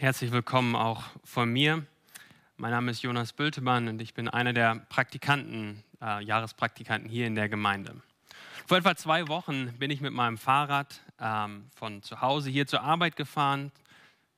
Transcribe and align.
Herzlich 0.00 0.32
willkommen 0.32 0.76
auch 0.76 1.02
von 1.24 1.52
mir. 1.52 1.84
Mein 2.56 2.70
Name 2.70 2.90
ist 2.90 3.02
Jonas 3.02 3.34
Bültemann 3.34 3.86
und 3.86 4.00
ich 4.00 4.14
bin 4.14 4.28
einer 4.28 4.54
der 4.54 4.76
Praktikanten, 4.88 5.84
äh, 6.00 6.24
Jahrespraktikanten 6.24 7.10
hier 7.10 7.26
in 7.26 7.34
der 7.34 7.50
Gemeinde. 7.50 8.00
Vor 8.66 8.78
etwa 8.78 8.96
zwei 8.96 9.28
Wochen 9.28 9.74
bin 9.78 9.90
ich 9.90 10.00
mit 10.00 10.14
meinem 10.14 10.38
Fahrrad 10.38 11.02
ähm, 11.20 11.66
von 11.76 12.02
zu 12.02 12.22
Hause 12.22 12.48
hier 12.48 12.66
zur 12.66 12.80
Arbeit 12.80 13.14
gefahren, 13.16 13.72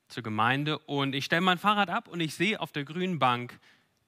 zur 0.08 0.24
Gemeinde 0.24 0.78
und 0.78 1.14
ich 1.14 1.26
stelle 1.26 1.42
mein 1.42 1.58
Fahrrad 1.58 1.90
ab 1.90 2.08
und 2.08 2.18
ich 2.18 2.34
sehe 2.34 2.58
auf 2.58 2.72
der 2.72 2.84
grünen 2.84 3.20
Bank 3.20 3.56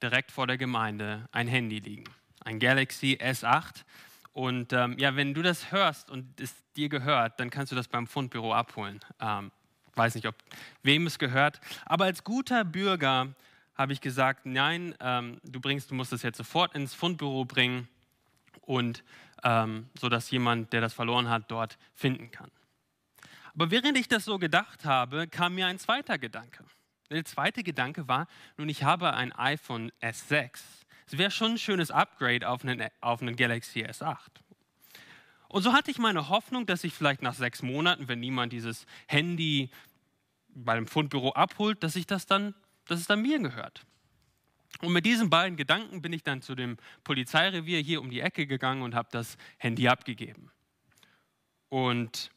direkt 0.03 0.33
vor 0.33 0.49
der 0.49 0.59
Gemeinde 0.59 1.29
ein 1.31 1.47
Handy 1.47 1.79
liegen, 1.79 2.11
ein 2.41 2.59
Galaxy 2.59 3.21
S8. 3.23 3.85
Und 4.33 4.73
ähm, 4.73 4.99
ja, 4.99 5.15
wenn 5.15 5.35
du 5.35 5.43
das 5.43 5.71
hörst 5.71 6.11
und 6.11 6.41
es 6.41 6.53
dir 6.75 6.89
gehört, 6.89 7.39
dann 7.39 7.51
kannst 7.51 7.71
du 7.71 7.77
das 7.77 7.87
beim 7.87 8.09
Fundbüro 8.09 8.53
abholen. 8.53 8.99
Ähm, 9.21 9.53
weiß 9.97 10.15
nicht, 10.15 10.27
ob 10.27 10.35
wem 10.83 11.07
es 11.07 11.19
gehört. 11.19 11.61
Aber 11.87 12.05
als 12.05 12.25
guter 12.25 12.65
Bürger 12.65 13.35
habe 13.75 13.93
ich 13.93 14.01
gesagt, 14.01 14.47
nein, 14.47 14.95
ähm, 15.01 15.41
du 15.43 15.61
bringst, 15.61 15.91
du 15.91 15.95
musst 15.95 16.13
es 16.13 16.23
jetzt 16.23 16.37
sofort 16.37 16.75
ins 16.75 16.95
Fundbüro 16.95 17.45
bringen 17.45 17.89
und 18.63 19.03
ähm, 19.43 19.89
so 19.99 20.09
dass 20.09 20.31
jemand, 20.31 20.73
der 20.73 20.81
das 20.81 20.95
verloren 20.95 21.29
hat, 21.29 21.51
dort 21.51 21.79
finden 21.95 22.31
kann. 22.31 22.51
Aber 23.55 23.71
während 23.71 23.97
ich 23.97 24.09
das 24.09 24.25
so 24.25 24.39
gedacht 24.39 24.85
habe, 24.85 25.29
kam 25.29 25.55
mir 25.55 25.67
ein 25.67 25.79
zweiter 25.79 26.19
Gedanke. 26.19 26.65
Der 27.11 27.25
zweite 27.25 27.63
Gedanke 27.63 28.09
war, 28.09 28.27
nun 28.57 28.69
ich 28.69 28.83
habe 28.83 29.15
ein 29.15 29.33
iPhone 29.33 29.93
S6. 30.01 30.61
Es 31.07 31.19
wäre 31.19 31.31
schon 31.31 31.53
ein 31.53 31.59
schönes 31.59 31.91
Upgrade 31.91 32.49
auf 32.49 32.65
einen, 32.65 32.89
auf 33.01 33.21
einen 33.21 33.37
Galaxy 33.37 33.85
S8. 33.85 34.17
Und 35.55 35.63
so 35.63 35.73
hatte 35.73 35.93
ich 35.93 35.99
meine 35.99 36.31
Hoffnung, 36.31 36.67
dass 36.67 36.83
ich 36.83 36.93
vielleicht 36.93 37.23
nach 37.23 37.35
sechs 37.35 37.63
Monaten, 37.63 38.09
wenn 38.09 38.19
niemand 38.19 38.53
dieses 38.53 38.87
Handy 39.07 39.71
beim 40.49 40.89
Fundbüro 40.89 41.31
abholt, 41.31 41.81
dass, 41.85 41.95
ich 41.95 42.09
das 42.09 42.27
dann, 42.27 42.57
dass 42.87 42.99
es 42.99 43.07
dann 43.07 43.23
mir 43.23 43.39
gehört. 43.39 43.87
Und 44.81 44.93
mit 44.93 45.07
diesen 45.07 45.31
beiden 45.31 45.57
Gedanken 45.57 46.03
bin 46.03 46.13
ich 46.13 46.25
dann 46.25 46.43
zu 46.43 46.57
dem 46.57 46.77
Polizeirevier 47.05 47.79
hier 47.79 48.01
um 48.01 48.11
die 48.11 48.19
Ecke 48.19 48.49
gegangen 48.49 48.83
und 48.83 48.97
habe 48.97 49.11
das 49.13 49.37
Handy 49.57 49.87
abgegeben. 49.87 50.51
Und 51.69 52.33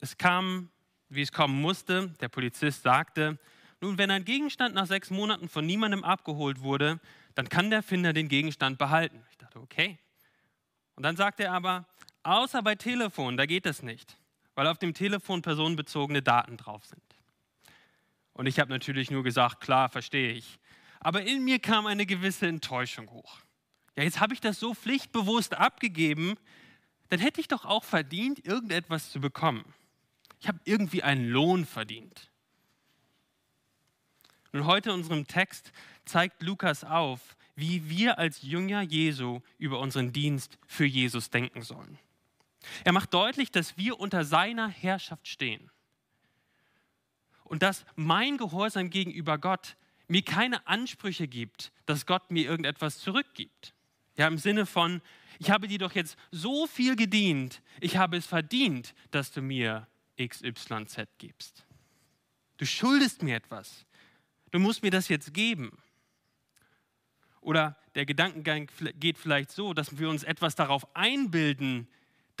es 0.00 0.16
kam, 0.16 0.70
wie 1.08 1.22
es 1.22 1.32
kommen 1.32 1.60
musste. 1.60 2.14
Der 2.20 2.28
Polizist 2.28 2.84
sagte, 2.84 3.40
nun, 3.80 3.98
wenn 3.98 4.12
ein 4.12 4.24
Gegenstand 4.24 4.76
nach 4.76 4.86
sechs 4.86 5.10
Monaten 5.10 5.48
von 5.48 5.66
niemandem 5.66 6.04
abgeholt 6.04 6.60
wurde, 6.60 7.00
dann 7.34 7.48
kann 7.48 7.70
der 7.70 7.82
Finder 7.82 8.12
den 8.12 8.28
Gegenstand 8.28 8.78
behalten. 8.78 9.24
Ich 9.32 9.38
dachte, 9.38 9.58
okay. 9.58 9.98
Und 10.94 11.02
dann 11.02 11.16
sagte 11.16 11.42
er 11.42 11.54
aber, 11.54 11.89
Außer 12.22 12.62
bei 12.62 12.74
Telefon, 12.74 13.36
da 13.36 13.46
geht 13.46 13.66
es 13.66 13.82
nicht, 13.82 14.16
weil 14.54 14.66
auf 14.66 14.78
dem 14.78 14.94
Telefon 14.94 15.42
personenbezogene 15.42 16.22
Daten 16.22 16.56
drauf 16.56 16.84
sind. 16.84 17.02
Und 18.34 18.46
ich 18.46 18.58
habe 18.58 18.70
natürlich 18.70 19.10
nur 19.10 19.22
gesagt, 19.22 19.60
klar, 19.60 19.88
verstehe 19.88 20.32
ich. 20.32 20.58
Aber 21.00 21.22
in 21.22 21.44
mir 21.44 21.58
kam 21.58 21.86
eine 21.86 22.06
gewisse 22.06 22.46
Enttäuschung 22.46 23.10
hoch. 23.10 23.40
Ja, 23.96 24.04
jetzt 24.04 24.20
habe 24.20 24.34
ich 24.34 24.40
das 24.40 24.60
so 24.60 24.74
pflichtbewusst 24.74 25.56
abgegeben, 25.56 26.36
dann 27.08 27.20
hätte 27.20 27.40
ich 27.40 27.48
doch 27.48 27.64
auch 27.64 27.84
verdient, 27.84 28.44
irgendetwas 28.46 29.10
zu 29.10 29.20
bekommen. 29.20 29.64
Ich 30.40 30.48
habe 30.48 30.60
irgendwie 30.64 31.02
einen 31.02 31.28
Lohn 31.28 31.66
verdient. 31.66 32.30
Und 34.52 34.64
heute 34.64 34.90
in 34.90 34.96
unserem 34.96 35.26
Text 35.26 35.72
zeigt 36.04 36.42
Lukas 36.42 36.84
auf, 36.84 37.36
wie 37.56 37.88
wir 37.88 38.18
als 38.18 38.42
Jünger 38.42 38.82
Jesu 38.82 39.40
über 39.58 39.80
unseren 39.80 40.12
Dienst 40.12 40.58
für 40.66 40.86
Jesus 40.86 41.30
denken 41.30 41.62
sollen. 41.62 41.98
Er 42.84 42.92
macht 42.92 43.14
deutlich, 43.14 43.50
dass 43.50 43.76
wir 43.76 43.98
unter 43.98 44.24
seiner 44.24 44.68
Herrschaft 44.68 45.28
stehen. 45.28 45.70
Und 47.44 47.62
dass 47.62 47.84
mein 47.96 48.36
Gehorsam 48.36 48.90
gegenüber 48.90 49.38
Gott 49.38 49.76
mir 50.08 50.22
keine 50.22 50.66
Ansprüche 50.66 51.28
gibt, 51.28 51.72
dass 51.86 52.06
Gott 52.06 52.30
mir 52.30 52.44
irgendetwas 52.44 52.98
zurückgibt. 52.98 53.74
Ja, 54.16 54.28
im 54.28 54.38
Sinne 54.38 54.66
von, 54.66 55.00
ich 55.38 55.50
habe 55.50 55.68
dir 55.68 55.78
doch 55.78 55.94
jetzt 55.94 56.16
so 56.30 56.66
viel 56.66 56.96
gedient, 56.96 57.62
ich 57.80 57.96
habe 57.96 58.16
es 58.16 58.26
verdient, 58.26 58.94
dass 59.10 59.32
du 59.32 59.40
mir 59.40 59.86
XYZ 60.18 61.08
gibst. 61.18 61.64
Du 62.58 62.66
schuldest 62.66 63.22
mir 63.22 63.36
etwas. 63.36 63.86
Du 64.50 64.58
musst 64.58 64.82
mir 64.82 64.90
das 64.90 65.08
jetzt 65.08 65.32
geben. 65.32 65.78
Oder 67.40 67.78
der 67.94 68.04
Gedankengang 68.04 68.68
geht 68.96 69.16
vielleicht 69.16 69.50
so, 69.50 69.72
dass 69.72 69.98
wir 69.98 70.10
uns 70.10 70.24
etwas 70.24 70.56
darauf 70.56 70.94
einbilden, 70.94 71.88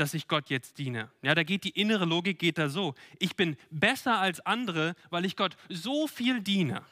dass 0.00 0.14
ich 0.14 0.28
Gott 0.28 0.48
jetzt 0.48 0.78
diene. 0.78 1.10
Ja, 1.20 1.34
da 1.34 1.42
geht 1.42 1.64
die 1.64 1.78
innere 1.78 2.06
Logik 2.06 2.38
geht 2.38 2.56
da 2.56 2.70
so. 2.70 2.94
Ich 3.18 3.36
bin 3.36 3.56
besser 3.70 4.18
als 4.18 4.40
andere, 4.46 4.94
weil 5.10 5.26
ich 5.26 5.36
Gott 5.36 5.56
so 5.68 6.06
viel 6.06 6.40
diene. 6.40 6.82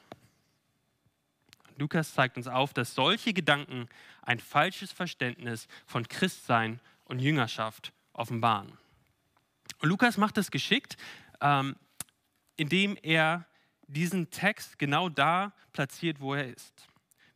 Lukas 1.79 2.13
zeigt 2.13 2.37
uns 2.37 2.49
auf, 2.49 2.75
dass 2.75 2.95
solche 2.95 3.33
Gedanken 3.33 3.89
ein 4.23 4.41
falsches 4.41 4.93
Verständnis 4.93 5.69
von 5.87 6.07
Christsein 6.07 6.81
und 7.05 7.21
Jüngerschaft 7.21 7.93
offenbaren. 8.13 8.77
Und 9.81 9.89
Lukas 9.89 10.19
macht 10.19 10.37
es 10.37 10.51
geschickt, 10.51 10.97
ähm, 11.41 11.77
indem 12.57 12.99
er 13.03 13.47
diesen 13.87 14.31
Text 14.31 14.79
genau 14.79 15.09
da 15.09 15.55
platziert, 15.73 16.21
wo 16.21 16.35
er 16.35 16.49
ist. 16.49 16.89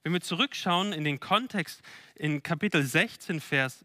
Wenn 0.03 0.13
wir 0.13 0.21
zurückschauen 0.21 0.93
in 0.93 1.05
den 1.05 1.19
Kontext 1.19 1.81
in 2.15 2.43
Kapitel 2.43 2.85
16, 2.85 3.41
Vers 3.41 3.85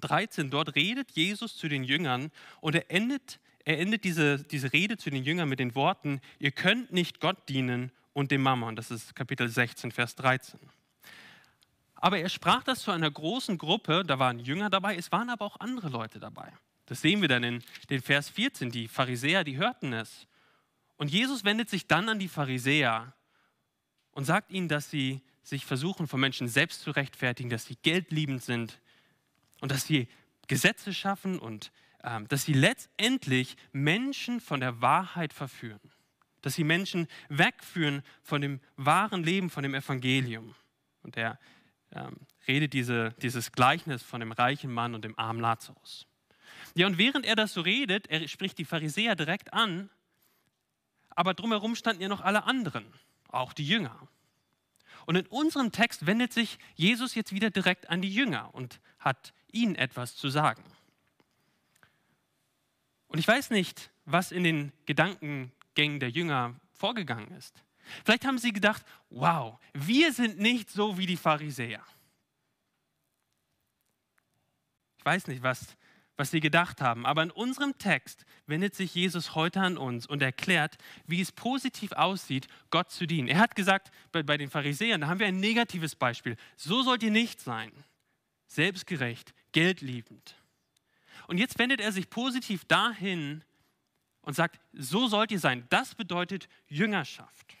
13, 0.00 0.50
dort 0.50 0.74
redet 0.74 1.10
Jesus 1.12 1.56
zu 1.56 1.68
den 1.68 1.84
Jüngern 1.84 2.30
und 2.60 2.74
er 2.74 2.90
endet, 2.90 3.40
er 3.64 3.78
endet 3.78 4.04
diese, 4.04 4.42
diese 4.44 4.72
Rede 4.72 4.96
zu 4.96 5.10
den 5.10 5.24
Jüngern 5.24 5.48
mit 5.48 5.58
den 5.58 5.74
Worten, 5.74 6.20
ihr 6.38 6.50
könnt 6.50 6.92
nicht 6.92 7.20
Gott 7.20 7.48
dienen 7.48 7.92
und 8.12 8.30
dem 8.30 8.42
Mammon. 8.42 8.76
Das 8.76 8.90
ist 8.90 9.14
Kapitel 9.14 9.48
16, 9.48 9.92
Vers 9.92 10.16
13. 10.16 10.58
Aber 11.94 12.18
er 12.18 12.28
sprach 12.28 12.64
das 12.64 12.82
zu 12.82 12.90
einer 12.90 13.10
großen 13.10 13.58
Gruppe, 13.58 14.02
da 14.04 14.18
waren 14.18 14.38
Jünger 14.40 14.70
dabei, 14.70 14.96
es 14.96 15.12
waren 15.12 15.30
aber 15.30 15.44
auch 15.44 15.60
andere 15.60 15.88
Leute 15.88 16.18
dabei. 16.18 16.52
Das 16.86 17.00
sehen 17.00 17.20
wir 17.20 17.28
dann 17.28 17.44
in 17.44 17.62
den 17.90 18.02
Vers 18.02 18.28
14, 18.28 18.70
die 18.70 18.88
Pharisäer, 18.88 19.44
die 19.44 19.56
hörten 19.56 19.92
es. 19.92 20.26
Und 20.96 21.10
Jesus 21.10 21.44
wendet 21.44 21.70
sich 21.70 21.86
dann 21.86 22.08
an 22.08 22.18
die 22.18 22.28
Pharisäer 22.28 23.14
und 24.10 24.24
sagt 24.24 24.50
ihnen, 24.50 24.68
dass 24.68 24.90
sie 24.90 25.20
sich 25.42 25.64
versuchen, 25.64 26.06
von 26.06 26.20
Menschen 26.20 26.48
selbst 26.48 26.82
zu 26.82 26.90
rechtfertigen, 26.90 27.50
dass 27.50 27.66
sie 27.66 27.76
geldliebend 27.76 28.42
sind, 28.42 28.80
und 29.62 29.70
dass 29.70 29.86
sie 29.86 30.08
Gesetze 30.48 30.92
schaffen 30.92 31.38
und 31.38 31.72
ähm, 32.02 32.26
dass 32.28 32.42
sie 32.42 32.52
letztendlich 32.52 33.56
Menschen 33.70 34.40
von 34.40 34.60
der 34.60 34.82
Wahrheit 34.82 35.32
verführen. 35.32 35.80
Dass 36.42 36.54
sie 36.54 36.64
Menschen 36.64 37.06
wegführen 37.28 38.02
von 38.22 38.40
dem 38.42 38.60
wahren 38.76 39.22
Leben, 39.22 39.50
von 39.50 39.62
dem 39.62 39.74
Evangelium. 39.74 40.56
Und 41.02 41.16
er 41.16 41.38
ähm, 41.92 42.16
redet 42.48 42.72
diese, 42.72 43.14
dieses 43.22 43.52
Gleichnis 43.52 44.02
von 44.02 44.18
dem 44.18 44.32
reichen 44.32 44.72
Mann 44.72 44.96
und 44.96 45.04
dem 45.04 45.16
armen 45.16 45.40
Lazarus. 45.40 46.08
Ja, 46.74 46.88
und 46.88 46.98
während 46.98 47.24
er 47.24 47.36
das 47.36 47.54
so 47.54 47.60
redet, 47.60 48.08
er 48.08 48.26
spricht 48.26 48.58
die 48.58 48.64
Pharisäer 48.64 49.14
direkt 49.14 49.52
an, 49.52 49.90
aber 51.10 51.34
drumherum 51.34 51.76
standen 51.76 52.02
ja 52.02 52.08
noch 52.08 52.20
alle 52.20 52.44
anderen, 52.44 52.84
auch 53.28 53.52
die 53.52 53.66
Jünger. 53.66 54.08
Und 55.06 55.16
in 55.16 55.26
unserem 55.26 55.70
Text 55.70 56.06
wendet 56.06 56.32
sich 56.32 56.58
Jesus 56.74 57.14
jetzt 57.14 57.32
wieder 57.32 57.50
direkt 57.50 57.90
an 57.90 58.02
die 58.02 58.12
Jünger 58.12 58.52
und 58.54 58.80
hat 58.98 59.32
ihnen 59.52 59.76
etwas 59.76 60.16
zu 60.16 60.28
sagen. 60.28 60.62
Und 63.08 63.18
ich 63.18 63.28
weiß 63.28 63.50
nicht, 63.50 63.90
was 64.04 64.32
in 64.32 64.42
den 64.42 64.72
Gedankengängen 64.86 66.00
der 66.00 66.10
Jünger 66.10 66.54
vorgegangen 66.72 67.30
ist. 67.36 67.62
Vielleicht 68.04 68.24
haben 68.24 68.38
sie 68.38 68.52
gedacht, 68.52 68.84
wow, 69.10 69.58
wir 69.74 70.12
sind 70.12 70.38
nicht 70.38 70.70
so 70.70 70.96
wie 70.98 71.06
die 71.06 71.16
Pharisäer. 71.16 71.84
Ich 74.96 75.04
weiß 75.04 75.26
nicht, 75.26 75.42
was, 75.42 75.76
was 76.16 76.30
sie 76.30 76.40
gedacht 76.40 76.80
haben, 76.80 77.04
aber 77.04 77.22
in 77.22 77.30
unserem 77.30 77.76
Text 77.76 78.24
wendet 78.46 78.74
sich 78.74 78.94
Jesus 78.94 79.34
heute 79.34 79.60
an 79.60 79.76
uns 79.76 80.06
und 80.06 80.22
erklärt, 80.22 80.78
wie 81.06 81.20
es 81.20 81.32
positiv 81.32 81.92
aussieht, 81.92 82.46
Gott 82.70 82.90
zu 82.90 83.06
dienen. 83.06 83.28
Er 83.28 83.40
hat 83.40 83.56
gesagt, 83.56 83.90
bei, 84.12 84.22
bei 84.22 84.36
den 84.36 84.48
Pharisäern, 84.48 85.00
da 85.00 85.08
haben 85.08 85.18
wir 85.18 85.26
ein 85.26 85.40
negatives 85.40 85.96
Beispiel. 85.96 86.36
So 86.56 86.82
sollt 86.82 87.02
ihr 87.02 87.10
nicht 87.10 87.40
sein. 87.40 87.72
Selbstgerecht, 88.46 89.34
geldliebend. 89.52 90.36
Und 91.26 91.38
jetzt 91.38 91.58
wendet 91.58 91.80
er 91.80 91.92
sich 91.92 92.10
positiv 92.10 92.64
dahin 92.64 93.44
und 94.22 94.34
sagt, 94.34 94.60
so 94.72 95.08
sollt 95.08 95.30
ihr 95.30 95.38
sein. 95.38 95.66
Das 95.70 95.94
bedeutet 95.94 96.48
Jüngerschaft. 96.68 97.56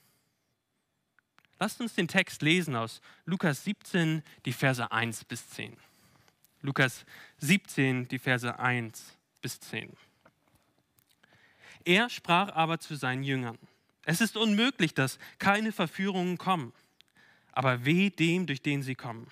Lasst 1.58 1.80
uns 1.80 1.94
den 1.94 2.08
Text 2.08 2.42
lesen 2.42 2.74
aus 2.74 3.00
Lukas 3.24 3.64
17, 3.64 4.22
die 4.44 4.52
Verse 4.52 4.90
1 4.90 5.24
bis 5.24 5.48
10. 5.50 5.76
Lukas 6.60 7.04
17, 7.38 8.08
die 8.08 8.18
Verse 8.18 8.58
1 8.58 9.16
bis 9.40 9.60
10. 9.60 9.92
Er 11.84 12.10
sprach 12.10 12.48
aber 12.54 12.78
zu 12.78 12.94
seinen 12.94 13.22
Jüngern, 13.22 13.58
es 14.04 14.20
ist 14.20 14.36
unmöglich, 14.36 14.94
dass 14.94 15.18
keine 15.38 15.72
Verführungen 15.72 16.38
kommen, 16.38 16.72
aber 17.52 17.84
weh 17.84 18.10
dem, 18.10 18.46
durch 18.46 18.62
den 18.62 18.82
sie 18.82 18.94
kommen. 18.94 19.28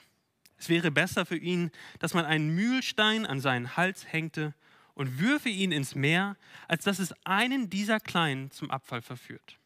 Es 0.61 0.69
wäre 0.69 0.91
besser 0.91 1.25
für 1.25 1.39
ihn, 1.39 1.71
dass 2.01 2.13
man 2.13 2.27
einen 2.27 2.55
Mühlstein 2.55 3.25
an 3.25 3.41
seinen 3.41 3.79
Hals 3.79 4.13
hängte 4.13 4.55
und 4.93 5.19
würfe 5.19 5.49
ihn 5.49 5.73
ins 5.73 5.95
Meer, 5.95 6.37
als 6.69 6.85
dass 6.85 6.99
es 6.99 7.15
einen 7.25 7.71
dieser 7.71 7.99
Kleinen 7.99 8.51
zum 8.51 8.71
Abfall 8.71 9.01
verführt. 9.01 9.57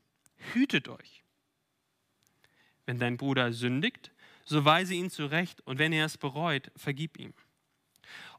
hütet 0.52 0.88
euch. 0.88 1.24
Wenn 2.86 3.00
dein 3.00 3.16
Bruder 3.16 3.52
sündigt, 3.52 4.12
so 4.44 4.64
weise 4.64 4.94
ihn 4.94 5.10
zurecht 5.10 5.62
und 5.62 5.78
wenn 5.78 5.92
er 5.92 6.06
es 6.06 6.16
bereut, 6.16 6.70
vergib 6.76 7.18
ihm. 7.18 7.32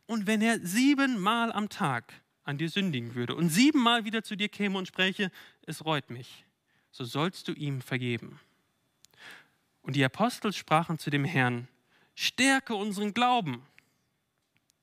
Und 0.06 0.28
wenn 0.28 0.42
er 0.42 0.60
siebenmal 0.60 1.52
am 1.52 1.68
Tag 1.68 2.14
an 2.46 2.58
dir 2.58 2.70
sündigen 2.70 3.16
würde 3.16 3.36
und 3.36 3.50
siebenmal 3.50 4.06
wieder 4.06 4.24
zu 4.24 4.38
dir 4.38 4.48
käme 4.48 4.78
und 4.78 4.88
spräche, 4.88 5.30
es 5.66 5.84
reut 5.84 6.10
mich, 6.10 6.46
so 6.92 7.04
sollst 7.04 7.50
du 7.50 7.54
ihm 7.54 7.82
vergeben. 7.82 8.40
Und 9.82 9.96
die 9.96 10.06
Apostel 10.06 10.54
sprachen 10.54 11.00
zu 11.00 11.10
dem 11.10 11.26
Herrn, 11.26 11.68
stärke 12.16 12.76
unseren 12.76 13.14
Glauben. 13.14 13.66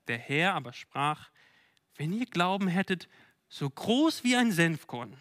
Der 0.08 0.18
Herr 0.18 0.54
aber 0.54 0.72
sprach, 0.72 1.30
wenn 1.96 2.12
ihr 2.12 2.26
Glauben 2.26 2.68
hättet, 2.68 3.08
so 3.48 3.68
groß 3.68 4.24
wie 4.24 4.36
ein 4.36 4.52
Senfkorn, 4.52 5.16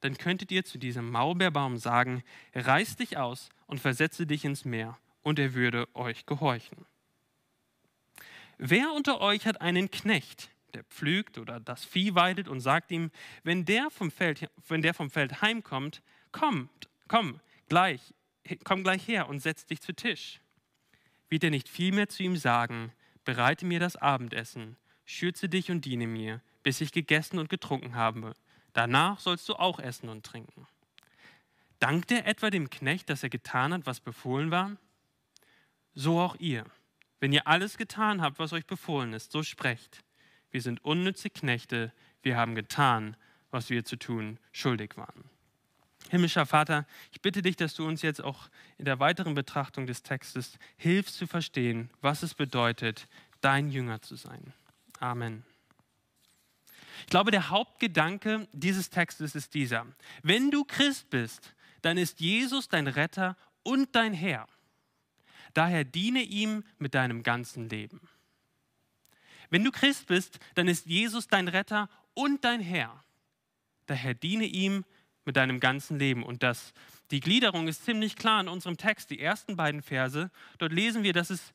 dann 0.00 0.16
könntet 0.16 0.50
ihr 0.50 0.64
zu 0.64 0.78
diesem 0.78 1.10
Maulbeerbaum 1.10 1.76
sagen, 1.76 2.22
reiß 2.54 2.96
dich 2.96 3.16
aus 3.16 3.50
und 3.66 3.80
versetze 3.80 4.26
dich 4.26 4.44
ins 4.44 4.64
Meer, 4.64 4.98
und 5.22 5.38
er 5.38 5.54
würde 5.54 5.88
euch 5.94 6.26
gehorchen. 6.26 6.86
Wer 8.58 8.92
unter 8.92 9.20
euch 9.20 9.46
hat 9.46 9.60
einen 9.60 9.90
Knecht, 9.90 10.50
der 10.74 10.84
pflügt 10.84 11.38
oder 11.38 11.60
das 11.60 11.84
Vieh 11.84 12.14
weidet 12.14 12.48
und 12.48 12.60
sagt 12.60 12.90
ihm, 12.90 13.10
wenn 13.42 13.64
der 13.64 13.90
vom 13.90 14.10
Feld, 14.10 14.50
wenn 14.68 14.82
der 14.82 14.94
vom 14.94 15.10
Feld 15.10 15.40
heimkommt, 15.42 16.02
kommt, 16.32 16.88
komm 17.06 17.40
gleich, 17.68 18.14
komm 18.64 18.82
gleich 18.82 19.06
her 19.06 19.28
und 19.28 19.40
setz 19.40 19.66
dich 19.66 19.80
zu 19.80 19.94
Tisch. 19.94 20.40
Wird 21.28 21.44
er 21.44 21.50
nicht 21.50 21.68
vielmehr 21.68 22.08
zu 22.08 22.22
ihm 22.22 22.36
sagen, 22.36 22.92
bereite 23.24 23.66
mir 23.66 23.80
das 23.80 23.96
Abendessen, 23.96 24.76
schürze 25.04 25.48
dich 25.48 25.70
und 25.70 25.84
diene 25.84 26.06
mir, 26.06 26.40
bis 26.62 26.80
ich 26.80 26.92
gegessen 26.92 27.38
und 27.38 27.48
getrunken 27.48 27.94
habe. 27.94 28.34
Danach 28.72 29.20
sollst 29.20 29.48
du 29.48 29.54
auch 29.54 29.78
essen 29.78 30.08
und 30.08 30.24
trinken. 30.24 30.66
Dankt 31.78 32.10
er 32.10 32.26
etwa 32.26 32.50
dem 32.50 32.70
Knecht, 32.70 33.08
dass 33.08 33.22
er 33.22 33.28
getan 33.28 33.72
hat, 33.72 33.86
was 33.86 34.00
befohlen 34.00 34.50
war? 34.50 34.76
So 35.94 36.20
auch 36.20 36.36
ihr. 36.36 36.64
Wenn 37.20 37.32
ihr 37.32 37.46
alles 37.46 37.76
getan 37.76 38.20
habt, 38.22 38.38
was 38.38 38.52
euch 38.52 38.66
befohlen 38.66 39.12
ist, 39.12 39.32
so 39.32 39.42
sprecht. 39.42 40.04
Wir 40.50 40.62
sind 40.62 40.84
unnütze 40.84 41.30
Knechte, 41.30 41.92
wir 42.22 42.36
haben 42.36 42.54
getan, 42.54 43.16
was 43.50 43.70
wir 43.70 43.84
zu 43.84 43.96
tun 43.96 44.38
schuldig 44.52 44.96
waren. 44.96 45.30
Himmlischer 46.08 46.46
Vater, 46.46 46.86
ich 47.12 47.20
bitte 47.20 47.42
dich, 47.42 47.56
dass 47.56 47.74
du 47.74 47.86
uns 47.86 48.02
jetzt 48.02 48.22
auch 48.22 48.48
in 48.78 48.84
der 48.84 48.98
weiteren 48.98 49.34
Betrachtung 49.34 49.86
des 49.86 50.02
Textes 50.02 50.58
hilfst 50.76 51.16
zu 51.16 51.26
verstehen, 51.26 51.90
was 52.00 52.22
es 52.22 52.34
bedeutet, 52.34 53.08
dein 53.40 53.70
Jünger 53.70 54.00
zu 54.00 54.16
sein. 54.16 54.52
Amen. 55.00 55.44
Ich 57.00 57.06
glaube, 57.06 57.30
der 57.30 57.50
Hauptgedanke 57.50 58.48
dieses 58.52 58.90
Textes 58.90 59.34
ist 59.34 59.54
dieser. 59.54 59.86
Wenn 60.22 60.50
du 60.50 60.64
Christ 60.64 61.10
bist, 61.10 61.54
dann 61.82 61.96
ist 61.96 62.20
Jesus 62.20 62.68
dein 62.68 62.86
Retter 62.86 63.36
und 63.62 63.94
dein 63.94 64.12
Herr. 64.12 64.46
Daher 65.54 65.84
diene 65.84 66.22
ihm 66.22 66.64
mit 66.78 66.94
deinem 66.94 67.22
ganzen 67.22 67.68
Leben. 67.68 68.00
Wenn 69.50 69.64
du 69.64 69.70
Christ 69.70 70.06
bist, 70.06 70.38
dann 70.54 70.68
ist 70.68 70.86
Jesus 70.86 71.28
dein 71.28 71.48
Retter 71.48 71.88
und 72.14 72.44
dein 72.44 72.60
Herr. 72.60 73.02
Daher 73.86 74.14
diene 74.14 74.44
ihm 74.44 74.78
mit 74.78 74.86
deinem 75.36 75.60
ganzen 75.60 75.98
Leben. 75.98 76.22
Und 76.22 76.42
das, 76.42 76.72
die 77.10 77.20
Gliederung 77.20 77.68
ist 77.68 77.84
ziemlich 77.84 78.16
klar 78.16 78.40
in 78.40 78.48
unserem 78.48 78.76
Text. 78.76 79.10
Die 79.10 79.20
ersten 79.20 79.56
beiden 79.56 79.82
Verse, 79.82 80.30
dort 80.58 80.72
lesen 80.72 81.02
wir, 81.02 81.12
dass, 81.12 81.30
es, 81.30 81.52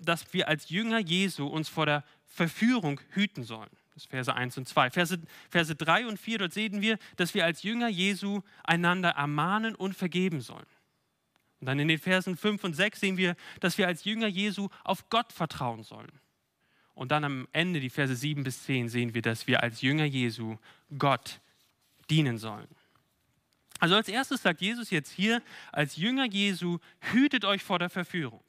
dass 0.00 0.32
wir 0.32 0.48
als 0.48 0.68
Jünger 0.68 0.98
Jesu 0.98 1.46
uns 1.46 1.68
vor 1.68 1.86
der 1.86 2.04
Verführung 2.24 3.00
hüten 3.10 3.44
sollen. 3.44 3.70
Das 3.94 4.04
ist 4.04 4.10
Verse 4.10 4.34
1 4.34 4.58
und 4.58 4.68
2. 4.68 4.90
Verse, 4.90 5.18
Verse 5.48 5.74
3 5.74 6.06
und 6.06 6.18
4, 6.18 6.38
dort 6.38 6.52
sehen 6.52 6.82
wir, 6.82 6.98
dass 7.16 7.32
wir 7.32 7.46
als 7.46 7.62
Jünger 7.62 7.88
Jesu 7.88 8.42
einander 8.62 9.10
ermahnen 9.10 9.74
und 9.74 9.96
vergeben 9.96 10.42
sollen. 10.42 10.66
Und 11.60 11.66
dann 11.66 11.78
in 11.78 11.88
den 11.88 11.98
Versen 11.98 12.36
5 12.36 12.62
und 12.64 12.74
6 12.74 13.00
sehen 13.00 13.16
wir, 13.16 13.36
dass 13.60 13.78
wir 13.78 13.86
als 13.86 14.04
Jünger 14.04 14.26
Jesu 14.26 14.68
auf 14.84 15.08
Gott 15.08 15.32
vertrauen 15.32 15.82
sollen. 15.82 16.12
Und 16.94 17.10
dann 17.10 17.24
am 17.24 17.48
Ende, 17.52 17.80
die 17.80 17.90
Verse 17.90 18.14
7 18.14 18.42
bis 18.44 18.64
10, 18.64 18.88
sehen 18.88 19.14
wir, 19.14 19.22
dass 19.22 19.46
wir 19.46 19.62
als 19.62 19.80
Jünger 19.82 20.04
Jesu 20.04 20.56
Gott 20.98 21.40
dienen 22.10 22.38
sollen. 22.38 22.68
Also 23.78 23.94
als 23.94 24.08
erstes 24.08 24.42
sagt 24.42 24.60
Jesus 24.60 24.90
jetzt 24.90 25.10
hier, 25.10 25.42
als 25.72 25.96
Jünger 25.96 26.26
Jesu, 26.26 26.78
hütet 27.12 27.44
euch 27.44 27.62
vor 27.62 27.78
der 27.78 27.90
Verführung. 27.90 28.42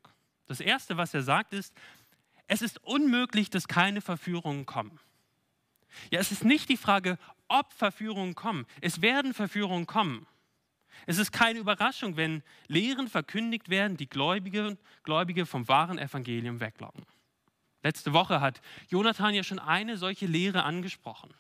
Das 0.45 0.59
Erste, 0.59 0.97
was 0.97 1.13
er 1.13 1.23
sagt, 1.23 1.53
ist, 1.53 1.73
es 2.47 2.61
ist 2.61 2.81
unmöglich, 2.83 3.49
dass 3.49 3.67
keine 3.67 4.01
Verführungen 4.01 4.65
kommen. 4.65 4.99
Ja, 6.11 6.19
es 6.19 6.31
ist 6.31 6.45
nicht 6.45 6.69
die 6.69 6.77
Frage, 6.77 7.17
ob 7.47 7.73
Verführungen 7.73 8.35
kommen. 8.35 8.65
Es 8.81 9.01
werden 9.01 9.33
Verführungen 9.33 9.85
kommen. 9.85 10.25
Es 11.05 11.17
ist 11.17 11.31
keine 11.31 11.59
Überraschung, 11.59 12.17
wenn 12.17 12.43
Lehren 12.67 13.07
verkündigt 13.07 13.69
werden, 13.69 13.97
die 13.97 14.09
Gläubige, 14.09 14.77
Gläubige 15.03 15.45
vom 15.45 15.67
wahren 15.67 15.99
Evangelium 15.99 16.59
weglocken. 16.59 17.05
Letzte 17.83 18.13
Woche 18.13 18.41
hat 18.41 18.61
Jonathan 18.89 19.33
ja 19.33 19.43
schon 19.43 19.59
eine 19.59 19.97
solche 19.97 20.25
Lehre 20.25 20.63
angesprochen, 20.63 21.33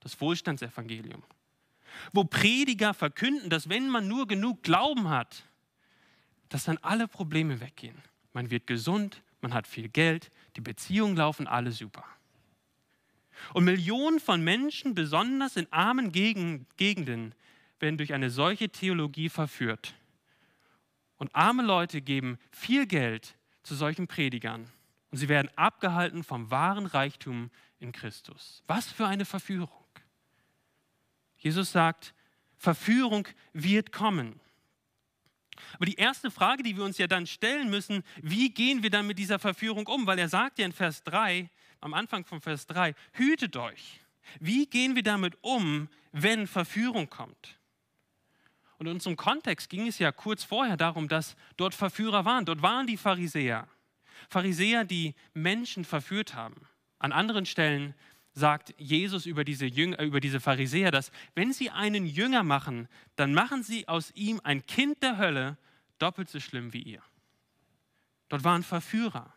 das 0.00 0.20
Wohlstandsevangelium, 0.20 1.22
wo 2.12 2.24
Prediger 2.24 2.94
verkünden, 2.94 3.50
dass 3.50 3.68
wenn 3.68 3.88
man 3.88 4.08
nur 4.08 4.26
genug 4.26 4.62
Glauben 4.62 5.08
hat, 5.08 5.44
dass 6.48 6.64
dann 6.64 6.78
alle 6.82 7.08
Probleme 7.08 7.60
weggehen. 7.60 7.96
Man 8.32 8.50
wird 8.50 8.66
gesund, 8.66 9.22
man 9.40 9.54
hat 9.54 9.66
viel 9.66 9.88
Geld, 9.88 10.30
die 10.56 10.60
Beziehungen 10.60 11.16
laufen 11.16 11.46
alle 11.46 11.72
super. 11.72 12.04
Und 13.52 13.64
Millionen 13.64 14.20
von 14.20 14.42
Menschen, 14.42 14.94
besonders 14.94 15.56
in 15.56 15.70
armen 15.72 16.12
Gegenden, 16.12 17.34
werden 17.80 17.98
durch 17.98 18.12
eine 18.14 18.30
solche 18.30 18.68
Theologie 18.68 19.28
verführt. 19.28 19.94
Und 21.16 21.34
arme 21.34 21.62
Leute 21.62 22.00
geben 22.00 22.38
viel 22.50 22.86
Geld 22.86 23.36
zu 23.62 23.74
solchen 23.74 24.06
Predigern. 24.06 24.70
Und 25.10 25.18
sie 25.18 25.28
werden 25.28 25.50
abgehalten 25.56 26.24
vom 26.24 26.50
wahren 26.50 26.86
Reichtum 26.86 27.50
in 27.78 27.92
Christus. 27.92 28.62
Was 28.66 28.90
für 28.90 29.06
eine 29.06 29.24
Verführung. 29.24 29.83
Jesus 31.44 31.72
sagt, 31.72 32.14
Verführung 32.56 33.28
wird 33.52 33.92
kommen. 33.92 34.40
Aber 35.74 35.84
die 35.84 35.96
erste 35.96 36.30
Frage, 36.30 36.62
die 36.62 36.76
wir 36.76 36.84
uns 36.84 36.96
ja 36.96 37.06
dann 37.06 37.26
stellen 37.26 37.68
müssen, 37.68 38.02
wie 38.22 38.48
gehen 38.48 38.82
wir 38.82 38.90
dann 38.90 39.06
mit 39.06 39.18
dieser 39.18 39.38
Verführung 39.38 39.86
um? 39.86 40.06
Weil 40.06 40.18
er 40.18 40.28
sagt 40.30 40.58
ja 40.58 40.64
in 40.64 40.72
Vers 40.72 41.02
3, 41.04 41.50
am 41.80 41.92
Anfang 41.92 42.24
von 42.24 42.40
Vers 42.40 42.66
3, 42.66 42.94
hütet 43.12 43.56
euch. 43.56 44.00
Wie 44.40 44.66
gehen 44.66 44.94
wir 44.94 45.02
damit 45.02 45.36
um, 45.42 45.88
wenn 46.12 46.46
Verführung 46.46 47.10
kommt? 47.10 47.60
Und 48.78 48.86
in 48.86 48.94
unserem 48.94 49.16
Kontext 49.16 49.68
ging 49.68 49.86
es 49.86 49.98
ja 49.98 50.12
kurz 50.12 50.44
vorher 50.44 50.78
darum, 50.78 51.08
dass 51.08 51.36
dort 51.58 51.74
Verführer 51.74 52.24
waren. 52.24 52.46
Dort 52.46 52.62
waren 52.62 52.86
die 52.86 52.96
Pharisäer. 52.96 53.68
Pharisäer, 54.30 54.84
die 54.84 55.14
Menschen 55.34 55.84
verführt 55.84 56.34
haben. 56.34 56.66
An 56.98 57.12
anderen 57.12 57.44
Stellen 57.44 57.94
sagt 58.34 58.74
Jesus 58.78 59.26
über 59.26 59.44
diese, 59.44 59.64
Jünger, 59.64 60.00
über 60.02 60.20
diese 60.20 60.40
Pharisäer, 60.40 60.90
dass 60.90 61.12
wenn 61.34 61.52
sie 61.52 61.70
einen 61.70 62.04
Jünger 62.04 62.42
machen, 62.42 62.88
dann 63.16 63.32
machen 63.32 63.62
sie 63.62 63.86
aus 63.88 64.10
ihm 64.14 64.40
ein 64.42 64.66
Kind 64.66 65.02
der 65.02 65.16
Hölle, 65.18 65.56
doppelt 65.98 66.28
so 66.28 66.40
schlimm 66.40 66.72
wie 66.72 66.82
ihr. 66.82 67.02
Dort 68.28 68.42
waren 68.42 68.64
Verführer. 68.64 69.32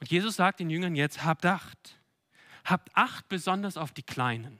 Und 0.00 0.10
Jesus 0.10 0.36
sagt 0.36 0.60
den 0.60 0.70
Jüngern 0.70 0.96
jetzt, 0.96 1.24
habt 1.24 1.44
Acht. 1.44 1.98
Habt 2.64 2.90
Acht 2.96 3.28
besonders 3.28 3.76
auf 3.76 3.92
die 3.92 4.02
Kleinen. 4.02 4.58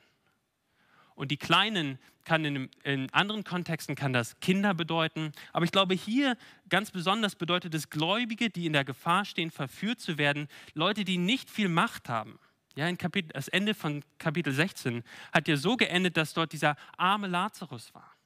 Und 1.22 1.30
die 1.30 1.36
Kleinen 1.36 2.00
kann 2.24 2.44
in, 2.44 2.68
in, 2.82 3.08
anderen 3.12 3.44
Kontexten 3.44 3.94
kann 3.94 4.12
das 4.12 4.40
Kinder 4.40 4.74
bedeuten. 4.74 5.30
Aber 5.52 5.64
ich 5.64 5.70
glaube, 5.70 5.94
hier 5.94 6.36
ganz 6.68 6.90
besonders 6.90 7.36
bedeutet 7.36 7.72
es 7.76 7.90
Gläubige, 7.90 8.50
die 8.50 8.66
in 8.66 8.72
der 8.72 8.84
Gefahr 8.84 9.24
stehen, 9.24 9.52
verführt 9.52 10.00
zu 10.00 10.18
werden. 10.18 10.48
Leute, 10.74 11.04
die 11.04 11.18
nicht 11.18 11.48
viel 11.48 11.68
Macht 11.68 12.08
haben. 12.08 12.40
Ja, 12.74 12.88
in 12.88 12.98
Kapitel, 12.98 13.28
das 13.34 13.46
Ende 13.46 13.72
von 13.72 14.04
Kapitel 14.18 14.52
16 14.52 15.04
hat 15.32 15.46
ja 15.46 15.56
so 15.56 15.76
geendet, 15.76 16.16
dass 16.16 16.34
dort 16.34 16.52
dieser 16.52 16.74
arme 16.96 17.28
Lazarus 17.28 17.94
war. 17.94 18.16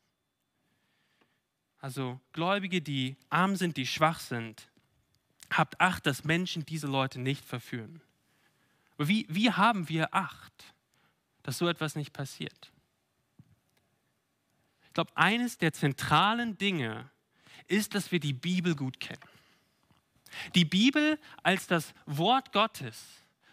Also 1.78 2.18
Gläubige, 2.32 2.80
die 2.80 3.18
arm 3.28 3.56
sind, 3.56 3.76
die 3.76 3.86
schwach 3.86 4.20
sind, 4.20 4.70
Habt 5.50 5.82
Acht, 5.82 6.06
dass 6.06 6.24
Menschen 6.24 6.64
diese 6.64 6.86
Leute 6.86 7.20
nicht 7.20 7.44
verführen. 7.44 8.00
Wie, 8.96 9.26
wie 9.28 9.52
haben 9.52 9.90
wir 9.90 10.14
Acht, 10.14 10.74
dass 11.42 11.58
so 11.58 11.68
etwas 11.68 11.94
nicht 11.94 12.14
passiert? 12.14 12.72
Glaube, 14.96 15.14
eines 15.14 15.58
der 15.58 15.74
zentralen 15.74 16.56
Dinge 16.56 17.10
ist, 17.66 17.94
dass 17.94 18.12
wir 18.12 18.18
die 18.18 18.32
Bibel 18.32 18.74
gut 18.74 18.98
kennen. 18.98 19.20
Die 20.54 20.64
Bibel 20.64 21.18
als 21.42 21.66
das 21.66 21.92
Wort 22.06 22.50
Gottes 22.50 23.04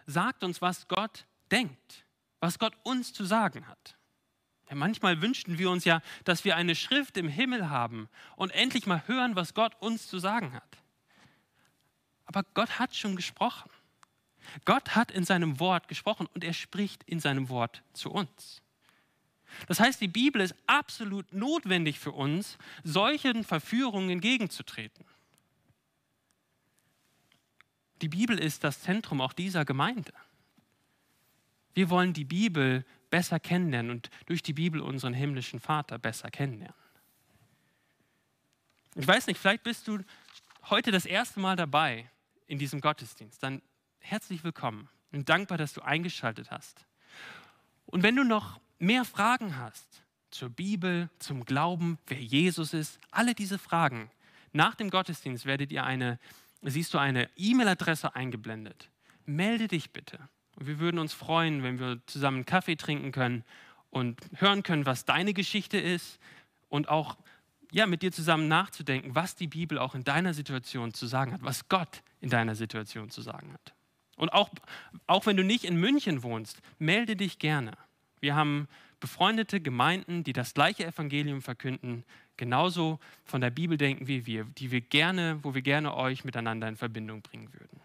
sagt 0.06 0.46
uns, 0.46 0.62
was 0.62 0.88
Gott 0.88 1.26
denkt, 1.52 2.06
was 2.40 2.60
Gott 2.60 2.74
uns 2.84 3.12
zu 3.12 3.26
sagen 3.26 3.68
hat. 3.68 3.98
Ja, 4.70 4.76
manchmal 4.76 5.22
wünschten 5.22 5.58
wir 5.58 5.70
uns 5.70 5.84
ja, 5.84 6.02
dass 6.24 6.46
wir 6.46 6.56
eine 6.56 6.76
Schrift 6.76 7.18
im 7.18 7.28
Himmel 7.28 7.70
haben 7.70 8.08
und 8.38 8.52
endlich 8.52 8.88
mal 8.88 9.06
hören, 9.06 9.36
was 9.36 9.54
Gott 9.54 9.76
uns 9.82 10.08
zu 10.08 10.20
sagen 10.20 10.54
hat. 10.54 10.78
Aber 12.24 12.44
Gott 12.54 12.80
hat 12.80 12.96
schon 12.96 13.18
gesprochen. 13.18 13.70
Gott 14.64 14.96
hat 14.96 15.12
in 15.12 15.26
seinem 15.26 15.60
Wort 15.60 15.90
gesprochen 15.90 16.26
und 16.34 16.46
er 16.46 16.54
spricht 16.54 17.04
in 17.04 17.20
seinem 17.20 17.50
Wort 17.50 17.84
zu 17.92 18.12
uns. 18.12 18.63
Das 19.68 19.80
heißt, 19.80 20.02
die 20.02 20.08
Bibel 20.08 20.42
ist 20.42 20.56
absolut 20.68 21.32
notwendig 21.34 22.00
für 22.00 22.12
uns, 22.12 22.58
solchen 22.84 23.44
Verführungen 23.44 24.10
entgegenzutreten. 24.10 25.06
Die 28.02 28.10
Bibel 28.10 28.38
ist 28.38 28.64
das 28.64 28.82
Zentrum 28.82 29.22
auch 29.22 29.34
dieser 29.34 29.64
Gemeinde. 29.66 30.14
Wir 31.74 31.90
wollen 31.90 32.14
die 32.14 32.26
Bibel 32.26 32.86
besser 33.10 33.40
kennenlernen 33.40 33.92
und 33.92 34.10
durch 34.26 34.44
die 34.44 34.54
Bibel 34.54 34.82
unseren 34.82 35.14
himmlischen 35.14 35.60
Vater 35.60 35.98
besser 36.00 36.30
kennenlernen. 36.30 36.76
Ich 38.96 39.08
weiß 39.08 39.28
nicht, 39.28 39.40
vielleicht 39.40 39.64
bist 39.64 39.88
du 39.88 40.00
heute 40.70 40.92
das 40.92 41.06
erste 41.06 41.40
Mal 41.40 41.56
dabei 41.56 42.10
in 42.48 42.60
diesem 42.60 42.82
Gottesdienst. 42.82 43.42
Dann 43.42 43.62
herzlich 44.00 44.44
willkommen 44.44 44.90
und 45.12 45.30
dankbar, 45.30 45.58
dass 45.58 45.74
du 45.74 45.82
eingeschaltet 45.82 46.52
hast. 46.52 46.86
Und 47.86 48.04
wenn 48.04 48.16
du 48.16 48.24
noch 48.24 48.60
mehr 48.84 49.06
Fragen 49.06 49.58
hast 49.58 50.04
zur 50.30 50.50
Bibel, 50.50 51.10
zum 51.20 51.46
Glauben, 51.46 51.98
wer 52.08 52.22
Jesus 52.22 52.74
ist, 52.74 53.00
alle 53.12 53.34
diese 53.34 53.58
Fragen, 53.58 54.10
nach 54.52 54.76
dem 54.76 54.90
Gottesdienst 54.90 55.46
werdet 55.46 55.72
ihr 55.72 55.84
eine, 55.84 56.20
siehst 56.62 56.94
du 56.94 56.98
eine 56.98 57.30
E-Mail-Adresse 57.36 58.16
eingeblendet. 58.16 58.90
Melde 59.26 59.68
dich 59.68 59.92
bitte. 59.92 60.20
Wir 60.58 60.80
würden 60.80 61.00
uns 61.00 61.14
freuen, 61.14 61.64
wenn 61.64 61.80
wir 61.80 62.02
zusammen 62.06 62.46
Kaffee 62.46 62.76
trinken 62.76 63.12
können 63.12 63.44
und 63.90 64.20
hören 64.36 64.62
können, 64.64 64.86
was 64.86 65.06
deine 65.06 65.34
Geschichte 65.34 65.78
ist 65.78 66.20
und 66.70 66.90
auch 66.90 67.18
ja, 67.72 67.88
mit 67.88 68.04
dir 68.04 68.12
zusammen 68.12 68.48
nachzudenken, 68.48 69.16
was 69.16 69.36
die 69.36 69.48
Bibel 69.48 69.80
auch 69.80 69.96
in 69.96 70.04
deiner 70.04 70.36
Situation 70.36 70.94
zu 70.94 71.08
sagen 71.08 71.34
hat, 71.34 71.44
was 71.44 71.68
Gott 71.70 72.04
in 72.22 72.30
deiner 72.30 72.54
Situation 72.54 73.10
zu 73.10 73.22
sagen 73.22 73.52
hat. 73.52 73.74
Und 74.16 74.32
auch, 74.32 74.50
auch 75.08 75.26
wenn 75.26 75.38
du 75.38 75.44
nicht 75.44 75.64
in 75.64 75.78
München 75.78 76.22
wohnst, 76.22 76.62
melde 76.78 77.16
dich 77.16 77.40
gerne. 77.40 77.72
Wir 78.24 78.36
haben 78.36 78.70
befreundete 79.02 79.60
Gemeinden, 79.60 80.24
die 80.24 80.32
das 80.32 80.54
gleiche 80.54 80.86
Evangelium 80.86 81.42
verkünden, 81.42 82.06
genauso 82.38 83.02
von 83.26 83.42
der 83.42 83.50
Bibel 83.50 83.78
denken 83.78 84.08
wie 84.08 84.26
wir, 84.26 84.46
die 84.46 84.72
wir 84.72 84.80
gerne, 84.80 85.44
wo 85.44 85.54
wir 85.54 85.62
gerne 85.62 85.94
euch 85.94 86.24
miteinander 86.24 86.70
in 86.70 86.78
Verbindung 86.78 87.22
bringen 87.22 87.52
würden. 87.52 87.82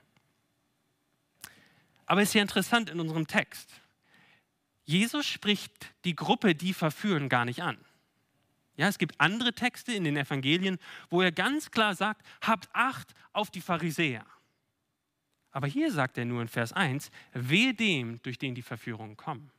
Aber 2.07 2.23
es 2.23 2.29
ist 2.29 2.35
ja 2.35 2.43
interessant 2.43 2.89
in 2.89 3.01
unserem 3.01 3.27
Text. 3.27 3.81
Jesus 4.85 5.27
spricht 5.27 5.93
die 6.05 6.15
Gruppe, 6.15 6.55
die 6.55 6.73
verführen, 6.73 7.29
gar 7.29 7.45
nicht 7.45 7.65
an. 7.65 7.77
Ja, 8.77 8.87
es 8.87 8.99
gibt 8.99 9.21
andere 9.21 9.55
Texte 9.55 9.93
in 9.93 10.05
den 10.05 10.17
Evangelien, 10.17 10.79
wo 11.11 11.21
er 11.21 11.33
ganz 11.33 11.73
klar 11.73 11.97
sagt, 11.97 12.25
habt 12.43 12.69
Acht 12.73 13.13
auf 13.33 13.51
die 13.51 13.61
Pharisäer. 13.61 14.25
Aber 15.51 15.67
hier 15.67 15.91
sagt 15.91 16.17
er 16.17 16.27
nur 16.27 16.43
in 16.43 16.49
Vers 16.49 16.73
1, 16.73 17.11
wehe 17.33 17.75
dem, 17.75 18.23
durch 18.23 18.39
den 18.39 18.55
die 18.55 18.63
Verführungen 18.63 19.17
kommen. 19.17 19.51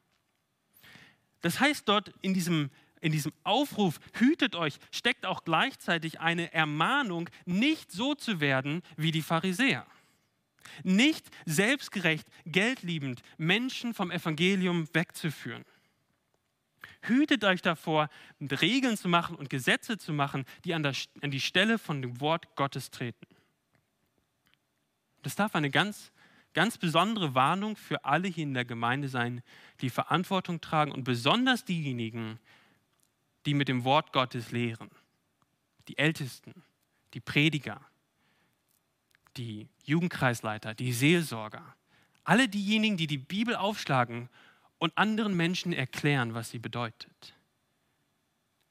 Das 1.41 1.59
heißt 1.59 1.87
dort 1.87 2.13
in 2.21 2.33
diesem, 2.33 2.69
in 3.01 3.11
diesem 3.11 3.31
Aufruf, 3.43 3.99
hütet 4.13 4.55
euch, 4.55 4.77
steckt 4.91 5.25
auch 5.25 5.43
gleichzeitig 5.43 6.19
eine 6.19 6.53
Ermahnung, 6.53 7.29
nicht 7.45 7.91
so 7.91 8.15
zu 8.15 8.39
werden 8.39 8.81
wie 8.97 9.11
die 9.11 9.21
Pharisäer. 9.21 9.85
Nicht 10.83 11.29
selbstgerecht, 11.45 12.27
geldliebend 12.45 13.21
Menschen 13.37 13.93
vom 13.93 14.11
Evangelium 14.11 14.87
wegzuführen. 14.93 15.65
Hütet 17.01 17.45
euch 17.45 17.61
davor, 17.61 18.09
Regeln 18.41 18.97
zu 18.97 19.07
machen 19.07 19.35
und 19.35 19.49
Gesetze 19.49 19.97
zu 19.97 20.11
machen, 20.11 20.45
die 20.65 20.73
an, 20.73 20.83
der, 20.83 20.93
an 21.21 21.31
die 21.31 21.39
Stelle 21.39 21.79
von 21.79 22.01
dem 22.01 22.19
Wort 22.19 22.55
Gottes 22.55 22.91
treten. 22.91 23.25
Das 25.21 25.35
darf 25.35 25.55
eine 25.55 25.69
ganz, 25.69 26.11
ganz 26.53 26.77
besondere 26.77 27.35
Warnung 27.35 27.75
für 27.75 28.05
alle 28.05 28.27
hier 28.27 28.43
in 28.43 28.53
der 28.53 28.65
Gemeinde 28.65 29.09
sein, 29.09 29.41
die 29.81 29.89
Verantwortung 29.89 30.61
tragen 30.61 30.91
und 30.91 31.03
besonders 31.03 31.65
diejenigen, 31.65 32.39
die 33.45 33.53
mit 33.53 33.67
dem 33.67 33.83
Wort 33.83 34.13
Gottes 34.13 34.51
lehren. 34.51 34.89
Die 35.87 35.97
Ältesten, 35.97 36.63
die 37.13 37.19
Prediger, 37.19 37.81
die 39.37 39.67
Jugendkreisleiter, 39.85 40.73
die 40.73 40.93
Seelsorger, 40.93 41.75
alle 42.23 42.47
diejenigen, 42.47 42.97
die 42.97 43.07
die 43.07 43.17
Bibel 43.17 43.55
aufschlagen 43.55 44.29
und 44.77 44.97
anderen 44.97 45.35
Menschen 45.35 45.73
erklären, 45.73 46.33
was 46.33 46.51
sie 46.51 46.59
bedeutet. 46.59 47.33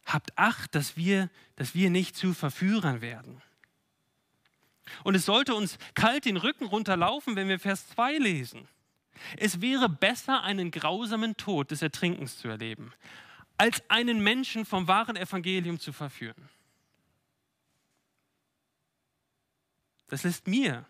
Habt 0.07 0.37
Acht, 0.39 0.75
dass 0.75 0.97
wir, 0.97 1.29
dass 1.57 1.75
wir 1.75 1.91
nicht 1.91 2.17
zu 2.17 2.35
Verführern 2.35 3.01
werden. 3.01 3.43
Und 5.05 5.15
es 5.15 5.27
sollte 5.27 5.55
uns 5.55 5.79
kalt 5.95 6.25
den 6.25 6.37
Rücken 6.37 6.67
runterlaufen, 6.67 7.37
wenn 7.37 7.49
wir 7.49 7.59
Vers 7.59 7.89
2 7.91 8.19
lesen. 8.19 8.69
Es 9.37 9.61
wäre 9.61 9.89
besser, 9.89 10.43
einen 10.43 10.71
grausamen 10.71 11.37
Tod 11.37 11.71
des 11.71 11.83
Ertrinkens 11.83 12.39
zu 12.39 12.49
erleben, 12.49 12.93
als 13.57 13.83
einen 13.89 14.23
Menschen 14.23 14.65
vom 14.65 14.87
wahren 14.87 15.17
Evangelium 15.17 15.81
zu 15.81 15.93
verführen. 15.93 16.49
Das 20.09 20.23
lässt 20.23 20.47
mir 20.47 20.87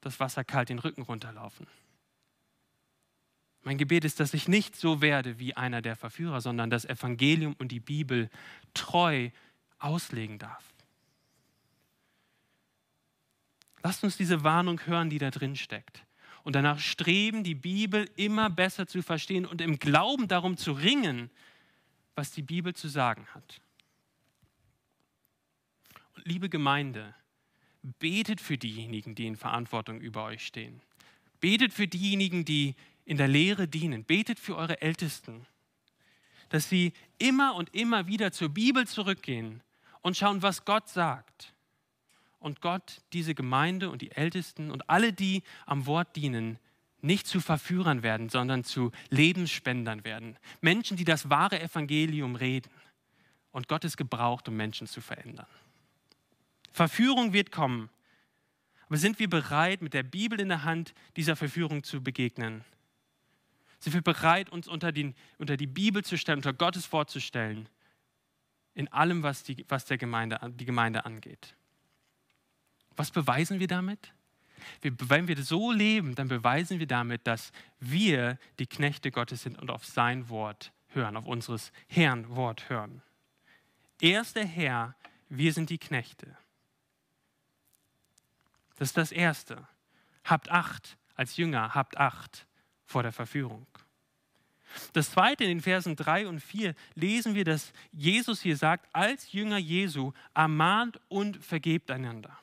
das 0.00 0.20
Wasser 0.20 0.44
kalt 0.44 0.68
den 0.68 0.78
Rücken 0.78 1.02
runterlaufen. 1.02 1.66
Mein 3.62 3.78
Gebet 3.78 4.04
ist, 4.04 4.20
dass 4.20 4.34
ich 4.34 4.48
nicht 4.48 4.76
so 4.76 5.02
werde 5.02 5.38
wie 5.38 5.54
einer 5.54 5.82
der 5.82 5.96
Verführer, 5.96 6.40
sondern 6.40 6.70
das 6.70 6.84
Evangelium 6.84 7.54
und 7.58 7.68
die 7.72 7.80
Bibel 7.80 8.30
treu 8.72 9.30
auslegen 9.78 10.38
darf. 10.38 10.67
Lasst 13.82 14.04
uns 14.04 14.16
diese 14.16 14.44
Warnung 14.44 14.80
hören, 14.86 15.10
die 15.10 15.18
da 15.18 15.30
drin 15.30 15.56
steckt. 15.56 16.04
Und 16.44 16.54
danach 16.54 16.78
streben, 16.78 17.44
die 17.44 17.54
Bibel 17.54 18.08
immer 18.16 18.48
besser 18.50 18.86
zu 18.86 19.02
verstehen 19.02 19.44
und 19.46 19.60
im 19.60 19.78
Glauben 19.78 20.28
darum 20.28 20.56
zu 20.56 20.72
ringen, 20.72 21.30
was 22.14 22.30
die 22.30 22.42
Bibel 22.42 22.74
zu 22.74 22.88
sagen 22.88 23.26
hat. 23.34 23.60
Und 26.16 26.26
liebe 26.26 26.48
Gemeinde, 26.48 27.14
betet 27.82 28.40
für 28.40 28.58
diejenigen, 28.58 29.14
die 29.14 29.26
in 29.26 29.36
Verantwortung 29.36 30.00
über 30.00 30.24
euch 30.24 30.46
stehen. 30.46 30.80
Betet 31.40 31.72
für 31.72 31.86
diejenigen, 31.86 32.44
die 32.44 32.74
in 33.04 33.16
der 33.16 33.28
Lehre 33.28 33.68
dienen. 33.68 34.04
Betet 34.04 34.38
für 34.40 34.56
eure 34.56 34.82
Ältesten, 34.82 35.46
dass 36.48 36.68
sie 36.68 36.92
immer 37.18 37.54
und 37.54 37.74
immer 37.74 38.06
wieder 38.06 38.32
zur 38.32 38.48
Bibel 38.48 38.86
zurückgehen 38.86 39.62
und 40.02 40.16
schauen, 40.16 40.42
was 40.42 40.64
Gott 40.64 40.88
sagt. 40.88 41.54
Und 42.38 42.60
Gott 42.60 43.02
diese 43.12 43.34
Gemeinde 43.34 43.90
und 43.90 44.02
die 44.02 44.12
Ältesten 44.12 44.70
und 44.70 44.88
alle, 44.88 45.12
die 45.12 45.42
am 45.66 45.86
Wort 45.86 46.14
dienen, 46.16 46.58
nicht 47.00 47.26
zu 47.26 47.40
Verführern 47.40 48.02
werden, 48.02 48.28
sondern 48.28 48.64
zu 48.64 48.90
Lebensspendern 49.10 50.04
werden. 50.04 50.36
Menschen, 50.60 50.96
die 50.96 51.04
das 51.04 51.30
wahre 51.30 51.60
Evangelium 51.60 52.34
reden. 52.34 52.70
Und 53.52 53.68
Gott 53.68 53.84
ist 53.84 53.96
gebraucht, 53.96 54.48
um 54.48 54.56
Menschen 54.56 54.86
zu 54.86 55.00
verändern. 55.00 55.46
Verführung 56.72 57.32
wird 57.32 57.50
kommen. 57.50 57.88
Aber 58.86 58.96
sind 58.96 59.18
wir 59.18 59.28
bereit, 59.28 59.82
mit 59.82 59.94
der 59.94 60.02
Bibel 60.02 60.40
in 60.40 60.48
der 60.48 60.64
Hand 60.64 60.94
dieser 61.16 61.36
Verführung 61.36 61.82
zu 61.82 62.02
begegnen? 62.02 62.64
Sind 63.80 63.94
wir 63.94 64.02
bereit, 64.02 64.50
uns 64.50 64.66
unter, 64.66 64.92
den, 64.92 65.14
unter 65.38 65.56
die 65.56 65.66
Bibel 65.66 66.04
zu 66.04 66.18
stellen, 66.18 66.38
unter 66.38 66.52
Gottes 66.52 66.90
Wort 66.92 67.10
zu 67.10 67.20
stellen, 67.20 67.68
in 68.74 68.88
allem, 68.88 69.22
was, 69.22 69.44
die, 69.44 69.64
was 69.68 69.84
der 69.84 69.98
Gemeinde, 69.98 70.40
die 70.54 70.64
Gemeinde 70.64 71.04
angeht? 71.04 71.54
Was 72.98 73.12
beweisen 73.12 73.60
wir 73.60 73.68
damit? 73.68 74.12
Wenn 74.82 75.28
wir 75.28 75.40
so 75.40 75.70
leben, 75.70 76.16
dann 76.16 76.26
beweisen 76.26 76.80
wir 76.80 76.88
damit, 76.88 77.28
dass 77.28 77.52
wir 77.78 78.38
die 78.58 78.66
Knechte 78.66 79.12
Gottes 79.12 79.44
sind 79.44 79.56
und 79.56 79.70
auf 79.70 79.84
sein 79.86 80.28
Wort 80.28 80.72
hören, 80.88 81.16
auf 81.16 81.24
unseres 81.24 81.70
Herrn 81.86 82.28
Wort 82.34 82.68
hören. 82.68 83.00
Er 84.00 84.22
ist 84.22 84.34
der 84.34 84.46
Herr, 84.46 84.96
wir 85.28 85.52
sind 85.52 85.70
die 85.70 85.78
Knechte. 85.78 86.36
Das 88.78 88.88
ist 88.88 88.96
das 88.96 89.12
Erste. 89.12 89.68
Habt 90.24 90.50
Acht 90.50 90.98
als 91.14 91.36
Jünger, 91.36 91.76
habt 91.76 91.98
Acht 91.98 92.48
vor 92.84 93.04
der 93.04 93.12
Verführung. 93.12 93.68
Das 94.92 95.12
zweite, 95.12 95.44
in 95.44 95.50
den 95.50 95.60
Versen 95.60 95.94
3 95.94 96.26
und 96.26 96.40
4 96.40 96.74
lesen 96.96 97.36
wir, 97.36 97.44
dass 97.44 97.72
Jesus 97.92 98.42
hier 98.42 98.56
sagt, 98.56 98.92
als 98.92 99.30
Jünger 99.30 99.58
Jesu 99.58 100.12
ermahnt 100.34 101.00
und 101.08 101.44
vergebt 101.44 101.92
einander. 101.92 102.36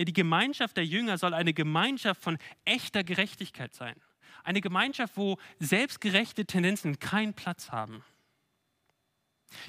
Ja, 0.00 0.04
die 0.04 0.14
Gemeinschaft 0.14 0.78
der 0.78 0.86
Jünger 0.86 1.18
soll 1.18 1.34
eine 1.34 1.52
Gemeinschaft 1.52 2.22
von 2.22 2.38
echter 2.64 3.04
Gerechtigkeit 3.04 3.74
sein. 3.74 3.94
Eine 4.42 4.62
Gemeinschaft, 4.62 5.18
wo 5.18 5.36
selbstgerechte 5.58 6.46
Tendenzen 6.46 6.98
keinen 6.98 7.34
Platz 7.34 7.70
haben. 7.70 8.02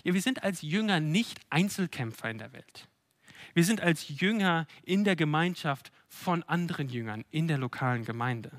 Ja, 0.06 0.14
wir 0.14 0.22
sind 0.22 0.42
als 0.42 0.62
Jünger 0.62 1.02
nicht 1.02 1.42
Einzelkämpfer 1.50 2.30
in 2.30 2.38
der 2.38 2.54
Welt. 2.54 2.88
Wir 3.54 3.66
sind 3.66 3.82
als 3.82 4.08
Jünger 4.08 4.68
in 4.84 5.04
der 5.04 5.18
Gemeinschaft 5.18 5.92
von 6.08 6.44
anderen 6.44 6.88
Jüngern 6.88 7.26
in 7.30 7.50
der 7.50 7.58
lokalen 7.58 8.06
Gemeinde. 8.06 8.52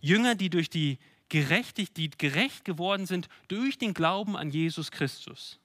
Jünger, 0.00 0.34
die 0.34 0.48
durch 0.48 0.70
die 0.70 0.98
gerechtig, 1.28 1.92
die 1.92 2.08
gerecht 2.08 2.64
geworden 2.64 3.04
sind 3.04 3.28
durch 3.48 3.76
den 3.76 3.92
Glauben 3.92 4.34
an 4.34 4.48
Jesus 4.48 4.90
Christus. 4.90 5.59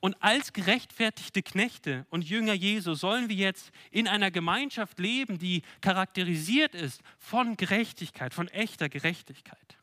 Und 0.00 0.16
als 0.22 0.52
gerechtfertigte 0.52 1.42
Knechte 1.42 2.06
und 2.10 2.22
Jünger 2.22 2.52
Jesu 2.52 2.94
sollen 2.94 3.28
wir 3.28 3.36
jetzt 3.36 3.72
in 3.90 4.06
einer 4.06 4.30
Gemeinschaft 4.30 4.98
leben, 5.00 5.38
die 5.38 5.62
charakterisiert 5.80 6.74
ist 6.74 7.02
von 7.18 7.56
Gerechtigkeit, 7.56 8.32
von 8.32 8.46
echter 8.48 8.88
Gerechtigkeit. 8.88 9.78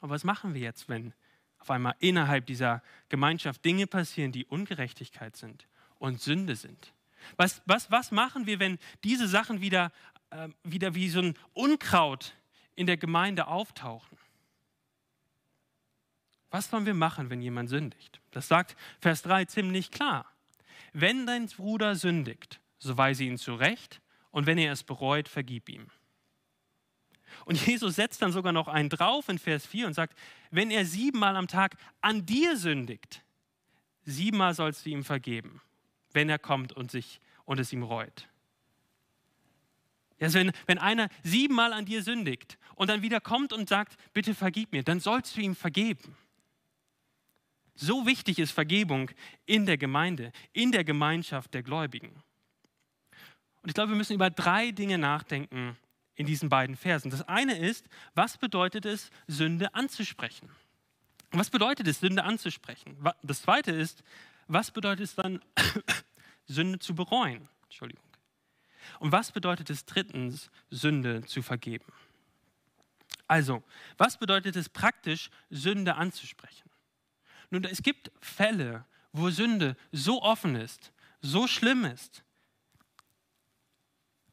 Aber 0.00 0.14
was 0.14 0.22
machen 0.22 0.54
wir 0.54 0.60
jetzt, 0.60 0.88
wenn 0.88 1.14
auf 1.58 1.70
einmal 1.70 1.96
innerhalb 1.98 2.46
dieser 2.46 2.82
Gemeinschaft 3.08 3.64
Dinge 3.64 3.86
passieren, 3.86 4.30
die 4.30 4.44
Ungerechtigkeit 4.44 5.36
sind 5.36 5.66
und 5.98 6.20
Sünde 6.20 6.54
sind? 6.54 6.92
Was, 7.36 7.62
was, 7.66 7.90
was 7.90 8.12
machen 8.12 8.46
wir, 8.46 8.60
wenn 8.60 8.78
diese 9.02 9.26
Sachen 9.26 9.62
wieder, 9.62 9.90
äh, 10.30 10.48
wieder 10.62 10.94
wie 10.94 11.08
so 11.08 11.20
ein 11.20 11.34
Unkraut 11.54 12.34
in 12.76 12.86
der 12.86 12.98
Gemeinde 12.98 13.48
auftauchen? 13.48 14.16
Was 16.54 16.70
sollen 16.70 16.86
wir 16.86 16.94
machen, 16.94 17.30
wenn 17.30 17.42
jemand 17.42 17.68
sündigt? 17.68 18.20
Das 18.30 18.46
sagt 18.46 18.76
Vers 19.00 19.22
3 19.22 19.46
ziemlich 19.46 19.90
klar. 19.90 20.24
Wenn 20.92 21.26
dein 21.26 21.48
Bruder 21.48 21.96
sündigt, 21.96 22.60
so 22.78 22.96
weise 22.96 23.24
ihn 23.24 23.38
zurecht 23.38 24.00
und 24.30 24.46
wenn 24.46 24.56
er 24.58 24.72
es 24.72 24.84
bereut, 24.84 25.28
vergib 25.28 25.68
ihm. 25.68 25.88
Und 27.44 27.66
Jesus 27.66 27.96
setzt 27.96 28.22
dann 28.22 28.30
sogar 28.30 28.52
noch 28.52 28.68
einen 28.68 28.88
drauf 28.88 29.28
in 29.28 29.40
Vers 29.40 29.66
4 29.66 29.88
und 29.88 29.94
sagt, 29.94 30.16
wenn 30.52 30.70
er 30.70 30.86
siebenmal 30.86 31.34
am 31.34 31.48
Tag 31.48 31.74
an 32.00 32.24
dir 32.24 32.56
sündigt, 32.56 33.24
siebenmal 34.04 34.54
sollst 34.54 34.86
du 34.86 34.90
ihm 34.90 35.02
vergeben, 35.02 35.60
wenn 36.12 36.28
er 36.28 36.38
kommt 36.38 36.72
und, 36.72 36.88
sich, 36.88 37.18
und 37.46 37.58
es 37.58 37.72
ihm 37.72 37.82
reut. 37.82 38.28
Also 40.20 40.38
wenn, 40.38 40.52
wenn 40.66 40.78
einer 40.78 41.08
siebenmal 41.24 41.72
an 41.72 41.84
dir 41.84 42.04
sündigt 42.04 42.58
und 42.76 42.90
dann 42.90 43.02
wieder 43.02 43.20
kommt 43.20 43.52
und 43.52 43.68
sagt, 43.68 43.96
bitte 44.12 44.36
vergib 44.36 44.70
mir, 44.70 44.84
dann 44.84 45.00
sollst 45.00 45.36
du 45.36 45.40
ihm 45.40 45.56
vergeben. 45.56 46.16
So 47.74 48.06
wichtig 48.06 48.38
ist 48.38 48.52
Vergebung 48.52 49.10
in 49.46 49.66
der 49.66 49.76
Gemeinde, 49.76 50.32
in 50.52 50.70
der 50.72 50.84
Gemeinschaft 50.84 51.54
der 51.54 51.62
Gläubigen. 51.62 52.22
Und 53.62 53.68
ich 53.68 53.74
glaube, 53.74 53.92
wir 53.92 53.96
müssen 53.96 54.14
über 54.14 54.30
drei 54.30 54.70
Dinge 54.70 54.98
nachdenken 54.98 55.76
in 56.14 56.26
diesen 56.26 56.48
beiden 56.48 56.76
Versen. 56.76 57.10
Das 57.10 57.22
eine 57.22 57.58
ist, 57.58 57.88
was 58.14 58.36
bedeutet 58.38 58.86
es, 58.86 59.10
Sünde 59.26 59.74
anzusprechen? 59.74 60.50
Was 61.32 61.50
bedeutet 61.50 61.88
es, 61.88 61.98
Sünde 61.98 62.24
anzusprechen? 62.24 62.96
Das 63.22 63.42
zweite 63.42 63.72
ist, 63.72 64.04
was 64.46 64.70
bedeutet 64.70 65.06
es 65.06 65.14
dann, 65.14 65.40
Sünde 66.46 66.78
zu 66.78 66.94
bereuen? 66.94 67.48
Entschuldigung. 67.64 68.04
Und 69.00 69.10
was 69.10 69.32
bedeutet 69.32 69.70
es 69.70 69.84
drittens, 69.84 70.50
Sünde 70.70 71.24
zu 71.24 71.42
vergeben? 71.42 71.86
Also, 73.26 73.62
was 73.96 74.18
bedeutet 74.18 74.54
es 74.54 74.68
praktisch, 74.68 75.30
Sünde 75.50 75.96
anzusprechen? 75.96 76.70
Nun, 77.50 77.64
es 77.64 77.82
gibt 77.82 78.10
Fälle, 78.20 78.84
wo 79.12 79.30
Sünde 79.30 79.76
so 79.92 80.22
offen 80.22 80.56
ist, 80.56 80.92
so 81.20 81.46
schlimm 81.46 81.84
ist, 81.84 82.24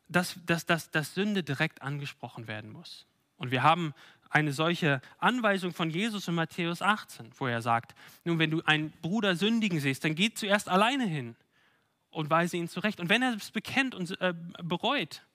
dass, 0.08 0.38
dass, 0.46 0.66
dass, 0.66 0.92
dass 0.92 1.14
Sünde 1.14 1.44
direkt 1.44 1.82
angesprochen 1.82 2.48
werden 2.48 2.72
muss. 2.72 3.06
Und 3.38 3.52
wir 3.52 3.64
haben 3.64 3.94
eine 4.30 4.54
solche 4.54 5.02
Anweisung 5.20 5.74
von 5.74 5.90
Jesus 5.90 6.28
in 6.28 6.36
Matthäus 6.36 6.82
18, 6.82 7.32
wo 7.38 7.48
er 7.48 7.62
sagt, 7.62 7.96
nun, 8.24 8.40
wenn 8.40 8.52
du 8.52 8.62
einen 8.64 8.92
Bruder 9.02 9.36
sündigen 9.36 9.80
siehst, 9.80 10.04
dann 10.04 10.16
geh 10.16 10.34
zuerst 10.34 10.70
alleine 10.70 11.06
hin 11.06 11.36
und 12.10 12.30
weise 12.30 12.58
ihn 12.58 12.68
zurecht. 12.68 13.00
Und 13.00 13.10
wenn 13.10 13.22
er 13.22 13.36
es 13.36 13.52
bekennt 13.52 13.96
und 13.96 14.20
äh, 14.22 14.34
bereut, 14.64 15.26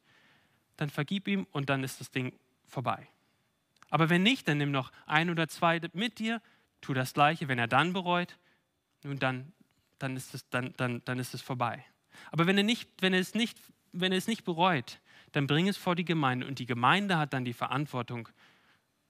dann 0.77 0.91
vergib 0.91 1.29
ihm 1.29 1.47
und 1.53 1.69
dann 1.69 1.85
ist 1.85 2.01
das 2.01 2.11
Ding 2.11 2.33
vorbei. 2.67 3.09
Aber 3.91 4.09
wenn 4.09 4.23
nicht, 4.23 4.49
dann 4.49 4.59
nimm 4.59 4.71
noch 4.71 4.93
ein 5.07 5.31
oder 5.31 5.49
zwei 5.49 5.81
mit 5.93 6.19
dir 6.19 6.41
tu 6.81 6.95
das 6.95 7.15
Gleiche. 7.15 7.49
Wenn 7.49 7.59
er 7.59 7.69
dann 7.69 7.93
bereut, 7.93 8.39
nun 9.03 9.19
dann, 9.19 9.53
dann, 9.99 10.17
ist, 10.17 10.35
es, 10.35 10.49
dann, 10.51 10.75
dann, 10.77 11.03
dann 11.05 11.19
ist 11.19 11.35
es 11.35 11.43
vorbei. 11.43 11.85
Aber 12.31 12.47
wenn 12.47 12.57
er, 12.57 12.65
nicht, 12.65 12.89
wenn, 13.01 13.13
er 13.13 13.21
es 13.21 13.35
nicht, 13.35 13.59
wenn 13.93 14.13
er 14.13 14.19
es 14.19 14.27
nicht 14.27 14.45
bereut, 14.45 15.01
dann 15.33 15.47
bring 15.47 15.69
es 15.69 15.77
vor 15.77 15.95
die 15.95 16.05
Gemeinde 16.05 16.47
und 16.47 16.59
die 16.59 16.67
Gemeinde 16.67 17.19
hat 17.19 17.33
dann 17.33 17.45
die 17.45 17.53
Verantwortung 17.53 18.29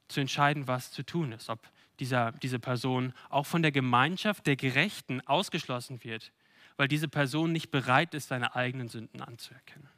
zu 0.09 0.21
entscheiden, 0.21 0.67
was 0.67 0.93
zu 0.93 1.05
tun 1.05 1.33
ist. 1.33 1.49
Ob 1.49 1.69
dieser, 2.01 2.33
diese 2.33 2.59
Person 2.59 3.13
auch 3.29 3.47
von 3.47 3.63
der 3.63 3.73
Gemeinschaft 3.73 4.47
der 4.47 4.57
Gerechten 4.57 5.21
ausgeschlossen 5.27 6.03
wird, 6.05 6.33
weil 6.77 6.89
diese 6.89 7.09
Person 7.09 7.53
nicht 7.53 7.71
bereit 7.71 8.15
ist, 8.15 8.29
seine 8.29 8.55
eigenen 8.55 8.89
Sünden 8.89 9.23
anzuerkennen. 9.23 9.89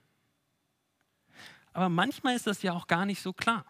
Aber 1.73 1.89
manchmal 1.89 2.35
ist 2.35 2.47
das 2.47 2.63
ja 2.63 2.73
auch 2.73 2.87
gar 2.87 3.05
nicht 3.05 3.21
so 3.21 3.33
klar. 3.33 3.65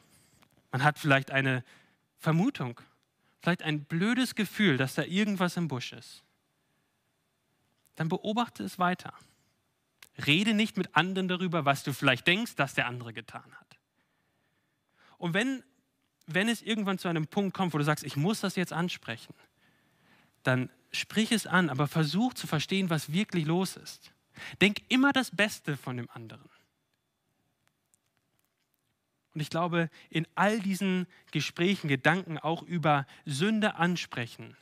Man 0.71 0.83
hat 0.83 0.99
vielleicht 0.99 1.31
eine 1.31 1.65
Vermutung 2.19 2.81
vielleicht 3.41 3.63
ein 3.63 3.85
blödes 3.85 4.35
Gefühl, 4.35 4.77
dass 4.77 4.95
da 4.95 5.03
irgendwas 5.03 5.57
im 5.57 5.69
Busch 5.69 5.93
ist, 5.93 6.23
dann 7.97 8.09
beobachte 8.09 8.63
es 8.63 8.79
weiter. 8.79 9.13
Rede 10.27 10.55
nicht 10.55 10.77
mit 10.77 10.95
anderen 10.97 11.29
darüber, 11.29 11.65
was 11.65 11.83
du 11.85 11.93
vielleicht 11.93 12.27
denkst, 12.27 12.57
dass 12.57 12.75
der 12.75 12.87
andere 12.87 13.13
getan 13.13 13.53
hat. 13.55 13.79
Und 15.17 15.35
wenn, 15.35 15.63
wenn 16.27 16.49
es 16.49 16.63
irgendwann 16.63 16.99
zu 16.99 17.09
einem 17.09 17.27
Punkt 17.27 17.57
kommt, 17.57 17.75
wo 17.75 17.79
du 17.79 17.85
sagst, 17.85 18.05
ich 18.05 18.17
muss 18.17 18.41
das 18.41 18.57
jetzt 18.57 18.73
ansprechen, 18.73 19.35
dann 20.43 20.71
sprich 20.93 21.33
es 21.33 21.47
an, 21.47 21.71
aber 21.71 21.89
versuch 21.89 22.35
zu 22.35 22.47
verstehen, 22.47 22.91
was 22.91 23.13
wirklich 23.13 23.47
los 23.47 23.77
ist. 23.77 24.13
Denk 24.61 24.83
immer 24.89 25.13
das 25.13 25.35
Beste 25.35 25.77
von 25.77 25.97
dem 25.97 26.09
anderen. 26.11 26.49
Und 29.39 29.43
ich 29.43 29.51
glaube, 29.51 29.89
in 30.11 30.27
all 30.35 30.59
diesen 30.59 31.07
Gesprächen, 31.31 31.87
Gedanken 31.87 32.39
auch 32.39 32.65
über 32.65 33.07
Sünde 33.25 33.77
ansprechen, 33.77 34.57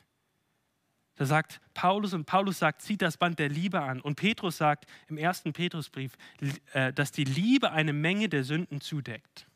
da 1.15 1.25
sagt 1.25 1.61
Paulus 1.73 2.13
und 2.13 2.25
Paulus 2.25 2.59
sagt, 2.59 2.83
zieht 2.83 3.01
das 3.01 3.17
Band 3.17 3.39
der 3.39 3.49
Liebe 3.49 3.81
an. 3.81 4.01
Und 4.01 4.17
Petrus 4.17 4.57
sagt 4.57 4.85
im 5.07 5.17
ersten 5.17 5.51
Petrusbrief, 5.51 6.15
äh, 6.73 6.93
dass 6.93 7.11
die 7.11 7.23
Liebe 7.23 7.71
eine 7.71 7.91
Menge 7.91 8.29
der 8.29 8.43
Sünden 8.43 8.79
zudeckt. 8.79 9.47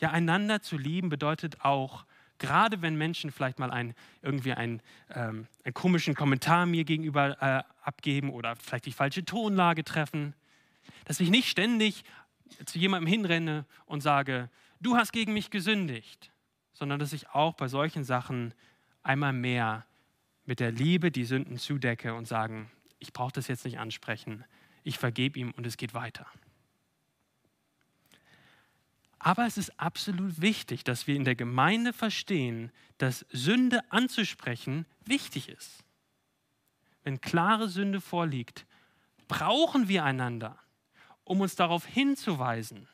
Ja, 0.00 0.10
einander 0.10 0.60
zu 0.60 0.76
lieben 0.76 1.08
bedeutet 1.08 1.64
auch, 1.64 2.04
gerade 2.38 2.82
wenn 2.82 2.96
Menschen 2.96 3.30
vielleicht 3.30 3.60
mal 3.60 3.70
ein, 3.70 3.94
irgendwie 4.22 4.54
einen, 4.54 4.82
ähm, 5.14 5.46
einen 5.62 5.74
komischen 5.74 6.16
Kommentar 6.16 6.66
mir 6.66 6.82
gegenüber 6.82 7.40
äh, 7.40 7.62
abgeben 7.84 8.30
oder 8.30 8.56
vielleicht 8.56 8.86
die 8.86 8.92
falsche 8.92 9.24
Tonlage 9.24 9.84
treffen, 9.84 10.34
dass 11.04 11.20
ich 11.20 11.30
nicht 11.30 11.48
ständig 11.48 12.02
zu 12.64 12.78
jemandem 12.78 13.06
hinrenne 13.06 13.64
und 13.86 14.00
sage, 14.00 14.50
du 14.80 14.96
hast 14.96 15.12
gegen 15.12 15.32
mich 15.32 15.50
gesündigt, 15.50 16.32
sondern 16.72 16.98
dass 16.98 17.12
ich 17.12 17.30
auch 17.30 17.54
bei 17.54 17.68
solchen 17.68 18.04
Sachen 18.04 18.54
einmal 19.02 19.32
mehr 19.32 19.86
mit 20.44 20.60
der 20.60 20.72
Liebe 20.72 21.10
die 21.10 21.24
Sünden 21.24 21.58
zudecke 21.58 22.14
und 22.14 22.26
sagen, 22.26 22.70
ich 22.98 23.12
brauche 23.12 23.32
das 23.32 23.48
jetzt 23.48 23.64
nicht 23.64 23.78
ansprechen, 23.78 24.44
ich 24.82 24.98
vergebe 24.98 25.38
ihm 25.38 25.52
und 25.52 25.66
es 25.66 25.76
geht 25.76 25.94
weiter. 25.94 26.26
Aber 29.18 29.46
es 29.46 29.58
ist 29.58 29.78
absolut 29.78 30.40
wichtig, 30.40 30.82
dass 30.82 31.06
wir 31.06 31.14
in 31.14 31.24
der 31.24 31.34
Gemeinde 31.34 31.92
verstehen, 31.92 32.72
dass 32.96 33.26
Sünde 33.30 33.80
anzusprechen 33.92 34.86
wichtig 35.04 35.50
ist. 35.50 35.84
Wenn 37.04 37.20
klare 37.20 37.68
Sünde 37.68 38.00
vorliegt, 38.00 38.66
brauchen 39.28 39.88
wir 39.88 40.04
einander 40.04 40.58
um 41.24 41.40
uns 41.40 41.54
darauf 41.56 41.86
hinzuweisen, 41.86 42.88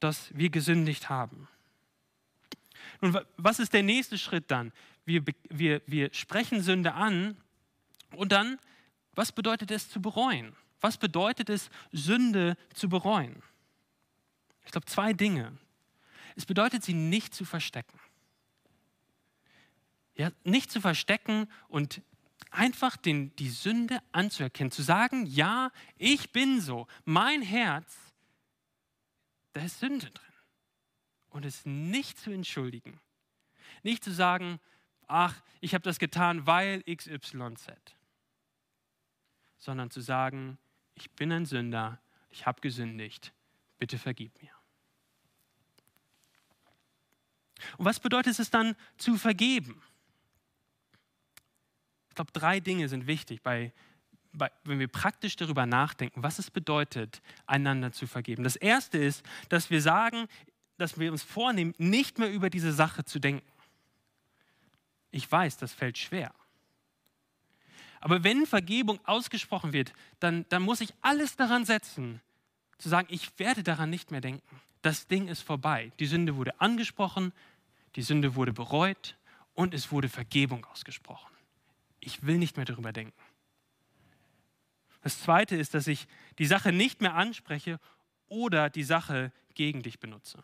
dass 0.00 0.36
wir 0.36 0.50
gesündigt 0.50 1.08
haben. 1.08 1.48
Nun, 3.00 3.18
was 3.36 3.58
ist 3.58 3.72
der 3.72 3.82
nächste 3.82 4.18
Schritt 4.18 4.50
dann? 4.50 4.72
Wir, 5.04 5.24
wir, 5.48 5.82
wir 5.86 6.12
sprechen 6.12 6.62
Sünde 6.62 6.94
an 6.94 7.36
und 8.12 8.32
dann, 8.32 8.58
was 9.14 9.32
bedeutet 9.32 9.70
es 9.70 9.90
zu 9.90 10.00
bereuen? 10.00 10.54
Was 10.80 10.98
bedeutet 10.98 11.48
es, 11.48 11.70
Sünde 11.92 12.56
zu 12.74 12.88
bereuen? 12.88 13.42
Ich 14.64 14.72
glaube, 14.72 14.86
zwei 14.86 15.12
Dinge. 15.12 15.56
Es 16.36 16.46
bedeutet, 16.46 16.82
sie 16.84 16.94
nicht 16.94 17.34
zu 17.34 17.44
verstecken. 17.44 17.98
Ja, 20.14 20.30
nicht 20.44 20.70
zu 20.70 20.80
verstecken 20.80 21.48
und 21.68 22.02
einfach 22.52 22.96
den, 22.96 23.34
die 23.36 23.48
Sünde 23.48 24.00
anzuerkennen, 24.12 24.70
zu 24.70 24.82
sagen, 24.82 25.26
ja, 25.26 25.72
ich 25.96 26.32
bin 26.32 26.60
so, 26.60 26.86
mein 27.04 27.42
Herz, 27.42 27.96
da 29.52 29.62
ist 29.62 29.80
Sünde 29.80 30.10
drin. 30.10 30.32
Und 31.30 31.44
es 31.44 31.64
nicht 31.64 32.18
zu 32.18 32.30
entschuldigen. 32.30 33.00
Nicht 33.82 34.04
zu 34.04 34.12
sagen, 34.12 34.60
ach, 35.08 35.42
ich 35.60 35.74
habe 35.74 35.82
das 35.82 35.98
getan, 35.98 36.46
weil 36.46 36.82
XYZ. 36.82 37.66
Sondern 39.58 39.90
zu 39.90 40.00
sagen, 40.00 40.58
ich 40.94 41.10
bin 41.12 41.32
ein 41.32 41.46
Sünder, 41.46 42.00
ich 42.28 42.46
habe 42.46 42.60
gesündigt, 42.60 43.32
bitte 43.78 43.98
vergib 43.98 44.40
mir. 44.42 44.52
Und 47.78 47.86
was 47.86 48.00
bedeutet 48.00 48.38
es 48.38 48.50
dann 48.50 48.76
zu 48.96 49.16
vergeben? 49.16 49.82
Ich 52.12 52.14
glaube, 52.14 52.32
drei 52.32 52.60
Dinge 52.60 52.90
sind 52.90 53.06
wichtig, 53.06 53.40
bei, 53.40 53.72
bei, 54.34 54.50
wenn 54.64 54.78
wir 54.78 54.86
praktisch 54.86 55.34
darüber 55.34 55.64
nachdenken, 55.64 56.22
was 56.22 56.38
es 56.38 56.50
bedeutet, 56.50 57.22
einander 57.46 57.90
zu 57.90 58.06
vergeben. 58.06 58.44
Das 58.44 58.54
erste 58.54 58.98
ist, 58.98 59.24
dass 59.48 59.70
wir 59.70 59.80
sagen, 59.80 60.28
dass 60.76 60.98
wir 60.98 61.10
uns 61.10 61.22
vornehmen, 61.22 61.72
nicht 61.78 62.18
mehr 62.18 62.30
über 62.30 62.50
diese 62.50 62.70
Sache 62.74 63.06
zu 63.06 63.18
denken. 63.18 63.50
Ich 65.10 65.32
weiß, 65.32 65.56
das 65.56 65.72
fällt 65.72 65.96
schwer. 65.96 66.34
Aber 68.00 68.22
wenn 68.22 68.44
Vergebung 68.44 69.00
ausgesprochen 69.06 69.72
wird, 69.72 69.94
dann, 70.20 70.44
dann 70.50 70.60
muss 70.60 70.82
ich 70.82 70.92
alles 71.00 71.36
daran 71.36 71.64
setzen, 71.64 72.20
zu 72.76 72.90
sagen, 72.90 73.08
ich 73.10 73.38
werde 73.38 73.62
daran 73.62 73.88
nicht 73.88 74.10
mehr 74.10 74.20
denken. 74.20 74.60
Das 74.82 75.06
Ding 75.06 75.28
ist 75.28 75.40
vorbei. 75.40 75.92
Die 75.98 76.06
Sünde 76.06 76.36
wurde 76.36 76.60
angesprochen, 76.60 77.32
die 77.96 78.02
Sünde 78.02 78.34
wurde 78.34 78.52
bereut 78.52 79.16
und 79.54 79.72
es 79.72 79.90
wurde 79.90 80.10
Vergebung 80.10 80.66
ausgesprochen. 80.66 81.31
Ich 82.04 82.24
will 82.24 82.38
nicht 82.38 82.56
mehr 82.56 82.66
darüber 82.66 82.92
denken. 82.92 83.14
Das 85.02 85.20
Zweite 85.20 85.56
ist, 85.56 85.74
dass 85.74 85.86
ich 85.86 86.06
die 86.38 86.46
Sache 86.46 86.72
nicht 86.72 87.00
mehr 87.00 87.14
anspreche 87.14 87.78
oder 88.28 88.70
die 88.70 88.84
Sache 88.84 89.32
gegen 89.54 89.82
dich 89.82 90.00
benutze. 90.00 90.42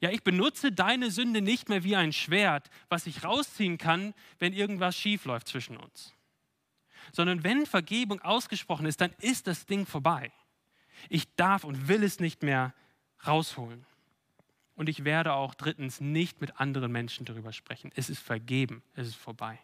Ja, 0.00 0.10
ich 0.10 0.22
benutze 0.22 0.72
deine 0.72 1.10
Sünde 1.10 1.42
nicht 1.42 1.68
mehr 1.68 1.84
wie 1.84 1.94
ein 1.94 2.12
Schwert, 2.12 2.70
was 2.88 3.06
ich 3.06 3.22
rausziehen 3.22 3.78
kann, 3.78 4.14
wenn 4.38 4.52
irgendwas 4.52 4.96
schief 4.96 5.24
läuft 5.26 5.48
zwischen 5.48 5.76
uns. 5.76 6.12
Sondern 7.12 7.44
wenn 7.44 7.66
Vergebung 7.66 8.20
ausgesprochen 8.20 8.86
ist, 8.86 9.00
dann 9.00 9.12
ist 9.20 9.46
das 9.46 9.66
Ding 9.66 9.86
vorbei. 9.86 10.32
Ich 11.08 11.34
darf 11.36 11.64
und 11.64 11.88
will 11.88 12.02
es 12.02 12.18
nicht 12.18 12.42
mehr 12.42 12.74
rausholen. 13.26 13.86
Und 14.74 14.88
ich 14.88 15.04
werde 15.04 15.34
auch 15.34 15.54
drittens 15.54 16.00
nicht 16.00 16.40
mit 16.40 16.58
anderen 16.58 16.90
Menschen 16.92 17.24
darüber 17.24 17.52
sprechen. 17.52 17.92
Es 17.94 18.10
ist 18.10 18.20
vergeben, 18.20 18.82
es 18.94 19.06
ist 19.06 19.16
vorbei. 19.16 19.58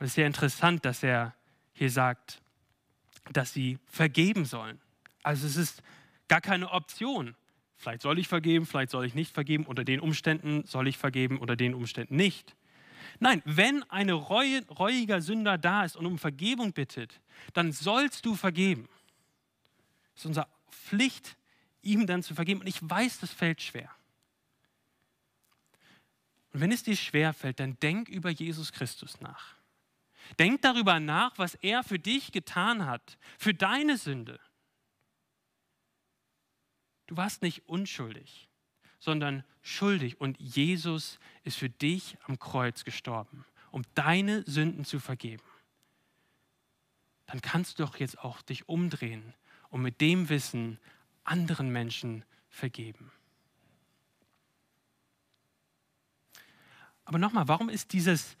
Und 0.00 0.06
es 0.06 0.12
ist 0.12 0.14
sehr 0.14 0.26
interessant, 0.26 0.86
dass 0.86 1.02
er 1.02 1.34
hier 1.74 1.90
sagt, 1.90 2.40
dass 3.32 3.52
sie 3.52 3.78
vergeben 3.84 4.46
sollen. 4.46 4.80
Also 5.22 5.46
es 5.46 5.56
ist 5.56 5.82
gar 6.26 6.40
keine 6.40 6.70
Option. 6.70 7.36
Vielleicht 7.76 8.00
soll 8.00 8.18
ich 8.18 8.26
vergeben, 8.26 8.64
vielleicht 8.64 8.90
soll 8.90 9.04
ich 9.04 9.14
nicht 9.14 9.34
vergeben, 9.34 9.66
unter 9.66 9.84
den 9.84 10.00
Umständen 10.00 10.64
soll 10.64 10.88
ich 10.88 10.96
vergeben, 10.96 11.38
unter 11.38 11.54
den 11.54 11.74
Umständen 11.74 12.16
nicht. 12.16 12.56
Nein, 13.18 13.42
wenn 13.44 13.82
ein 13.90 14.08
Reue, 14.08 14.66
reuiger 14.68 15.20
Sünder 15.20 15.58
da 15.58 15.84
ist 15.84 15.96
und 15.96 16.06
um 16.06 16.18
Vergebung 16.18 16.72
bittet, 16.72 17.20
dann 17.52 17.70
sollst 17.70 18.24
du 18.24 18.34
vergeben. 18.34 18.88
Es 20.14 20.22
ist 20.22 20.26
unsere 20.26 20.46
Pflicht, 20.70 21.36
ihm 21.82 22.06
dann 22.06 22.22
zu 22.22 22.34
vergeben. 22.34 22.60
Und 22.60 22.68
ich 22.68 22.78
weiß, 22.80 23.20
das 23.20 23.32
fällt 23.32 23.60
schwer. 23.60 23.90
Und 26.54 26.60
wenn 26.60 26.72
es 26.72 26.84
dir 26.84 26.96
schwer 26.96 27.34
fällt, 27.34 27.60
dann 27.60 27.78
denk 27.80 28.08
über 28.08 28.30
Jesus 28.30 28.72
Christus 28.72 29.20
nach. 29.20 29.59
Denk 30.38 30.62
darüber 30.62 31.00
nach, 31.00 31.38
was 31.38 31.54
er 31.56 31.82
für 31.82 31.98
dich 31.98 32.32
getan 32.32 32.86
hat, 32.86 33.18
für 33.38 33.54
deine 33.54 33.96
Sünde. 33.96 34.40
Du 37.06 37.16
warst 37.16 37.42
nicht 37.42 37.68
unschuldig, 37.68 38.48
sondern 39.00 39.44
schuldig 39.62 40.20
und 40.20 40.38
Jesus 40.38 41.18
ist 41.42 41.58
für 41.58 41.70
dich 41.70 42.16
am 42.26 42.38
Kreuz 42.38 42.84
gestorben, 42.84 43.44
um 43.72 43.82
deine 43.94 44.42
Sünden 44.44 44.84
zu 44.84 45.00
vergeben. 45.00 45.42
Dann 47.26 47.40
kannst 47.40 47.78
du 47.78 47.84
doch 47.84 47.96
jetzt 47.96 48.18
auch 48.18 48.42
dich 48.42 48.68
umdrehen 48.68 49.34
und 49.70 49.82
mit 49.82 50.00
dem 50.00 50.28
Wissen 50.28 50.78
anderen 51.24 51.70
Menschen 51.70 52.24
vergeben. 52.48 53.12
Aber 57.04 57.18
nochmal, 57.18 57.48
warum 57.48 57.68
ist 57.68 57.92
dieses 57.92 58.36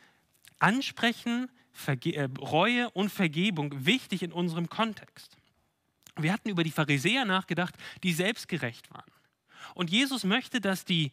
Ansprechen 0.60 1.50
Verge 1.80 2.14
äh, 2.14 2.28
Reue 2.38 2.90
und 2.90 3.10
Vergebung 3.10 3.86
wichtig 3.86 4.22
in 4.22 4.32
unserem 4.32 4.68
Kontext. 4.68 5.36
Wir 6.16 6.32
hatten 6.32 6.48
über 6.48 6.64
die 6.64 6.70
Pharisäer 6.70 7.24
nachgedacht, 7.24 7.74
die 8.02 8.12
selbstgerecht 8.12 8.90
waren. 8.90 9.10
Und 9.74 9.90
Jesus 9.90 10.24
möchte, 10.24 10.60
dass 10.60 10.84
die 10.84 11.12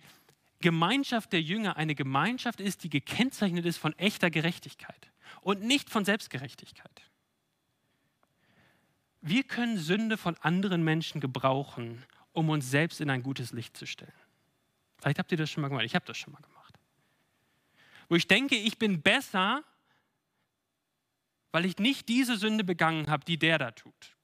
Gemeinschaft 0.60 1.34
der 1.34 1.42
Jünger 1.42 1.78
eine 1.78 1.96
Gemeinschaft 1.96 2.60
ist, 2.60 2.84
die 2.84 2.90
gekennzeichnet 2.90 3.66
ist 3.66 3.78
von 3.78 3.94
echter 3.94 4.30
Gerechtigkeit 4.30 5.12
und 5.42 5.62
nicht 5.62 5.90
von 5.90 6.04
Selbstgerechtigkeit. 6.04 7.02
Wir 9.22 9.44
können 9.44 9.78
Sünde 9.78 10.18
von 10.18 10.36
anderen 10.38 10.84
Menschen 10.84 11.22
gebrauchen, 11.22 12.04
um 12.34 12.50
uns 12.50 12.70
selbst 12.70 13.02
in 13.02 13.10
ein 13.10 13.24
gutes 13.24 13.52
Licht 13.52 13.78
zu 13.78 13.86
stellen. 13.86 14.12
Vielleicht 15.00 15.20
habt 15.20 15.32
ihr 15.32 15.38
das 15.38 15.50
schon 15.50 15.62
mal 15.62 15.68
gemacht. 15.68 15.86
Ich 15.86 15.96
habe 15.96 16.06
das 16.06 16.18
schon 16.18 16.34
mal 16.34 16.42
gemacht. 16.42 16.80
Wo 18.10 18.16
ich 18.16 18.28
denke, 18.28 18.56
ich 18.56 18.78
bin 18.78 19.02
besser 19.02 19.64
weil 21.52 21.66
ich 21.66 21.78
nicht 21.78 22.10
diese 22.10 22.38
Sünde 22.38 22.64
begangen 22.64 23.10
habe, 23.10 23.26
die 23.26 23.38
der 23.38 23.58
da 23.58 23.72
tut. 23.72 24.16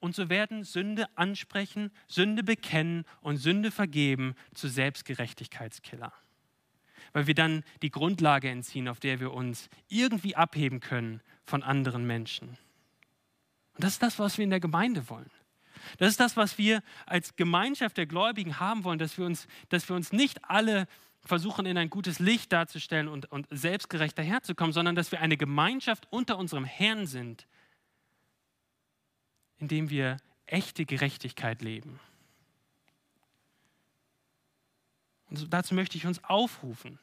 Und 0.00 0.14
so 0.14 0.28
werden 0.28 0.64
Sünde 0.64 1.06
ansprechen, 1.16 1.90
Sünde 2.08 2.42
bekennen 2.42 3.04
und 3.22 3.38
Sünde 3.38 3.70
vergeben 3.70 4.34
zu 4.52 4.68
Selbstgerechtigkeitskiller. 4.68 6.12
Weil 7.14 7.26
wir 7.26 7.34
dann 7.34 7.64
die 7.80 7.90
Grundlage 7.90 8.50
entziehen, 8.50 8.88
auf 8.88 9.00
der 9.00 9.20
wir 9.20 9.32
uns 9.32 9.70
irgendwie 9.88 10.36
abheben 10.36 10.80
können 10.80 11.22
von 11.44 11.62
anderen 11.62 12.06
Menschen. 12.06 12.48
Und 12.48 13.84
das 13.84 13.94
ist 13.94 14.02
das, 14.02 14.18
was 14.18 14.36
wir 14.36 14.44
in 14.44 14.50
der 14.50 14.60
Gemeinde 14.60 15.08
wollen. 15.08 15.30
Das 15.98 16.10
ist 16.10 16.20
das, 16.20 16.36
was 16.36 16.58
wir 16.58 16.82
als 17.06 17.36
Gemeinschaft 17.36 17.96
der 17.96 18.06
Gläubigen 18.06 18.60
haben 18.60 18.84
wollen, 18.84 18.98
dass 18.98 19.16
wir 19.16 19.26
uns, 19.26 19.46
dass 19.70 19.88
wir 19.88 19.96
uns 19.96 20.12
nicht 20.12 20.44
alle 20.44 20.86
versuchen, 21.24 21.66
in 21.66 21.78
ein 21.78 21.90
gutes 21.90 22.18
Licht 22.18 22.52
darzustellen 22.52 23.08
und, 23.08 23.30
und 23.32 23.46
selbstgerecht 23.50 24.16
daherzukommen, 24.18 24.72
sondern 24.72 24.94
dass 24.94 25.10
wir 25.10 25.20
eine 25.20 25.36
Gemeinschaft 25.36 26.06
unter 26.10 26.38
unserem 26.38 26.64
Herrn 26.64 27.06
sind, 27.06 27.46
in 29.58 29.68
dem 29.68 29.90
wir 29.90 30.18
echte 30.46 30.84
Gerechtigkeit 30.84 31.62
leben. 31.62 31.98
Und 35.30 35.52
dazu 35.52 35.74
möchte 35.74 35.96
ich 35.96 36.06
uns 36.06 36.22
aufrufen. 36.24 36.98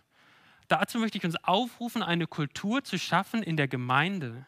Dazu 0.67 0.99
möchte 0.99 1.17
ich 1.17 1.25
uns 1.25 1.36
aufrufen, 1.43 2.01
eine 2.01 2.27
Kultur 2.27 2.84
zu 2.84 2.97
schaffen 2.97 3.43
in 3.43 3.57
der 3.57 3.67
Gemeinde, 3.67 4.45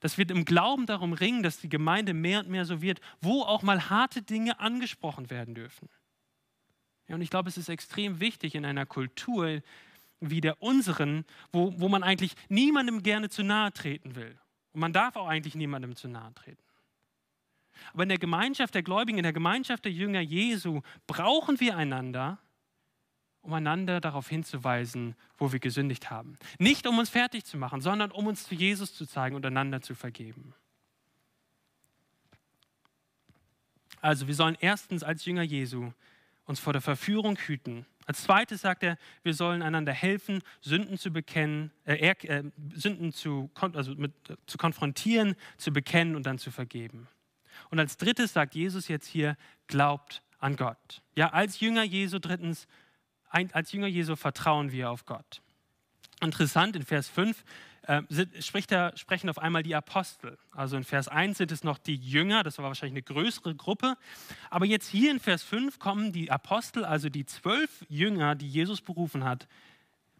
dass 0.00 0.16
wir 0.16 0.28
im 0.30 0.44
Glauben 0.44 0.86
darum 0.86 1.12
ringen, 1.12 1.42
dass 1.42 1.58
die 1.58 1.68
Gemeinde 1.68 2.14
mehr 2.14 2.40
und 2.40 2.48
mehr 2.48 2.64
so 2.64 2.80
wird, 2.80 3.00
wo 3.20 3.42
auch 3.42 3.62
mal 3.62 3.90
harte 3.90 4.22
Dinge 4.22 4.60
angesprochen 4.60 5.30
werden 5.30 5.54
dürfen. 5.54 5.88
Ja, 7.08 7.14
und 7.14 7.22
ich 7.22 7.30
glaube, 7.30 7.48
es 7.48 7.56
ist 7.56 7.68
extrem 7.68 8.20
wichtig 8.20 8.54
in 8.54 8.64
einer 8.64 8.86
Kultur 8.86 9.62
wie 10.20 10.40
der 10.40 10.62
unseren, 10.62 11.24
wo, 11.52 11.72
wo 11.78 11.88
man 11.88 12.02
eigentlich 12.02 12.34
niemandem 12.48 13.02
gerne 13.02 13.28
zu 13.28 13.42
nahe 13.42 13.72
treten 13.72 14.14
will. 14.14 14.38
Und 14.72 14.80
man 14.80 14.92
darf 14.92 15.16
auch 15.16 15.26
eigentlich 15.26 15.54
niemandem 15.54 15.96
zu 15.96 16.08
nahe 16.08 16.34
treten. 16.34 16.62
Aber 17.92 18.02
in 18.02 18.08
der 18.08 18.18
Gemeinschaft 18.18 18.74
der 18.74 18.82
Gläubigen, 18.82 19.18
in 19.18 19.22
der 19.22 19.32
Gemeinschaft 19.32 19.84
der 19.84 19.92
Jünger 19.92 20.20
Jesu 20.20 20.82
brauchen 21.06 21.60
wir 21.60 21.76
einander, 21.76 22.38
um 23.42 23.52
einander 23.52 24.00
darauf 24.00 24.28
hinzuweisen, 24.28 25.14
wo 25.38 25.52
wir 25.52 25.60
gesündigt 25.60 26.10
haben. 26.10 26.38
Nicht 26.58 26.86
um 26.86 26.98
uns 26.98 27.08
fertig 27.08 27.44
zu 27.44 27.56
machen, 27.56 27.80
sondern 27.80 28.10
um 28.10 28.26
uns 28.26 28.44
zu 28.44 28.54
Jesus 28.54 28.94
zu 28.94 29.06
zeigen 29.06 29.36
und 29.36 29.46
einander 29.46 29.80
zu 29.80 29.94
vergeben. 29.94 30.54
Also 34.00 34.26
wir 34.26 34.34
sollen 34.34 34.56
erstens 34.60 35.02
als 35.02 35.24
Jünger 35.24 35.42
Jesu 35.42 35.92
uns 36.48 36.58
vor 36.58 36.72
der 36.72 36.82
Verführung 36.82 37.36
hüten. 37.36 37.86
Als 38.06 38.22
zweites 38.22 38.62
sagt 38.62 38.82
er, 38.82 38.96
wir 39.22 39.34
sollen 39.34 39.60
einander 39.60 39.92
helfen, 39.92 40.42
Sünden 40.62 40.96
zu 40.96 41.12
bekennen, 41.12 41.70
äh, 41.84 42.08
äh, 42.08 42.42
Sünden 42.74 43.12
zu, 43.12 43.50
also 43.54 43.94
mit, 43.94 44.12
äh, 44.30 44.36
zu 44.46 44.56
konfrontieren, 44.56 45.36
zu 45.58 45.72
bekennen 45.72 46.16
und 46.16 46.24
dann 46.24 46.38
zu 46.38 46.50
vergeben. 46.50 47.06
Und 47.68 47.78
als 47.78 47.98
drittes 47.98 48.32
sagt 48.32 48.54
Jesus 48.54 48.88
jetzt 48.88 49.06
hier, 49.06 49.36
glaubt 49.66 50.22
an 50.38 50.56
Gott. 50.56 51.02
Ja, 51.16 51.30
als 51.30 51.60
Jünger 51.60 51.82
Jesu 51.82 52.18
drittens, 52.18 52.66
als 53.28 53.72
Jünger 53.72 53.88
Jesu 53.88 54.16
vertrauen 54.16 54.72
wir 54.72 54.90
auf 54.90 55.04
Gott. 55.04 55.42
Interessant, 56.22 56.76
in 56.76 56.82
Vers 56.82 57.08
5 57.08 57.44
äh, 57.88 58.02
spricht 58.42 58.70
er, 58.70 58.94
sprechen 58.98 59.30
auf 59.30 59.38
einmal 59.38 59.62
die 59.62 59.74
Apostel. 59.74 60.38
Also 60.52 60.76
in 60.76 60.84
Vers 60.84 61.08
1 61.08 61.38
sind 61.38 61.50
es 61.50 61.64
noch 61.64 61.78
die 61.78 61.96
Jünger, 61.96 62.42
das 62.42 62.58
war 62.58 62.66
wahrscheinlich 62.66 62.92
eine 62.92 63.02
größere 63.02 63.54
Gruppe. 63.54 63.96
Aber 64.50 64.66
jetzt 64.66 64.88
hier 64.88 65.10
in 65.10 65.20
Vers 65.20 65.42
5 65.42 65.78
kommen 65.78 66.12
die 66.12 66.30
Apostel, 66.30 66.84
also 66.84 67.08
die 67.08 67.24
zwölf 67.24 67.86
Jünger, 67.88 68.34
die 68.34 68.48
Jesus 68.48 68.82
berufen 68.82 69.24
hat, 69.24 69.48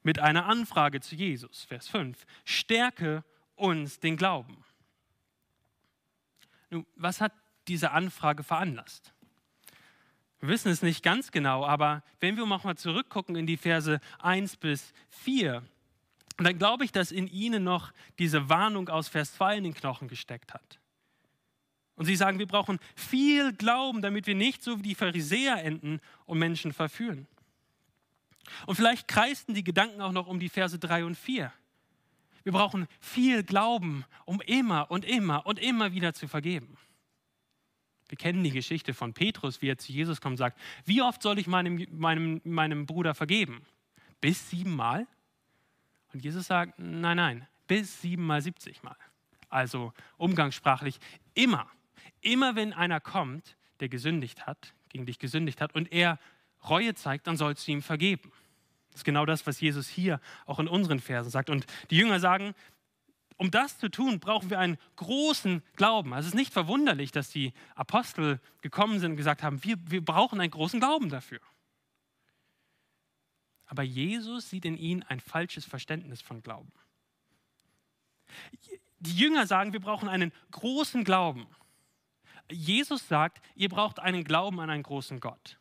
mit 0.03 0.19
einer 0.19 0.47
Anfrage 0.47 1.01
zu 1.01 1.15
Jesus. 1.15 1.65
Vers 1.65 1.89
5. 1.89 2.25
Stärke 2.47 3.23
uns 3.55 4.01
den 4.01 4.17
Glauben. 4.17 4.65
Nun, 6.71 6.87
was 6.97 7.21
hat 7.21 7.33
diese 7.67 7.91
Anfrage 7.91 8.45
veranlasst? 8.45 9.13
Wir 10.41 10.49
wissen 10.49 10.71
es 10.71 10.81
nicht 10.81 11.03
ganz 11.03 11.33
genau, 11.33 11.67
aber 11.67 12.03
wenn 12.21 12.39
wir 12.39 12.47
mal 12.47 12.77
zurückgucken 12.77 13.37
in 13.37 13.47
die 13.47 13.59
Verse 13.59 14.01
1 14.21 14.57
bis 14.57 14.95
4, 15.11 15.63
und 16.39 16.45
dann 16.45 16.57
glaube 16.57 16.85
ich, 16.85 16.93
dass 16.93 17.11
in 17.11 17.27
ihnen 17.27 17.65
noch 17.65 17.93
diese 18.19 18.49
Warnung 18.49 18.89
aus 18.89 19.09
Vers 19.09 19.35
2 19.35 19.59
in 19.59 19.65
den 19.65 19.75
Knochen 19.75 20.07
gesteckt 20.09 20.55
hat. 20.55 20.79
Und 21.97 22.05
sie 22.07 22.15
sagen, 22.15 22.39
wir 22.39 22.47
brauchen 22.47 22.79
viel 22.95 23.53
Glauben, 23.53 24.03
damit 24.03 24.29
wir 24.29 24.37
nicht 24.37 24.63
so 24.63 24.79
wie 24.79 24.83
die 24.83 24.95
Pharisäer 24.95 25.65
enden 25.65 26.01
und 26.27 26.39
Menschen 26.39 26.73
verführen. 26.73 27.27
Und 28.67 28.77
vielleicht 28.77 29.09
kreisten 29.09 29.53
die 29.53 29.65
Gedanken 29.65 30.01
auch 30.01 30.13
noch 30.13 30.29
um 30.29 30.39
die 30.39 30.49
Verse 30.49 30.79
3 30.79 31.05
und 31.05 31.17
4. 31.17 31.53
Wir 32.45 32.53
brauchen 32.53 32.87
viel 33.01 33.43
Glauben, 33.43 34.05
um 34.25 34.41
immer 34.43 34.93
und 34.93 35.05
immer 35.05 35.45
und 35.45 35.59
immer 35.59 35.93
wieder 35.93 36.15
zu 36.15 36.29
vergeben. 36.29 36.79
Wir 38.09 38.17
kennen 38.17 38.45
die 38.45 38.53
Geschichte 38.53 38.95
von 38.95 39.13
Petrus, 39.13 39.61
wie 39.61 39.69
er 39.69 39.77
zu 39.77 39.93
Jesus 39.93 40.21
kommt 40.21 40.35
und 40.35 40.39
sagt, 40.39 40.59
wie 40.85 41.03
oft 41.03 41.21
soll 41.21 41.39
ich 41.41 41.49
meinem, 41.49 41.85
meinem, 41.91 42.41
meinem 42.45 42.87
Bruder 42.87 43.15
vergeben? 43.15 43.67
Bis 44.21 44.49
siebenmal? 44.49 45.07
Und 46.13 46.25
Jesus 46.25 46.47
sagt, 46.47 46.79
nein, 46.79 47.17
nein, 47.17 47.49
bis 47.67 48.01
siebenmal, 48.01 48.43
siebzigmal. 48.43 48.97
Also 49.49 49.93
umgangssprachlich 50.17 50.99
immer. 51.35 51.71
Immer 52.21 52.57
wenn 52.57 52.73
einer 52.73 53.01
kommt, 53.01 53.57
der 53.81 53.89
gesündigt 53.89 54.47
hat, 54.47 54.75
gegen 54.89 55.07
dich 55.07 55.19
gesündigt 55.19 55.61
hat, 55.61 55.75
und 55.75 55.93
er 55.93 56.19
Reue 56.69 56.95
zeigt, 56.95 57.27
dann 57.27 57.37
sollst 57.37 57.67
du 57.67 57.73
ihm 57.73 57.83
vergeben. 57.83 58.33
Das 58.91 59.01
ist 59.01 59.05
genau 59.05 59.27
das, 59.27 59.47
was 59.47 59.61
Jesus 59.61 59.89
hier 59.89 60.21
auch 60.45 60.59
in 60.59 60.67
unseren 60.67 60.99
Versen 60.99 61.31
sagt. 61.31 61.51
Und 61.51 61.67
die 61.91 61.97
Jünger 61.97 62.19
sagen, 62.19 62.55
um 63.37 63.53
das 63.53 63.79
zu 63.79 63.89
tun, 63.89 64.19
brauchen 64.19 64.51
wir 64.51 64.59
einen 64.59 64.79
großen 64.97 65.63
Glauben. 65.77 66.13
Also 66.13 66.27
es 66.27 66.35
ist 66.35 66.39
nicht 66.39 66.53
verwunderlich, 66.53 67.13
dass 67.13 67.31
die 67.31 67.53
Apostel 67.77 68.41
gekommen 68.61 68.99
sind 68.99 69.13
und 69.13 69.17
gesagt 69.17 69.45
haben, 69.45 69.63
wir, 69.63 69.77
wir 69.87 70.05
brauchen 70.05 70.41
einen 70.41 70.51
großen 70.51 70.81
Glauben 70.81 71.09
dafür. 71.09 71.39
Aber 73.69 73.83
Jesus 73.83 74.51
sieht 74.51 74.65
in 74.65 74.77
ihnen 74.77 75.03
ein 75.05 75.21
falsches 75.21 75.65
Verständnis 75.65 76.21
von 76.21 76.43
Glauben. 76.43 76.73
Die 78.99 79.17
Jünger 79.17 79.47
sagen, 79.47 79.73
wir 79.73 79.81
brauchen 79.81 80.09
einen 80.09 80.33
großen 80.51 81.05
Glauben. 81.05 81.47
Jesus 82.51 83.07
sagt, 83.07 83.45
ihr 83.55 83.69
braucht 83.69 84.01
einen 84.01 84.25
Glauben 84.25 84.59
an 84.61 84.71
einen 84.71 84.83
großen 84.83 85.21
Gott. 85.21 85.59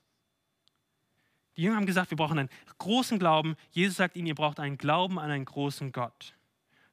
Die 1.55 1.63
Jünger 1.63 1.75
haben 1.75 1.85
gesagt, 1.85 2.11
wir 2.11 2.17
brauchen 2.17 2.39
einen 2.39 2.49
großen 2.77 3.19
Glauben. 3.19 3.55
Jesus 3.71 3.97
sagt 3.97 4.15
ihnen, 4.15 4.27
ihr 4.27 4.35
braucht 4.35 4.59
einen 4.59 4.77
Glauben 4.77 5.19
an 5.19 5.29
einen 5.29 5.45
großen 5.45 5.91
Gott. 5.91 6.33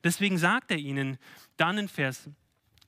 Deswegen 0.02 0.36
sagt 0.36 0.70
er 0.70 0.78
ihnen 0.78 1.18
dann 1.56 1.78
in 1.78 1.88
Vers 1.88 2.28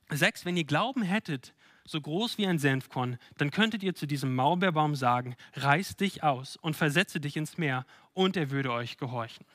6, 0.09 0.45
wenn 0.45 0.57
ihr 0.57 0.65
Glauben 0.65 1.01
hättet, 1.01 1.53
so 1.87 1.99
groß 1.99 2.37
wie 2.37 2.45
ein 2.45 2.59
Senfkorn, 2.59 3.17
dann 3.37 3.49
könntet 3.49 3.81
ihr 3.81 3.95
zu 3.95 4.05
diesem 4.05 4.35
Maulbeerbaum 4.35 4.95
sagen, 4.95 5.35
reiß 5.55 5.95
dich 5.95 6.21
aus 6.21 6.57
und 6.57 6.75
versetze 6.75 7.19
dich 7.19 7.37
ins 7.37 7.57
Meer 7.57 7.85
und 8.13 8.37
er 8.37 8.51
würde 8.51 8.71
euch 8.71 8.97
gehorchen. 8.97 9.45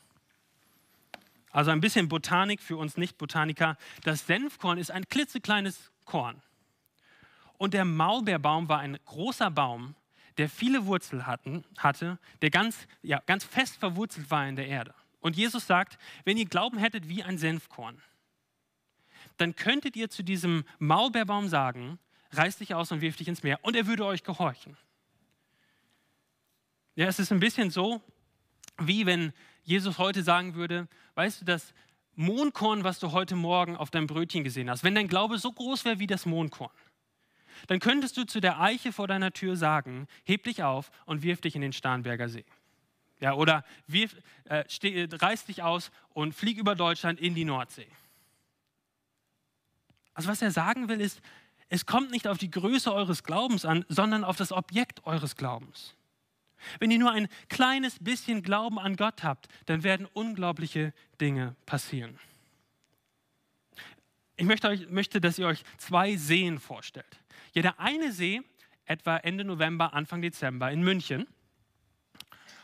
Also 1.50 1.70
ein 1.70 1.82
bisschen 1.82 2.08
Botanik 2.08 2.60
für 2.62 2.78
uns 2.78 2.96
Nicht-Botaniker. 2.96 3.76
Das 4.04 4.26
Senfkorn 4.26 4.78
ist 4.78 4.90
ein 4.90 5.06
klitzekleines 5.06 5.92
Korn. 6.06 6.40
Und 7.58 7.74
der 7.74 7.84
Maulbeerbaum 7.84 8.68
war 8.68 8.80
ein 8.80 8.98
großer 9.04 9.50
Baum, 9.50 9.94
der 10.38 10.48
viele 10.48 10.86
Wurzeln 10.86 11.26
hatten, 11.26 11.64
hatte, 11.76 12.18
der 12.40 12.50
ganz, 12.50 12.88
ja, 13.02 13.22
ganz 13.26 13.44
fest 13.44 13.76
verwurzelt 13.76 14.30
war 14.30 14.48
in 14.48 14.56
der 14.56 14.66
Erde. 14.66 14.94
Und 15.20 15.36
Jesus 15.36 15.66
sagt, 15.66 15.98
wenn 16.24 16.38
ihr 16.38 16.46
Glauben 16.46 16.78
hättet 16.78 17.08
wie 17.08 17.22
ein 17.22 17.36
Senfkorn, 17.36 18.00
dann 19.36 19.54
könntet 19.54 19.94
ihr 19.94 20.08
zu 20.08 20.22
diesem 20.22 20.64
Maulbeerbaum 20.78 21.48
sagen, 21.48 21.98
reiß 22.32 22.58
dich 22.58 22.74
aus 22.74 22.92
und 22.92 23.00
wirf 23.00 23.16
dich 23.16 23.28
ins 23.28 23.42
Meer 23.42 23.58
und 23.62 23.76
er 23.76 23.86
würde 23.86 24.04
euch 24.04 24.24
gehorchen. 24.24 24.76
Ja, 26.94 27.06
es 27.06 27.18
ist 27.18 27.32
ein 27.32 27.40
bisschen 27.40 27.70
so, 27.70 28.02
wie 28.78 29.06
wenn 29.06 29.32
Jesus 29.64 29.98
heute 29.98 30.22
sagen 30.22 30.54
würde, 30.54 30.88
weißt 31.14 31.40
du, 31.40 31.44
das 31.44 31.72
Mondkorn, 32.14 32.84
was 32.84 32.98
du 32.98 33.12
heute 33.12 33.36
Morgen 33.36 33.76
auf 33.76 33.90
deinem 33.90 34.06
Brötchen 34.06 34.44
gesehen 34.44 34.68
hast, 34.68 34.84
wenn 34.84 34.94
dein 34.94 35.08
Glaube 35.08 35.38
so 35.38 35.52
groß 35.52 35.84
wäre 35.84 35.98
wie 35.98 36.06
das 36.06 36.26
Mondkorn, 36.26 36.72
dann 37.68 37.80
könntest 37.80 38.16
du 38.16 38.24
zu 38.24 38.40
der 38.40 38.60
Eiche 38.60 38.92
vor 38.92 39.06
deiner 39.06 39.32
Tür 39.32 39.56
sagen, 39.56 40.08
heb 40.24 40.44
dich 40.44 40.62
auf 40.62 40.90
und 41.06 41.22
wirf 41.22 41.40
dich 41.40 41.54
in 41.54 41.62
den 41.62 41.72
Starnberger 41.72 42.28
See. 42.28 42.44
Ja, 43.20 43.34
oder 43.34 43.64
wirf, 43.86 44.16
äh, 44.44 44.64
steh, 44.68 45.06
reiß 45.10 45.44
dich 45.44 45.62
aus 45.62 45.90
und 46.10 46.34
flieg 46.34 46.58
über 46.58 46.74
Deutschland 46.74 47.20
in 47.20 47.34
die 47.34 47.44
Nordsee. 47.44 47.86
Also 50.12 50.28
was 50.28 50.42
er 50.42 50.50
sagen 50.50 50.88
will 50.88 51.00
ist, 51.00 51.22
es 51.72 51.86
kommt 51.86 52.10
nicht 52.10 52.28
auf 52.28 52.36
die 52.36 52.50
Größe 52.50 52.92
eures 52.92 53.24
Glaubens 53.24 53.64
an, 53.64 53.86
sondern 53.88 54.24
auf 54.24 54.36
das 54.36 54.52
Objekt 54.52 55.06
eures 55.06 55.36
Glaubens. 55.36 55.94
Wenn 56.78 56.90
ihr 56.90 56.98
nur 56.98 57.10
ein 57.10 57.28
kleines 57.48 57.96
bisschen 57.98 58.42
Glauben 58.42 58.78
an 58.78 58.94
Gott 58.94 59.22
habt, 59.22 59.48
dann 59.64 59.82
werden 59.82 60.06
unglaubliche 60.12 60.92
Dinge 61.18 61.56
passieren. 61.64 62.18
Ich 64.36 64.44
möchte, 64.44 64.68
euch, 64.68 64.90
möchte, 64.90 65.18
dass 65.18 65.38
ihr 65.38 65.46
euch 65.46 65.62
zwei 65.78 66.16
Seen 66.16 66.58
vorstellt. 66.58 67.20
Ja, 67.54 67.62
der 67.62 67.80
eine 67.80 68.12
See, 68.12 68.42
etwa 68.84 69.16
Ende 69.16 69.42
November, 69.42 69.94
Anfang 69.94 70.20
Dezember 70.20 70.70
in 70.70 70.82
München, 70.82 71.26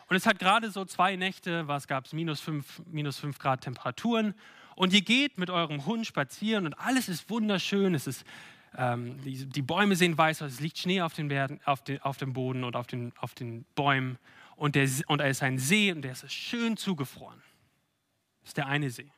und 0.09 0.16
es 0.16 0.27
hat 0.27 0.38
gerade 0.38 0.71
so 0.71 0.85
zwei 0.85 1.16
Nächte, 1.16 1.66
was 1.66 1.87
gab 1.87 2.05
es, 2.05 2.12
minus 2.12 2.40
fünf, 2.40 2.83
minus 2.87 3.18
fünf 3.18 3.38
Grad 3.38 3.62
Temperaturen. 3.62 4.35
Und 4.75 4.92
ihr 4.92 5.03
geht 5.03 5.38
mit 5.38 5.51
eurem 5.51 5.87
Hund 5.87 6.07
spazieren 6.07 6.66
und 6.66 6.75
alles 6.75 7.09
ist 7.09 7.29
wunderschön. 7.29 7.94
Es 7.94 8.07
ist, 8.07 8.25
ähm, 8.77 9.21
die, 9.23 9.47
die, 9.47 9.63
Bäume 9.63 9.97
sehen 9.97 10.17
weiß 10.17 10.43
aus, 10.43 10.53
es 10.53 10.61
liegt 10.61 10.79
Schnee 10.79 11.01
auf, 11.01 11.15
den 11.15 11.29
Bergen, 11.29 11.61
auf, 11.65 11.83
den, 11.83 12.01
auf 12.03 12.17
dem 12.17 12.33
Boden 12.33 12.65
und 12.65 12.77
auf 12.77 12.87
den, 12.87 13.13
auf 13.19 13.35
den 13.35 13.65
Bäumen. 13.75 14.19
Und, 14.57 14.75
der, 14.75 14.89
und 15.07 15.19
da 15.19 15.25
ist 15.25 15.43
ein 15.43 15.59
See 15.59 15.93
und 15.93 16.03
der 16.03 16.13
ist 16.13 16.31
schön 16.33 16.77
zugefroren. 16.77 17.41
Das 18.41 18.51
ist 18.51 18.57
der 18.57 18.67
eine 18.67 18.91
See. 18.91 19.11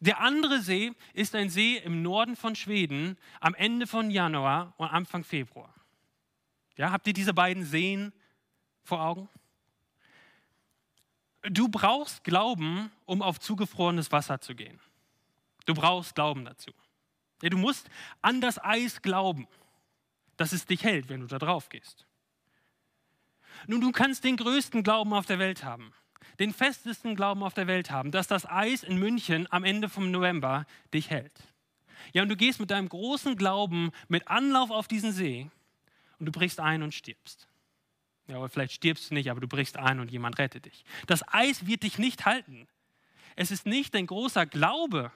Der 0.00 0.20
andere 0.20 0.60
See 0.60 0.92
ist 1.12 1.34
ein 1.34 1.50
See 1.50 1.78
im 1.78 2.02
Norden 2.02 2.36
von 2.36 2.54
Schweden 2.54 3.18
am 3.40 3.54
Ende 3.54 3.86
von 3.86 4.10
Januar 4.10 4.74
und 4.76 4.88
Anfang 4.88 5.24
Februar. 5.24 5.74
Ja, 6.76 6.90
habt 6.90 7.06
ihr 7.06 7.12
diese 7.12 7.34
beiden 7.34 7.64
Seen 7.64 8.12
vor 8.82 9.00
Augen? 9.00 9.28
Du 11.42 11.68
brauchst 11.68 12.24
Glauben, 12.24 12.90
um 13.04 13.20
auf 13.22 13.38
zugefrorenes 13.38 14.10
Wasser 14.12 14.40
zu 14.40 14.54
gehen. 14.54 14.80
Du 15.66 15.74
brauchst 15.74 16.14
Glauben 16.14 16.44
dazu. 16.44 16.72
Ja, 17.42 17.50
du 17.50 17.58
musst 17.58 17.88
an 18.22 18.40
das 18.40 18.62
Eis 18.62 19.02
glauben, 19.02 19.46
dass 20.36 20.52
es 20.52 20.66
dich 20.66 20.84
hält, 20.84 21.08
wenn 21.08 21.20
du 21.20 21.26
da 21.26 21.38
drauf 21.38 21.68
gehst. 21.68 22.06
Nun, 23.66 23.80
du 23.80 23.92
kannst 23.92 24.24
den 24.24 24.36
größten 24.36 24.82
Glauben 24.82 25.12
auf 25.12 25.26
der 25.26 25.38
Welt 25.38 25.64
haben, 25.64 25.92
den 26.38 26.52
festesten 26.52 27.16
Glauben 27.16 27.42
auf 27.42 27.54
der 27.54 27.66
Welt 27.66 27.90
haben, 27.90 28.10
dass 28.10 28.26
das 28.26 28.46
Eis 28.46 28.82
in 28.82 28.98
München 28.98 29.46
am 29.50 29.64
Ende 29.64 29.88
vom 29.88 30.10
November 30.10 30.66
dich 30.92 31.10
hält. 31.10 31.54
Ja, 32.12 32.22
und 32.22 32.28
du 32.28 32.36
gehst 32.36 32.60
mit 32.60 32.70
deinem 32.70 32.88
großen 32.88 33.36
Glauben 33.36 33.90
mit 34.08 34.28
Anlauf 34.28 34.70
auf 34.70 34.88
diesen 34.88 35.12
See 35.12 35.50
und 36.18 36.26
du 36.26 36.32
brichst 36.32 36.60
ein 36.60 36.82
und 36.82 36.94
stirbst. 36.94 37.48
Ja, 38.26 38.36
aber 38.36 38.48
vielleicht 38.48 38.72
stirbst 38.72 39.10
du 39.10 39.14
nicht, 39.14 39.30
aber 39.30 39.40
du 39.40 39.48
brichst 39.48 39.76
ein 39.76 40.00
und 40.00 40.10
jemand 40.10 40.38
rettet 40.38 40.64
dich. 40.64 40.84
Das 41.06 41.22
Eis 41.28 41.66
wird 41.66 41.82
dich 41.82 41.98
nicht 41.98 42.24
halten. 42.24 42.66
Es 43.36 43.50
ist 43.50 43.66
nicht 43.66 43.94
dein 43.94 44.06
großer 44.06 44.46
Glaube, 44.46 45.12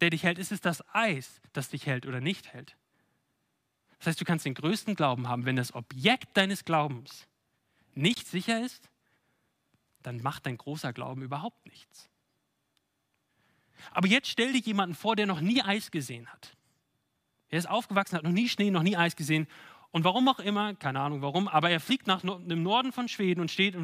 der 0.00 0.10
dich 0.10 0.22
hält, 0.22 0.38
es 0.38 0.52
ist 0.52 0.64
das 0.64 0.82
Eis, 0.94 1.40
das 1.52 1.68
dich 1.68 1.86
hält 1.86 2.06
oder 2.06 2.20
nicht 2.20 2.52
hält. 2.52 2.76
Das 3.98 4.08
heißt, 4.08 4.20
du 4.20 4.24
kannst 4.24 4.44
den 4.44 4.54
größten 4.54 4.96
Glauben 4.96 5.28
haben, 5.28 5.46
wenn 5.46 5.56
das 5.56 5.74
Objekt 5.74 6.36
deines 6.36 6.64
Glaubens 6.64 7.26
nicht 7.94 8.26
sicher 8.26 8.64
ist, 8.64 8.90
dann 10.02 10.20
macht 10.20 10.46
dein 10.46 10.58
großer 10.58 10.92
Glauben 10.92 11.22
überhaupt 11.22 11.64
nichts. 11.66 12.10
Aber 13.92 14.08
jetzt 14.08 14.28
stell 14.28 14.52
dir 14.52 14.60
jemanden 14.60 14.94
vor, 14.94 15.16
der 15.16 15.26
noch 15.26 15.40
nie 15.40 15.62
Eis 15.62 15.90
gesehen 15.90 16.26
hat. 16.28 16.56
Er 17.48 17.58
ist 17.58 17.68
aufgewachsen, 17.68 18.16
hat 18.16 18.24
noch 18.24 18.30
nie 18.30 18.48
Schnee, 18.48 18.70
noch 18.70 18.82
nie 18.82 18.96
Eis 18.96 19.16
gesehen 19.16 19.46
und 19.94 20.02
warum 20.02 20.28
auch 20.28 20.40
immer, 20.40 20.74
keine 20.74 21.00
Ahnung 21.00 21.22
warum, 21.22 21.46
aber 21.46 21.70
er 21.70 21.78
fliegt 21.78 22.06
nach 22.06 22.20
dem 22.22 22.62
Norden 22.62 22.92
von 22.92 23.08
Schweden 23.08 23.40
und 23.40 23.50
steht 23.50 23.76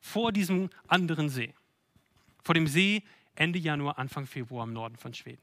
vor 0.00 0.30
diesem 0.30 0.70
anderen 0.86 1.28
See. 1.28 1.54
Vor 2.44 2.54
dem 2.54 2.68
See 2.68 3.02
Ende 3.34 3.58
Januar, 3.58 3.98
Anfang 3.98 4.26
Februar 4.26 4.64
im 4.64 4.72
Norden 4.72 4.96
von 4.96 5.12
Schweden. 5.12 5.42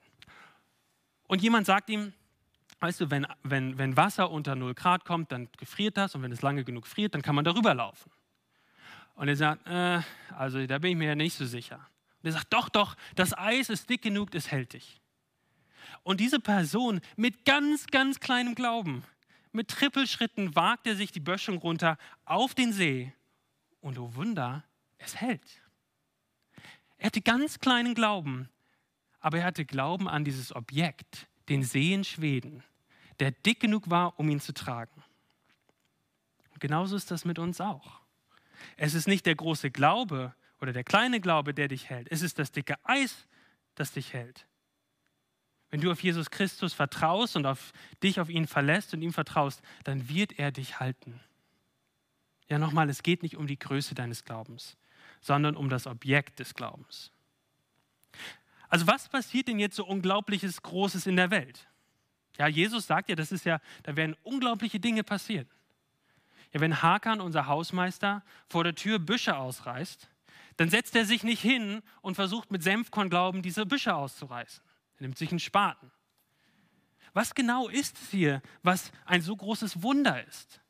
Und 1.34 1.42
jemand 1.42 1.66
sagt 1.66 1.90
ihm, 1.90 2.14
weißt 2.80 3.02
du, 3.02 3.10
wenn, 3.10 3.26
wenn, 3.42 3.80
wenn 3.80 3.98
Wasser 3.98 4.30
unter 4.30 4.54
0 4.54 4.76
Grad 4.76 5.04
kommt, 5.04 5.32
dann 5.32 5.50
gefriert 5.58 5.98
das 5.98 6.14
und 6.14 6.22
wenn 6.22 6.32
es 6.32 6.44
lange 6.44 6.64
genug 6.64 6.86
friert, 6.86 7.16
dann 7.16 7.24
kann 7.24 7.34
man 7.34 7.44
darüber 7.44 7.74
laufen. 7.74 8.12
Und 9.16 9.30
er 9.30 9.36
sagt, 9.36 9.66
äh, 9.66 10.02
also 10.38 10.64
da 10.68 10.78
bin 10.78 10.92
ich 10.92 10.98
mir 10.98 11.08
ja 11.08 11.16
nicht 11.16 11.34
so 11.34 11.48
sicher. 11.48 11.78
Und 12.22 12.28
er 12.28 12.34
sagt, 12.34 12.54
doch, 12.54 12.70
doch, 12.70 12.96
das 13.16 13.36
Eis 13.36 13.70
ist 13.70 13.90
dick 13.90 14.04
genug, 14.04 14.36
es 14.36 14.52
hält 14.52 14.74
dich. 14.74 15.02
Und 16.04 16.20
diese 16.20 16.40
Person 16.40 17.02
mit 17.16 17.46
ganz, 17.46 17.88
ganz 17.88 18.20
kleinem 18.20 18.54
Glauben 18.54 19.04
mit 19.54 19.70
Trippelschritten 19.70 20.56
wagt 20.56 20.86
er 20.86 20.96
sich 20.96 21.12
die 21.12 21.20
Böschung 21.20 21.58
runter 21.58 21.98
auf 22.26 22.54
den 22.54 22.72
See 22.72 23.12
und 23.82 23.98
oh 23.98 24.14
Wunder, 24.14 24.64
es 25.00 25.16
hält. 25.16 25.64
Er 27.00 27.08
hatte 27.08 27.22
ganz 27.22 27.58
kleinen 27.58 27.96
Glauben, 27.96 28.50
aber 29.24 29.40
er 29.40 29.46
hatte 29.46 29.66
Glauben 29.66 30.10
an 30.10 30.26
dieses 30.26 30.54
Objekt, 30.54 31.28
den 31.48 31.64
See 31.64 31.94
in 31.94 32.04
Schweden, 32.04 32.62
der 33.20 33.32
dick 33.32 33.62
genug 33.62 33.90
war, 33.90 34.20
um 34.20 34.30
ihn 34.30 34.42
zu 34.42 34.54
tragen. 34.54 35.02
Und 36.52 36.60
genauso 36.60 36.98
ist 36.98 37.10
das 37.10 37.24
mit 37.24 37.40
uns 37.40 37.62
auch. 37.62 38.02
Es 38.76 38.94
ist 38.94 39.08
nicht 39.08 39.26
der 39.26 39.36
große 39.36 39.72
Glaube 39.72 40.36
oder 40.60 40.74
der 40.74 40.84
kleine 40.84 41.22
Glaube, 41.22 41.54
der 41.54 41.70
dich 41.70 41.90
hält. 41.90 42.12
Es 42.12 42.22
ist 42.22 42.38
das 42.38 42.52
dicke 42.52 42.76
Eis, 42.84 43.26
das 43.76 43.94
dich 43.94 44.12
hält. 44.12 44.46
Wenn 45.72 45.80
du 45.80 45.90
auf 45.90 46.04
Jesus 46.04 46.30
Christus 46.30 46.74
vertraust 46.74 47.38
und 47.38 47.46
auf 47.46 47.72
dich 48.04 48.20
auf 48.20 48.30
ihn 48.30 48.46
verlässt 48.46 48.94
und 48.94 49.02
ihm 49.02 49.14
vertraust, 49.14 49.62
dann 49.86 50.10
wird 50.10 50.38
er 50.38 50.52
dich 50.52 50.82
halten. 50.82 51.22
Ja, 52.50 52.60
nochmal, 52.60 52.90
es 52.90 53.04
geht 53.04 53.24
nicht 53.24 53.38
um 53.38 53.48
die 53.48 53.58
Größe 53.58 53.96
deines 53.96 54.26
Glaubens, 54.26 54.76
sondern 55.22 55.56
um 55.56 55.70
das 55.70 55.88
Objekt 55.88 56.40
des 56.40 56.54
Glaubens. 56.54 57.12
Also 58.74 58.88
was 58.88 59.08
passiert 59.08 59.50
denn 59.50 59.60
jetzt 59.60 59.76
so 59.76 59.86
unglaubliches 59.86 60.64
Großes 60.64 61.06
in 61.06 61.16
der 61.16 61.30
Welt? 61.30 61.68
Ja, 62.40 62.48
Jesus 62.48 62.88
sagt 62.88 63.08
ja, 63.08 63.16
das 63.16 63.32
ist 63.32 63.46
ja, 63.46 63.62
da 63.84 63.96
werden 63.96 64.16
unglaubliche 64.24 64.80
Dinge 64.80 65.04
passieren. 65.04 65.48
Ja, 66.52 66.60
wenn 66.60 66.82
Hakan, 66.82 67.22
unser 67.22 67.46
Hausmeister, 67.46 68.24
vor 68.50 68.64
der 68.64 68.74
Tür 68.74 68.98
Büsche 68.98 69.38
ausreißt, 69.38 70.10
dann 70.58 70.72
setzt 70.72 70.96
er 70.96 71.06
sich 71.06 71.22
nicht 71.22 71.40
hin 71.40 71.84
und 72.02 72.16
versucht 72.16 72.50
mit 72.50 72.64
Senfkornglauben 72.64 73.44
diese 73.44 73.68
Büsche 73.68 73.94
auszureißen. 73.94 74.64
Er 74.98 75.02
nimmt 75.04 75.20
sich 75.20 75.30
einen 75.30 75.38
Spaten. 75.38 75.92
Was 77.14 77.36
genau 77.36 77.68
ist 77.68 78.02
es 78.02 78.10
hier, 78.10 78.42
was 78.64 78.92
ein 79.06 79.22
so 79.22 79.36
großes 79.36 79.84
Wunder 79.84 80.26
ist? 80.26 80.63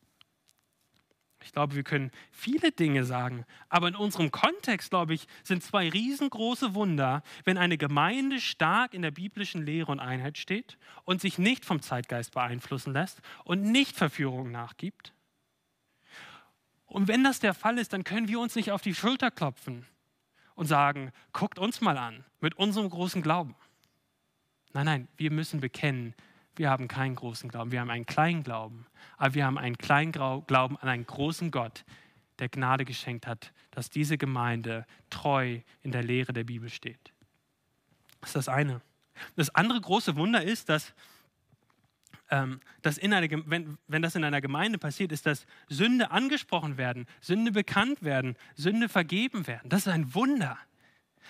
Ich 1.44 1.52
glaube, 1.52 1.76
wir 1.76 1.84
können 1.84 2.12
viele 2.32 2.72
Dinge 2.72 3.04
sagen, 3.04 3.46
aber 3.70 3.88
in 3.88 3.96
unserem 3.96 4.32
Kontext, 4.32 4.90
glaube 4.90 5.14
ich, 5.14 5.28
sind 5.44 5.64
zwei 5.64 5.90
riesengroße 5.90 6.74
Wunder, 6.74 7.24
wenn 7.44 7.58
eine 7.58 7.78
Gemeinde 7.78 8.40
stark 8.40 8.94
in 8.94 9.02
der 9.02 9.12
biblischen 9.12 9.66
Lehre 9.66 9.92
und 9.92 10.00
Einheit 10.00 10.38
steht 10.38 10.78
und 11.04 11.22
sich 11.22 11.38
nicht 11.38 11.66
vom 11.66 11.82
Zeitgeist 11.82 12.34
beeinflussen 12.34 12.94
lässt 12.94 13.22
und 13.44 13.62
nicht 13.64 13.96
Verführung 13.96 14.52
nachgibt. 14.52 15.14
Und 16.86 17.08
wenn 17.08 17.24
das 17.24 17.40
der 17.40 17.54
Fall 17.54 17.78
ist, 17.78 17.94
dann 17.94 18.04
können 18.04 18.28
wir 18.28 18.40
uns 18.40 18.56
nicht 18.56 18.72
auf 18.72 18.82
die 18.82 18.96
Schulter 18.96 19.32
klopfen 19.32 19.86
und 20.56 20.68
sagen, 20.68 21.12
guckt 21.32 21.60
uns 21.60 21.82
mal 21.82 21.98
an 21.98 22.24
mit 22.40 22.56
unserem 22.56 22.90
großen 22.90 23.22
Glauben. 23.22 23.56
Nein, 24.74 24.86
nein, 24.86 25.08
wir 25.18 25.32
müssen 25.32 25.60
bekennen, 25.60 26.14
wir 26.56 26.70
haben 26.70 26.88
keinen 26.88 27.16
großen 27.16 27.50
Glauben, 27.50 27.72
wir 27.72 27.80
haben 27.82 27.90
einen 27.90 28.06
kleinen 28.06 28.44
Glauben, 28.44 28.86
aber 29.18 29.34
wir 29.34 29.46
haben 29.46 29.58
einen 29.58 29.78
kleinen 29.78 30.12
Glauben 30.12 30.78
an 30.78 30.88
einen 30.88 31.06
großen 31.06 31.52
Gott, 31.52 31.84
der 32.40 32.50
Gnade 32.50 32.86
geschenkt 32.86 33.28
hat, 33.28 33.54
dass 33.72 33.90
diese 33.90 34.18
Gemeinde 34.18 34.86
treu 35.10 35.60
in 35.82 35.92
der 35.92 36.04
Lehre 36.04 36.34
der 36.34 36.44
Bibel 36.44 36.70
steht. 36.70 37.14
Das 38.22 38.30
ist 38.30 38.36
das 38.36 38.50
eine. 38.50 38.82
Das 39.36 39.54
andere 39.54 39.80
große 39.80 40.16
Wunder 40.16 40.44
ist, 40.44 40.70
dass, 40.70 40.94
ähm, 42.30 42.60
dass 42.82 42.98
in 42.98 43.14
einer, 43.14 43.30
wenn, 43.46 43.78
wenn 43.88 44.02
das 44.02 44.16
in 44.16 44.24
einer 44.24 44.42
Gemeinde 44.42 44.78
passiert, 44.78 45.12
ist, 45.12 45.26
dass 45.26 45.46
Sünde 45.70 46.12
angesprochen 46.12 46.78
werden, 46.78 47.06
Sünde 47.22 47.52
bekannt 47.52 48.04
werden, 48.04 48.36
Sünde 48.56 48.90
vergeben 48.90 49.46
werden. 49.48 49.70
Das 49.70 49.82
ist 49.82 49.94
ein 49.94 50.14
Wunder. 50.16 50.58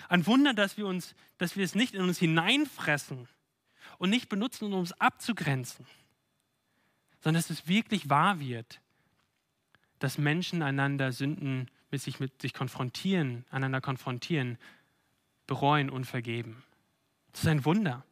Ein 0.10 0.26
Wunder, 0.26 0.54
dass 0.54 0.78
wir, 0.78 0.88
uns, 0.88 1.16
dass 1.38 1.56
wir 1.56 1.64
es 1.64 1.76
nicht 1.76 1.94
in 1.94 2.02
uns 2.02 2.18
hineinfressen, 2.18 3.28
und 3.98 4.10
nicht 4.10 4.30
benutzen, 4.30 4.72
um 4.74 4.82
es 4.82 4.94
abzugrenzen, 5.00 5.86
sondern 7.22 7.42
dass 7.42 7.50
es 7.50 7.68
wirklich 7.68 8.10
wahr 8.10 8.40
wird, 8.40 8.82
dass 10.00 10.18
Menschen 10.18 10.62
einander 10.62 11.12
Sünden 11.12 11.70
mit 11.92 12.02
sich, 12.02 12.20
mit 12.20 12.42
sich 12.42 12.54
konfrontieren, 12.54 13.46
einander 13.50 13.82
konfrontieren, 13.82 14.58
bereuen 15.48 15.90
und 15.90 16.06
vergeben. 16.06 16.64
Das 17.32 17.42
ist 17.42 17.48
ein 17.48 17.66
Wunder. 17.66 18.06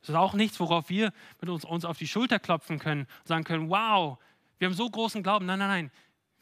Das 0.00 0.10
ist 0.10 0.14
auch 0.16 0.34
nichts, 0.34 0.58
worauf 0.60 0.88
wir 0.88 1.12
mit 1.40 1.48
uns, 1.48 1.64
uns 1.64 1.84
auf 1.84 1.98
die 1.98 2.08
Schulter 2.08 2.38
klopfen 2.38 2.78
können 2.78 3.02
und 3.02 3.28
sagen 3.28 3.44
können, 3.44 3.70
wow, 3.70 4.18
wir 4.58 4.66
haben 4.66 4.74
so 4.74 4.88
großen 4.88 5.22
Glauben. 5.22 5.46
Nein, 5.46 5.58
nein, 5.58 5.68
nein. 5.68 5.90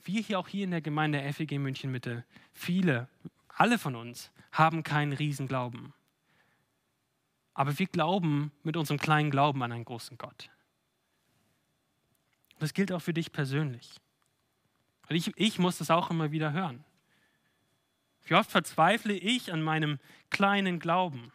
Wir 0.02 0.20
hier 0.22 0.38
auch 0.38 0.48
hier 0.48 0.64
in 0.64 0.70
der 0.70 0.80
Gemeinde 0.80 1.20
FEG 1.32 1.58
München 1.58 1.90
Mitte, 1.90 2.24
viele, 2.52 3.08
alle 3.48 3.78
von 3.78 3.96
uns 3.96 4.30
haben 4.50 4.82
keinen 4.82 5.12
Riesenglauben. 5.12 5.92
Aber 7.54 7.78
wir 7.78 7.86
glauben 7.86 8.52
mit 8.62 8.76
unserem 8.76 8.98
kleinen 8.98 9.30
Glauben 9.30 9.62
an 9.62 9.72
einen 9.72 9.84
großen 9.84 10.16
Gott. 10.18 10.50
Das 12.58 12.74
gilt 12.74 12.92
auch 12.92 13.00
für 13.00 13.14
dich 13.14 13.32
persönlich. 13.32 14.00
Und 15.08 15.16
ich, 15.16 15.32
ich 15.36 15.58
muss 15.58 15.78
das 15.78 15.90
auch 15.90 16.10
immer 16.10 16.30
wieder 16.30 16.52
hören. 16.52 16.84
Wie 18.24 18.34
oft 18.34 18.50
verzweifle 18.50 19.14
ich 19.14 19.52
an 19.52 19.62
meinem 19.62 19.98
kleinen 20.30 20.78
Glauben. 20.78 21.32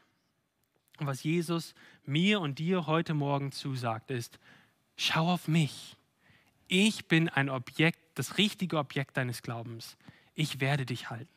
Und 0.97 1.07
was 1.07 1.23
Jesus 1.23 1.73
mir 2.05 2.39
und 2.39 2.59
dir 2.59 2.87
heute 2.87 3.13
Morgen 3.13 3.51
zusagt, 3.51 4.11
ist, 4.11 4.39
schau 4.95 5.29
auf 5.33 5.47
mich. 5.47 5.97
Ich 6.67 7.07
bin 7.07 7.27
ein 7.27 7.49
Objekt, 7.49 7.99
das 8.15 8.37
richtige 8.37 8.77
Objekt 8.77 9.17
deines 9.17 9.41
Glaubens. 9.41 9.97
Ich 10.35 10.61
werde 10.61 10.85
dich 10.85 11.09
halten. 11.09 11.34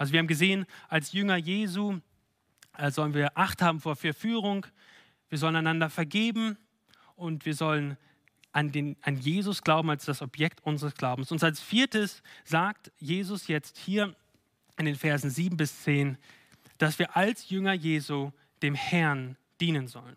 Also 0.00 0.14
wir 0.14 0.20
haben 0.20 0.28
gesehen, 0.28 0.64
als 0.88 1.12
Jünger 1.12 1.36
Jesu 1.36 2.00
äh, 2.78 2.90
sollen 2.90 3.12
wir 3.12 3.36
Acht 3.36 3.60
haben 3.60 3.80
vor 3.80 3.96
Verführung, 3.96 4.64
wir 5.28 5.36
sollen 5.36 5.56
einander 5.56 5.90
vergeben 5.90 6.56
und 7.16 7.44
wir 7.44 7.54
sollen 7.54 7.98
an, 8.52 8.72
den, 8.72 8.96
an 9.02 9.18
Jesus 9.18 9.60
glauben 9.60 9.90
als 9.90 10.06
das 10.06 10.22
Objekt 10.22 10.64
unseres 10.64 10.94
Glaubens. 10.94 11.30
Und 11.30 11.44
als 11.44 11.60
viertes 11.60 12.22
sagt 12.46 12.90
Jesus 12.96 13.46
jetzt 13.46 13.76
hier 13.76 14.16
in 14.78 14.86
den 14.86 14.96
Versen 14.96 15.28
7 15.28 15.58
bis 15.58 15.82
10, 15.82 16.16
dass 16.78 16.98
wir 16.98 17.14
als 17.14 17.50
Jünger 17.50 17.74
Jesu 17.74 18.32
dem 18.62 18.74
Herrn 18.74 19.36
dienen 19.60 19.86
sollen. 19.86 20.16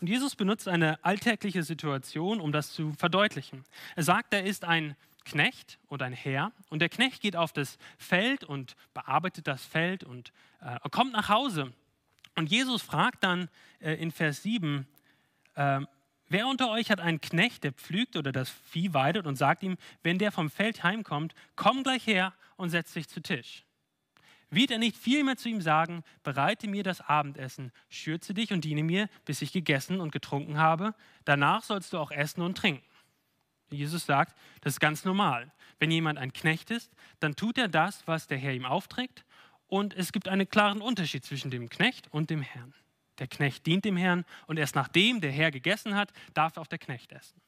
Und 0.00 0.08
Jesus 0.08 0.34
benutzt 0.34 0.66
eine 0.66 1.04
alltägliche 1.04 1.62
Situation, 1.62 2.40
um 2.40 2.52
das 2.52 2.72
zu 2.72 2.94
verdeutlichen. 2.94 3.64
Er 3.96 4.02
sagt, 4.02 4.32
er 4.32 4.44
ist 4.44 4.64
ein 4.64 4.96
Knecht 5.26 5.78
und 5.88 6.02
ein 6.02 6.12
Herr. 6.12 6.52
Und 6.70 6.78
der 6.78 6.88
Knecht 6.88 7.20
geht 7.20 7.36
auf 7.36 7.52
das 7.52 7.76
Feld 7.98 8.44
und 8.44 8.76
bearbeitet 8.94 9.46
das 9.46 9.64
Feld 9.64 10.04
und 10.04 10.32
äh, 10.60 10.78
kommt 10.90 11.12
nach 11.12 11.28
Hause. 11.28 11.72
Und 12.36 12.50
Jesus 12.50 12.82
fragt 12.82 13.24
dann 13.24 13.48
äh, 13.80 13.94
in 13.94 14.12
Vers 14.12 14.42
7, 14.42 14.86
äh, 15.54 15.80
wer 16.28 16.46
unter 16.46 16.70
euch 16.70 16.90
hat 16.90 17.00
einen 17.00 17.20
Knecht, 17.20 17.64
der 17.64 17.72
pflügt 17.72 18.16
oder 18.16 18.30
das 18.30 18.48
Vieh 18.48 18.94
weidet 18.94 19.26
und 19.26 19.36
sagt 19.36 19.62
ihm, 19.62 19.76
wenn 20.02 20.18
der 20.18 20.32
vom 20.32 20.48
Feld 20.48 20.82
heimkommt, 20.82 21.34
komm 21.56 21.82
gleich 21.82 22.06
her 22.06 22.32
und 22.56 22.70
setz 22.70 22.92
dich 22.92 23.08
zu 23.08 23.20
Tisch. 23.20 23.64
Wird 24.48 24.70
er 24.70 24.78
nicht 24.78 24.96
vielmehr 24.96 25.36
zu 25.36 25.48
ihm 25.48 25.60
sagen, 25.60 26.04
bereite 26.22 26.68
mir 26.68 26.84
das 26.84 27.00
Abendessen, 27.00 27.72
schürze 27.88 28.32
dich 28.32 28.52
und 28.52 28.64
diene 28.64 28.84
mir, 28.84 29.08
bis 29.24 29.42
ich 29.42 29.52
gegessen 29.52 30.00
und 30.00 30.12
getrunken 30.12 30.58
habe, 30.58 30.94
danach 31.24 31.64
sollst 31.64 31.92
du 31.92 31.98
auch 31.98 32.12
essen 32.12 32.42
und 32.42 32.56
trinken. 32.56 32.84
Jesus 33.70 34.06
sagt, 34.06 34.36
das 34.60 34.74
ist 34.74 34.80
ganz 34.80 35.04
normal. 35.04 35.52
Wenn 35.78 35.90
jemand 35.90 36.18
ein 36.18 36.32
Knecht 36.32 36.70
ist, 36.70 36.92
dann 37.20 37.36
tut 37.36 37.58
er 37.58 37.68
das, 37.68 38.06
was 38.06 38.26
der 38.26 38.38
Herr 38.38 38.52
ihm 38.52 38.64
aufträgt. 38.64 39.24
Und 39.66 39.94
es 39.94 40.12
gibt 40.12 40.28
einen 40.28 40.48
klaren 40.48 40.80
Unterschied 40.80 41.24
zwischen 41.24 41.50
dem 41.50 41.68
Knecht 41.68 42.08
und 42.12 42.30
dem 42.30 42.42
Herrn. 42.42 42.74
Der 43.18 43.26
Knecht 43.26 43.66
dient 43.66 43.84
dem 43.84 43.96
Herrn 43.96 44.24
und 44.46 44.58
erst 44.58 44.74
nachdem 44.74 45.20
der 45.20 45.32
Herr 45.32 45.50
gegessen 45.50 45.94
hat, 45.94 46.12
darf 46.34 46.56
auch 46.56 46.66
der 46.66 46.78
Knecht 46.78 47.12
essen. 47.12 47.40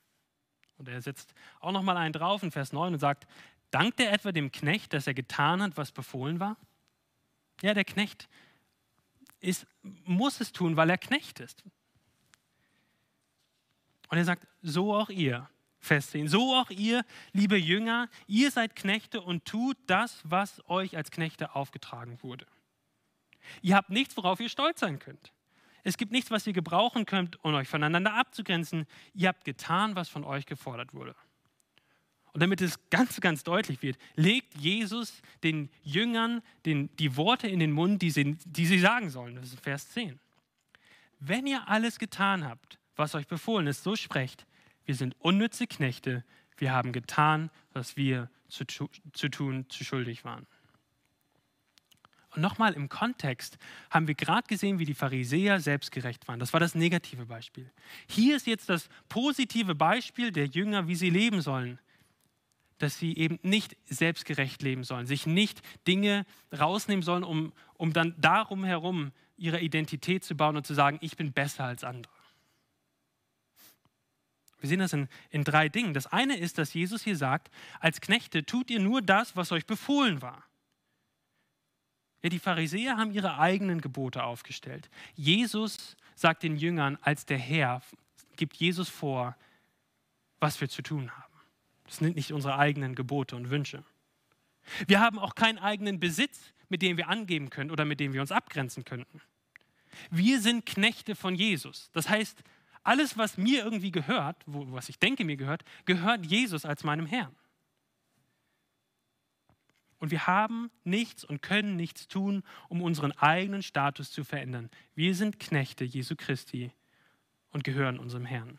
Und 0.78 0.88
er 0.88 1.02
setzt 1.02 1.34
auch 1.60 1.72
noch 1.72 1.82
mal 1.82 1.96
einen 1.96 2.12
drauf 2.12 2.42
in 2.42 2.50
Vers 2.50 2.72
9 2.72 2.94
und 2.94 2.98
sagt, 2.98 3.26
dankt 3.70 4.00
er 4.00 4.12
etwa 4.12 4.32
dem 4.32 4.50
Knecht, 4.50 4.92
dass 4.92 5.06
er 5.06 5.14
getan 5.14 5.62
hat, 5.62 5.76
was 5.76 5.92
befohlen 5.92 6.40
war? 6.40 6.56
Ja, 7.62 7.74
der 7.74 7.84
Knecht 7.84 8.28
ist, 9.40 9.66
muss 9.82 10.40
es 10.40 10.52
tun, 10.52 10.76
weil 10.76 10.90
er 10.90 10.98
Knecht 10.98 11.40
ist. 11.40 11.64
Und 14.08 14.16
er 14.16 14.24
sagt, 14.24 14.46
so 14.62 14.94
auch 14.94 15.10
ihr 15.10 15.48
festsehen. 15.80 16.28
So 16.28 16.54
auch 16.54 16.70
ihr, 16.70 17.04
liebe 17.32 17.56
Jünger, 17.56 18.08
ihr 18.26 18.50
seid 18.50 18.76
Knechte 18.76 19.20
und 19.20 19.44
tut 19.44 19.76
das, 19.86 20.20
was 20.24 20.62
euch 20.68 20.96
als 20.96 21.10
Knechte 21.10 21.54
aufgetragen 21.54 22.18
wurde. 22.22 22.46
Ihr 23.62 23.76
habt 23.76 23.90
nichts, 23.90 24.16
worauf 24.16 24.40
ihr 24.40 24.48
stolz 24.48 24.80
sein 24.80 24.98
könnt. 24.98 25.32
Es 25.84 25.96
gibt 25.96 26.12
nichts, 26.12 26.30
was 26.30 26.46
ihr 26.46 26.52
gebrauchen 26.52 27.06
könnt, 27.06 27.42
um 27.44 27.54
euch 27.54 27.68
voneinander 27.68 28.14
abzugrenzen. 28.14 28.86
Ihr 29.14 29.28
habt 29.28 29.44
getan, 29.44 29.96
was 29.96 30.08
von 30.08 30.24
euch 30.24 30.44
gefordert 30.44 30.92
wurde. 30.92 31.14
Und 32.32 32.42
damit 32.42 32.60
es 32.60 32.78
ganz, 32.90 33.20
ganz 33.20 33.42
deutlich 33.42 33.82
wird, 33.82 33.96
legt 34.14 34.54
Jesus 34.56 35.22
den 35.42 35.70
Jüngern 35.82 36.42
den, 36.66 36.94
die 36.96 37.16
Worte 37.16 37.48
in 37.48 37.58
den 37.58 37.72
Mund, 37.72 38.02
die 38.02 38.10
sie, 38.10 38.36
die 38.44 38.66
sie 38.66 38.78
sagen 38.78 39.10
sollen. 39.10 39.36
Das 39.36 39.52
ist 39.52 39.60
Vers 39.60 39.88
10. 39.90 40.20
Wenn 41.20 41.46
ihr 41.46 41.66
alles 41.68 41.98
getan 41.98 42.44
habt, 42.44 42.78
was 42.96 43.14
euch 43.14 43.26
befohlen 43.26 43.66
ist, 43.66 43.82
so 43.82 43.96
sprecht, 43.96 44.46
wir 44.88 44.94
sind 44.94 45.14
unnütze 45.18 45.66
Knechte. 45.66 46.24
Wir 46.56 46.72
haben 46.72 46.92
getan, 46.92 47.50
was 47.74 47.98
wir 47.98 48.30
zu, 48.48 48.64
zu 48.64 49.28
tun 49.28 49.66
zu 49.68 49.84
schuldig 49.84 50.24
waren. 50.24 50.46
Und 52.34 52.40
nochmal 52.40 52.72
im 52.72 52.88
Kontext 52.88 53.58
haben 53.90 54.08
wir 54.08 54.14
gerade 54.14 54.48
gesehen, 54.48 54.78
wie 54.78 54.86
die 54.86 54.94
Pharisäer 54.94 55.60
selbstgerecht 55.60 56.26
waren. 56.26 56.40
Das 56.40 56.54
war 56.54 56.60
das 56.60 56.74
negative 56.74 57.26
Beispiel. 57.26 57.70
Hier 58.08 58.34
ist 58.34 58.46
jetzt 58.46 58.70
das 58.70 58.88
positive 59.10 59.74
Beispiel 59.74 60.32
der 60.32 60.46
Jünger, 60.46 60.88
wie 60.88 60.94
sie 60.94 61.10
leben 61.10 61.42
sollen. 61.42 61.78
Dass 62.78 62.98
sie 62.98 63.14
eben 63.14 63.38
nicht 63.42 63.76
selbstgerecht 63.84 64.62
leben 64.62 64.84
sollen, 64.84 65.06
sich 65.06 65.26
nicht 65.26 65.60
Dinge 65.86 66.24
rausnehmen 66.58 67.02
sollen, 67.02 67.24
um, 67.24 67.52
um 67.74 67.92
dann 67.92 68.14
darum 68.18 68.64
herum 68.64 69.12
ihre 69.36 69.60
Identität 69.60 70.24
zu 70.24 70.34
bauen 70.34 70.56
und 70.56 70.66
zu 70.66 70.72
sagen, 70.72 70.96
ich 71.02 71.18
bin 71.18 71.32
besser 71.32 71.64
als 71.64 71.84
andere. 71.84 72.17
Wir 74.60 74.68
sehen 74.68 74.80
das 74.80 74.92
in, 74.92 75.08
in 75.30 75.44
drei 75.44 75.68
Dingen. 75.68 75.94
Das 75.94 76.06
eine 76.06 76.36
ist, 76.36 76.58
dass 76.58 76.74
Jesus 76.74 77.02
hier 77.04 77.16
sagt, 77.16 77.50
als 77.80 78.00
Knechte 78.00 78.44
tut 78.44 78.70
ihr 78.70 78.80
nur 78.80 79.02
das, 79.02 79.36
was 79.36 79.52
euch 79.52 79.66
befohlen 79.66 80.20
war. 80.20 80.44
Ja, 82.22 82.30
die 82.30 82.40
Pharisäer 82.40 82.96
haben 82.96 83.12
ihre 83.12 83.38
eigenen 83.38 83.80
Gebote 83.80 84.24
aufgestellt. 84.24 84.90
Jesus 85.14 85.96
sagt 86.16 86.42
den 86.42 86.56
Jüngern 86.56 86.98
als 87.00 87.26
der 87.26 87.38
Herr, 87.38 87.80
gibt 88.36 88.56
Jesus 88.56 88.88
vor, 88.88 89.36
was 90.40 90.60
wir 90.60 90.68
zu 90.68 90.82
tun 90.82 91.10
haben. 91.10 91.24
Das 91.84 91.96
sind 91.96 92.16
nicht 92.16 92.32
unsere 92.32 92.58
eigenen 92.58 92.94
Gebote 92.94 93.36
und 93.36 93.50
Wünsche. 93.50 93.84
Wir 94.86 95.00
haben 95.00 95.18
auch 95.18 95.34
keinen 95.34 95.58
eigenen 95.58 96.00
Besitz, 96.00 96.52
mit 96.68 96.82
dem 96.82 96.96
wir 96.96 97.08
angeben 97.08 97.50
können 97.50 97.70
oder 97.70 97.84
mit 97.84 98.00
dem 98.00 98.12
wir 98.12 98.20
uns 98.20 98.32
abgrenzen 98.32 98.84
könnten. 98.84 99.20
Wir 100.10 100.40
sind 100.40 100.66
Knechte 100.66 101.14
von 101.14 101.34
Jesus. 101.34 101.90
Das 101.92 102.08
heißt, 102.08 102.42
alles, 102.88 103.18
was 103.18 103.36
mir 103.36 103.62
irgendwie 103.64 103.90
gehört, 103.90 104.42
wo, 104.46 104.72
was 104.72 104.88
ich 104.88 104.98
denke 104.98 105.22
mir 105.26 105.36
gehört, 105.36 105.62
gehört 105.84 106.24
Jesus 106.24 106.64
als 106.64 106.84
meinem 106.84 107.04
Herrn. 107.04 107.36
Und 109.98 110.10
wir 110.10 110.26
haben 110.26 110.70
nichts 110.84 111.22
und 111.22 111.42
können 111.42 111.76
nichts 111.76 112.08
tun, 112.08 112.42
um 112.70 112.80
unseren 112.80 113.12
eigenen 113.12 113.62
Status 113.62 114.10
zu 114.10 114.24
verändern. 114.24 114.70
Wir 114.94 115.14
sind 115.14 115.38
Knechte 115.38 115.84
Jesu 115.84 116.16
Christi 116.16 116.72
und 117.50 117.62
gehören 117.62 117.98
unserem 117.98 118.24
Herrn. 118.24 118.58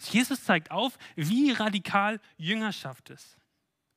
Jesus 0.00 0.44
zeigt 0.44 0.70
auf, 0.70 0.98
wie 1.16 1.52
radikal 1.52 2.20
Jüngerschaft 2.36 3.08
ist. 3.08 3.38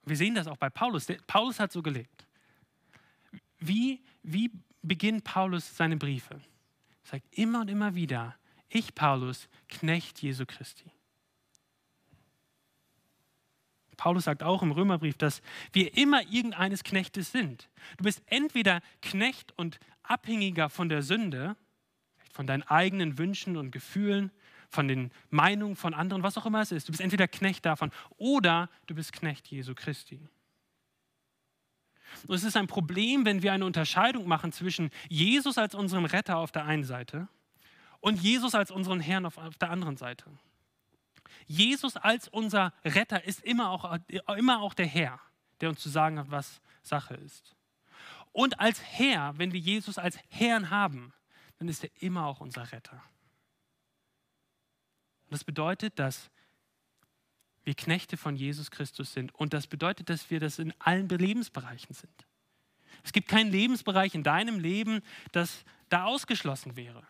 Wir 0.06 0.16
sehen 0.16 0.34
das 0.34 0.48
auch 0.48 0.58
bei 0.58 0.70
Paulus. 0.70 1.08
Paulus 1.28 1.60
hat 1.60 1.74
so 1.74 1.84
gelebt. 1.84 2.26
Wie, 3.60 4.02
wie 4.24 4.50
beginnt 4.82 5.26
Paulus 5.26 5.76
seine 5.76 5.98
Briefe? 5.98 6.36
Er 7.04 7.10
sagt 7.10 7.38
immer 7.38 7.62
und 7.62 7.70
immer 7.70 7.96
wieder, 7.96 8.38
ich 8.72 8.96
Paulus, 8.96 9.48
Knecht 9.70 10.22
Jesu 10.22 10.46
Christi. 10.46 10.92
Paulus 13.98 14.24
sagt 14.24 14.42
auch 14.42 14.64
im 14.64 14.72
Römerbrief, 14.72 15.16
dass 15.18 15.44
wir 15.74 15.96
immer 15.96 16.24
irgendeines 16.24 16.84
Knechtes 16.84 17.32
sind. 17.32 17.70
Du 17.98 18.04
bist 18.04 18.24
entweder 18.26 18.82
Knecht 19.02 19.54
und 19.58 19.80
Abhängiger 20.02 20.70
von 20.70 20.90
der 20.90 21.04
Sünde, 21.04 21.56
von 22.32 22.48
deinen 22.48 22.64
eigenen 22.64 23.20
Wünschen 23.20 23.58
und 23.58 23.72
Gefühlen, 23.72 24.32
von 24.70 24.88
den 24.88 25.12
Meinungen 25.30 25.76
von 25.76 25.94
anderen, 25.94 26.24
was 26.24 26.38
auch 26.38 26.46
immer 26.46 26.62
es 26.62 26.72
ist. 26.72 26.88
Du 26.88 26.94
bist 26.94 27.02
entweder 27.02 27.28
Knecht 27.28 27.66
davon 27.66 27.92
oder 28.18 28.70
du 28.88 28.96
bist 28.96 29.14
Knecht 29.14 29.48
Jesu 29.48 29.76
Christi. 29.76 30.28
Und 32.26 32.36
es 32.36 32.44
ist 32.44 32.58
ein 32.58 32.68
Problem, 32.68 33.26
wenn 33.26 33.44
wir 33.44 33.54
eine 33.54 33.66
Unterscheidung 33.66 34.28
machen 34.28 34.52
zwischen 34.52 34.90
Jesus 35.10 35.58
als 35.58 35.76
unseren 35.76 36.06
Retter 36.06 36.38
auf 36.38 36.52
der 36.52 36.66
einen 36.66 36.84
Seite 36.84 37.28
und 38.02 38.22
Jesus 38.22 38.54
als 38.54 38.72
unseren 38.72 39.00
Herrn 39.00 39.26
auf, 39.26 39.38
auf 39.38 39.58
der 39.58 39.70
anderen 39.70 39.96
Seite. 39.96 40.26
Jesus 41.48 41.96
als 41.96 42.28
unser 42.28 42.74
Retter 42.84 43.24
ist 43.24 43.42
immer 43.42 43.70
auch, 43.70 43.98
immer 44.36 44.62
auch 44.62 44.74
der 44.74 44.88
Herr, 44.88 45.20
der 45.62 45.70
uns 45.70 45.80
zu 45.80 45.90
sagen 45.90 46.20
hat, 46.20 46.30
was 46.30 46.62
Sache 46.82 47.16
ist. 47.16 47.56
Und 48.34 48.60
als 48.60 48.82
Herr, 48.82 49.38
wenn 49.38 49.54
wir 49.54 49.60
Jesus 49.60 49.98
als 49.98 50.18
Herrn 50.30 50.70
haben, 50.70 51.14
dann 51.60 51.68
ist 51.68 51.84
er 51.84 51.92
immer 52.02 52.26
auch 52.26 52.42
unser 52.42 52.72
Retter. 52.72 53.02
das 55.30 55.44
bedeutet, 55.44 56.00
dass 56.00 56.30
wir 57.64 57.76
Knechte 57.76 58.18
von 58.18 58.36
Jesus 58.36 58.72
Christus 58.72 59.14
sind. 59.14 59.34
Und 59.36 59.54
das 59.54 59.68
bedeutet, 59.68 60.10
dass 60.10 60.30
wir 60.32 60.40
das 60.40 60.58
in 60.58 60.74
allen 60.80 61.08
Lebensbereichen 61.08 61.94
sind. 61.94 62.26
Es 63.04 63.14
gibt 63.14 63.28
keinen 63.28 63.52
Lebensbereich 63.52 64.16
in 64.16 64.24
deinem 64.24 64.60
Leben, 64.60 65.02
das 65.32 65.64
da 65.90 66.06
ausgeschlossen 66.06 66.76
wäre. 66.76 67.06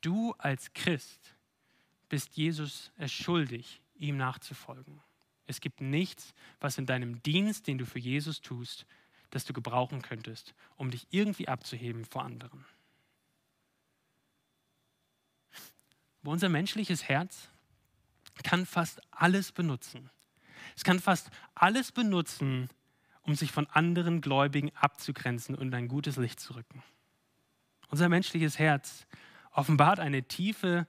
Du 0.00 0.34
als 0.38 0.72
Christ 0.72 1.34
bist 2.08 2.36
Jesus 2.36 2.92
es 2.96 3.12
schuldig, 3.12 3.80
ihm 3.96 4.16
nachzufolgen. 4.16 5.00
Es 5.46 5.60
gibt 5.60 5.80
nichts, 5.80 6.34
was 6.60 6.78
in 6.78 6.86
deinem 6.86 7.22
Dienst, 7.22 7.66
den 7.66 7.78
du 7.78 7.86
für 7.86 7.98
Jesus 7.98 8.40
tust, 8.40 8.86
das 9.30 9.44
du 9.44 9.52
gebrauchen 9.52 10.02
könntest, 10.02 10.54
um 10.76 10.90
dich 10.90 11.06
irgendwie 11.10 11.48
abzuheben 11.48 12.04
vor 12.04 12.22
anderen. 12.22 12.64
Aber 16.22 16.32
unser 16.32 16.48
menschliches 16.48 17.08
Herz 17.08 17.48
kann 18.42 18.66
fast 18.66 19.00
alles 19.10 19.52
benutzen. 19.52 20.10
Es 20.76 20.84
kann 20.84 21.00
fast 21.00 21.30
alles 21.54 21.92
benutzen, 21.92 22.68
um 23.22 23.34
sich 23.34 23.50
von 23.52 23.66
anderen 23.68 24.20
Gläubigen 24.20 24.70
abzugrenzen 24.76 25.54
und 25.54 25.74
ein 25.74 25.88
gutes 25.88 26.16
Licht 26.16 26.40
zu 26.40 26.54
rücken. 26.54 26.82
Unser 27.88 28.08
menschliches 28.08 28.58
Herz 28.58 29.06
offenbart 29.58 30.00
eine 30.00 30.22
tiefe 30.22 30.86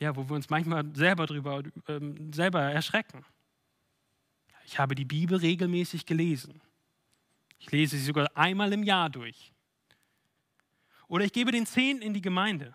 ja, 0.00 0.16
wo 0.16 0.28
wir 0.28 0.34
uns 0.34 0.48
manchmal 0.48 0.84
selber 0.94 1.26
drüber 1.26 1.62
ähm, 1.86 2.32
selber 2.32 2.62
erschrecken. 2.62 3.24
Ich 4.64 4.78
habe 4.78 4.94
die 4.94 5.04
Bibel 5.04 5.36
regelmäßig 5.36 6.06
gelesen. 6.06 6.60
Ich 7.58 7.70
lese 7.70 7.98
sie 7.98 8.04
sogar 8.04 8.34
einmal 8.34 8.72
im 8.72 8.82
Jahr 8.82 9.10
durch. 9.10 9.52
Oder 11.06 11.24
ich 11.24 11.32
gebe 11.32 11.52
den 11.52 11.66
Zehnten 11.66 12.02
in 12.02 12.14
die 12.14 12.22
Gemeinde. 12.22 12.74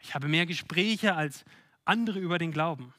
Ich 0.00 0.14
habe 0.14 0.28
mehr 0.28 0.46
Gespräche 0.46 1.14
als 1.14 1.44
andere 1.84 2.18
über 2.18 2.38
den 2.38 2.52
Glauben. 2.52 2.94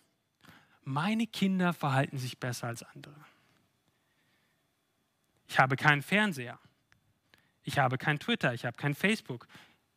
Meine 0.84 1.26
Kinder 1.26 1.74
verhalten 1.74 2.18
sich 2.18 2.38
besser 2.38 2.68
als 2.68 2.84
andere. 2.84 3.16
Ich 5.48 5.58
habe 5.58 5.76
keinen 5.76 6.02
Fernseher. 6.02 6.60
Ich 7.64 7.80
habe 7.80 7.98
kein 7.98 8.20
Twitter. 8.20 8.54
Ich 8.54 8.66
habe 8.66 8.78
kein 8.78 8.94
Facebook. 8.94 9.48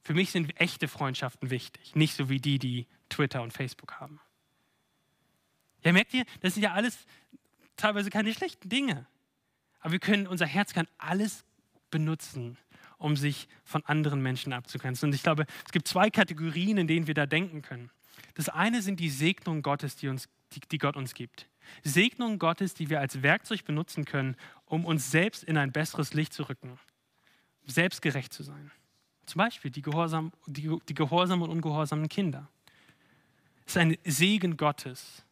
Für 0.06 0.14
mich 0.14 0.30
sind 0.30 0.60
echte 0.60 0.86
Freundschaften 0.86 1.50
wichtig, 1.50 1.96
nicht 1.96 2.14
so 2.14 2.28
wie 2.28 2.38
die, 2.38 2.60
die 2.60 2.86
Twitter 3.08 3.42
und 3.42 3.52
Facebook 3.52 3.94
haben. 3.94 4.20
Ja, 5.82 5.90
merkt 5.90 6.14
ihr, 6.14 6.24
das 6.42 6.54
sind 6.54 6.62
ja 6.62 6.74
alles 6.74 6.96
teilweise 7.76 8.08
keine 8.08 8.32
schlechten 8.32 8.68
Dinge. 8.68 9.08
Aber 9.80 9.90
wir 9.90 9.98
können, 9.98 10.28
unser 10.28 10.46
Herz 10.46 10.72
kann 10.72 10.86
alles 10.96 11.44
benutzen, 11.90 12.56
um 12.98 13.16
sich 13.16 13.48
von 13.64 13.84
anderen 13.84 14.22
Menschen 14.22 14.52
abzugrenzen. 14.52 15.08
Und 15.08 15.14
ich 15.16 15.24
glaube, 15.24 15.44
es 15.64 15.72
gibt 15.72 15.88
zwei 15.88 16.08
Kategorien, 16.08 16.78
in 16.78 16.86
denen 16.86 17.08
wir 17.08 17.14
da 17.14 17.26
denken 17.26 17.62
können. 17.62 17.90
Das 18.34 18.48
eine 18.48 18.82
sind 18.82 19.00
die 19.00 19.10
Segnungen 19.10 19.62
Gottes, 19.62 19.96
die, 19.96 20.06
uns, 20.06 20.28
die, 20.52 20.60
die 20.60 20.78
Gott 20.78 20.96
uns 20.96 21.14
gibt. 21.14 21.48
Segnungen 21.82 22.38
Gottes, 22.38 22.74
die 22.74 22.90
wir 22.90 23.00
als 23.00 23.22
Werkzeug 23.22 23.64
benutzen 23.64 24.04
können, 24.04 24.36
um 24.66 24.84
uns 24.84 25.10
selbst 25.10 25.42
in 25.42 25.56
ein 25.56 25.72
besseres 25.72 26.14
Licht 26.14 26.32
zu 26.32 26.44
rücken, 26.44 26.78
selbstgerecht 27.66 28.32
zu 28.32 28.44
sein. 28.44 28.70
Zum 29.26 29.40
Beispiel 29.40 29.70
die, 29.70 29.82
Gehorsam, 29.82 30.32
die, 30.46 30.78
die 30.88 30.94
gehorsamen 30.94 31.42
und 31.42 31.50
ungehorsamen 31.50 32.08
Kinder. 32.08 32.48
Es 33.66 33.72
ist 33.72 33.78
ein 33.78 33.98
Segen 34.04 34.56
Gottes, 34.56 35.24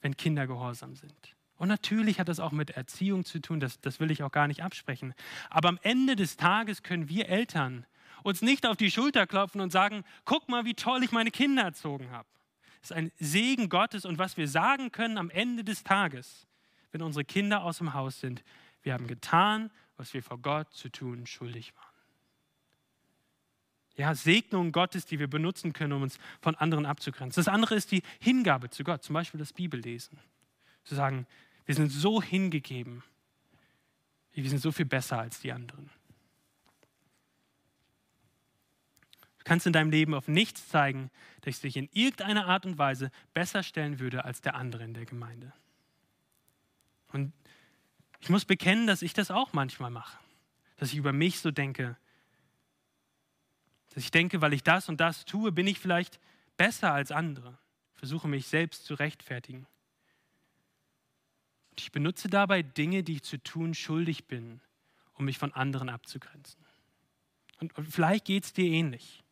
wenn 0.00 0.16
Kinder 0.16 0.46
gehorsam 0.46 0.94
sind. 0.94 1.36
Und 1.56 1.68
natürlich 1.68 2.20
hat 2.20 2.28
das 2.28 2.40
auch 2.40 2.52
mit 2.52 2.70
Erziehung 2.70 3.24
zu 3.24 3.40
tun, 3.40 3.60
das, 3.60 3.80
das 3.80 4.00
will 4.00 4.10
ich 4.10 4.22
auch 4.22 4.32
gar 4.32 4.46
nicht 4.46 4.62
absprechen. 4.62 5.12
Aber 5.50 5.68
am 5.68 5.78
Ende 5.82 6.16
des 6.16 6.36
Tages 6.36 6.82
können 6.82 7.08
wir 7.08 7.28
Eltern 7.28 7.84
uns 8.22 8.42
nicht 8.42 8.64
auf 8.66 8.76
die 8.76 8.90
Schulter 8.90 9.26
klopfen 9.26 9.60
und 9.60 9.70
sagen, 9.70 10.04
guck 10.24 10.48
mal, 10.48 10.64
wie 10.64 10.74
toll 10.74 11.02
ich 11.02 11.10
meine 11.10 11.30
Kinder 11.30 11.62
erzogen 11.64 12.10
habe. 12.10 12.28
Es 12.82 12.90
ist 12.90 12.96
ein 12.96 13.12
Segen 13.18 13.68
Gottes 13.68 14.04
und 14.04 14.18
was 14.18 14.36
wir 14.36 14.48
sagen 14.48 14.92
können 14.92 15.18
am 15.18 15.28
Ende 15.28 15.64
des 15.64 15.82
Tages, 15.82 16.46
wenn 16.92 17.02
unsere 17.02 17.24
Kinder 17.24 17.62
aus 17.62 17.78
dem 17.78 17.92
Haus 17.92 18.20
sind, 18.20 18.42
wir 18.82 18.94
haben 18.94 19.06
getan, 19.06 19.70
was 19.96 20.14
wir 20.14 20.22
vor 20.22 20.38
Gott 20.38 20.72
zu 20.72 20.88
tun 20.88 21.26
schuldig 21.26 21.74
waren 21.76 21.89
ja, 24.00 24.14
Segnungen 24.14 24.72
Gottes, 24.72 25.04
die 25.04 25.18
wir 25.18 25.28
benutzen 25.28 25.74
können, 25.74 25.92
um 25.92 26.02
uns 26.02 26.18
von 26.40 26.54
anderen 26.54 26.86
abzugrenzen. 26.86 27.38
Das 27.38 27.52
andere 27.52 27.74
ist 27.74 27.92
die 27.92 28.02
Hingabe 28.18 28.70
zu 28.70 28.82
Gott, 28.82 29.02
zum 29.02 29.12
Beispiel 29.12 29.38
das 29.38 29.52
Bibellesen. 29.52 30.18
Zu 30.84 30.94
sagen, 30.94 31.26
wir 31.66 31.74
sind 31.74 31.90
so 31.90 32.22
hingegeben, 32.22 33.02
wir 34.32 34.48
sind 34.48 34.60
so 34.62 34.72
viel 34.72 34.86
besser 34.86 35.18
als 35.18 35.40
die 35.40 35.52
anderen. 35.52 35.90
Du 39.38 39.44
kannst 39.44 39.66
in 39.66 39.74
deinem 39.74 39.90
Leben 39.90 40.14
auf 40.14 40.28
nichts 40.28 40.68
zeigen, 40.68 41.10
das 41.42 41.60
dich 41.60 41.76
in 41.76 41.90
irgendeiner 41.92 42.46
Art 42.46 42.64
und 42.64 42.78
Weise 42.78 43.10
besser 43.34 43.62
stellen 43.62 43.98
würde 43.98 44.24
als 44.24 44.40
der 44.40 44.54
andere 44.54 44.82
in 44.82 44.94
der 44.94 45.04
Gemeinde. 45.04 45.52
Und 47.12 47.34
ich 48.20 48.30
muss 48.30 48.46
bekennen, 48.46 48.86
dass 48.86 49.02
ich 49.02 49.12
das 49.12 49.30
auch 49.30 49.52
manchmal 49.52 49.90
mache. 49.90 50.18
Dass 50.76 50.90
ich 50.90 50.96
über 50.96 51.12
mich 51.12 51.40
so 51.40 51.50
denke, 51.50 51.98
dass 53.90 54.04
ich 54.04 54.10
denke, 54.10 54.40
weil 54.40 54.52
ich 54.52 54.62
das 54.62 54.88
und 54.88 55.00
das 55.00 55.24
tue, 55.24 55.52
bin 55.52 55.66
ich 55.66 55.78
vielleicht 55.78 56.20
besser 56.56 56.92
als 56.92 57.12
andere. 57.12 57.58
Versuche 57.94 58.28
mich 58.28 58.46
selbst 58.46 58.84
zu 58.84 58.94
rechtfertigen. 58.94 59.66
Und 61.70 61.80
ich 61.80 61.92
benutze 61.92 62.28
dabei 62.28 62.62
Dinge, 62.62 63.02
die 63.02 63.14
ich 63.14 63.22
zu 63.22 63.38
tun 63.42 63.74
schuldig 63.74 64.26
bin, 64.26 64.60
um 65.14 65.24
mich 65.24 65.38
von 65.38 65.52
anderen 65.52 65.88
abzugrenzen. 65.88 66.64
Und, 67.60 67.76
und 67.76 67.86
vielleicht 67.86 68.24
geht 68.24 68.44
es 68.44 68.52
dir 68.52 68.66
ähnlich. 68.66 69.22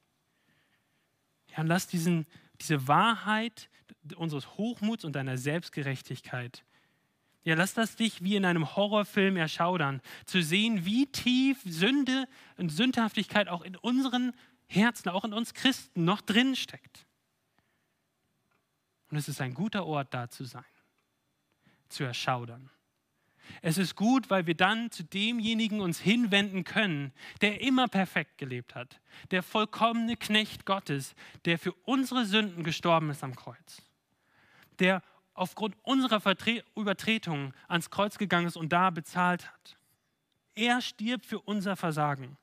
Ja, 1.50 1.61
und 1.61 1.66
lass 1.66 1.86
diesen, 1.86 2.26
diese 2.61 2.86
Wahrheit 2.88 3.70
unseres 4.16 4.56
Hochmuts 4.56 5.04
und 5.04 5.14
deiner 5.14 5.38
Selbstgerechtigkeit 5.38 6.64
ja, 7.49 7.55
lass 7.55 7.72
das 7.72 7.96
dich 7.96 8.22
wie 8.22 8.36
in 8.36 8.44
einem 8.44 8.76
Horrorfilm 8.76 9.38
erschaudern, 9.38 10.03
zu 10.26 10.42
sehen, 10.42 10.84
wie 10.84 11.07
tief 11.07 11.59
Sünde 11.64 12.28
und 12.59 12.68
Sündhaftigkeit 12.68 13.49
auch 13.49 13.62
in 13.62 13.74
unseren 13.74 14.34
Herzen, 14.66 15.09
auch 15.09 15.24
in 15.24 15.32
uns 15.32 15.55
Christen 15.55 16.05
noch 16.05 16.20
drin 16.20 16.57
steckt. 16.57 17.07
Und 19.11 19.16
es 19.16 19.28
ist 19.28 19.40
ein 19.40 19.55
guter 19.55 19.86
Ort, 19.86 20.12
da 20.12 20.28
zu 20.28 20.44
sein, 20.44 20.62
zu 21.88 22.05
erschaudern. 22.05 22.68
Es 23.62 23.78
ist 23.78 23.96
gut, 23.96 24.28
weil 24.28 24.46
wir 24.46 24.55
dann 24.55 24.90
zu 24.90 25.03
demjenigen 25.03 25.80
uns 25.80 25.99
hinwenden 25.99 26.64
können, 26.64 27.14
der 27.40 27.62
immer 27.62 27.88
perfekt 27.88 28.36
gelebt 28.36 28.74
hat, 28.74 29.01
der 29.30 29.42
vollkommene 29.42 30.18
Knecht 30.18 30.66
Gottes, 30.66 31.14
der 31.46 31.59
für 31.59 31.72
unsere 31.86 32.26
Sünden 32.26 32.62
gestorben 32.62 33.09
ist 33.09 33.24
am 33.24 33.34
Kreuz, 33.34 33.80
der 34.80 35.03
aufgrund 35.39 35.76
unserer 35.82 36.20
Vertre 36.20 36.64
Übertretungen 36.76 37.55
ans 37.68 37.91
Kreuz 37.91 38.18
gegangen 38.18 38.47
ist 38.47 38.57
und 38.57 38.72
da 38.72 38.91
bezahlt 38.91 39.51
hat. 39.51 39.76
Er 40.55 40.80
stirbt 40.80 41.26
für 41.26 41.41
unser 41.41 41.76
Versagen. 41.76 42.36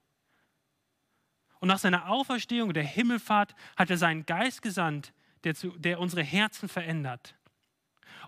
Und 1.59 1.67
nach 1.67 1.79
seiner 1.79 2.09
Auferstehung, 2.09 2.73
der 2.73 2.83
Himmelfahrt, 2.83 3.55
hat 3.75 3.89
er 3.89 3.97
seinen 3.97 4.25
Geist 4.25 4.61
gesandt, 4.61 5.13
der, 5.43 5.55
zu, 5.55 5.71
der 5.77 5.99
unsere 5.99 6.23
Herzen 6.23 6.69
verändert. 6.69 7.35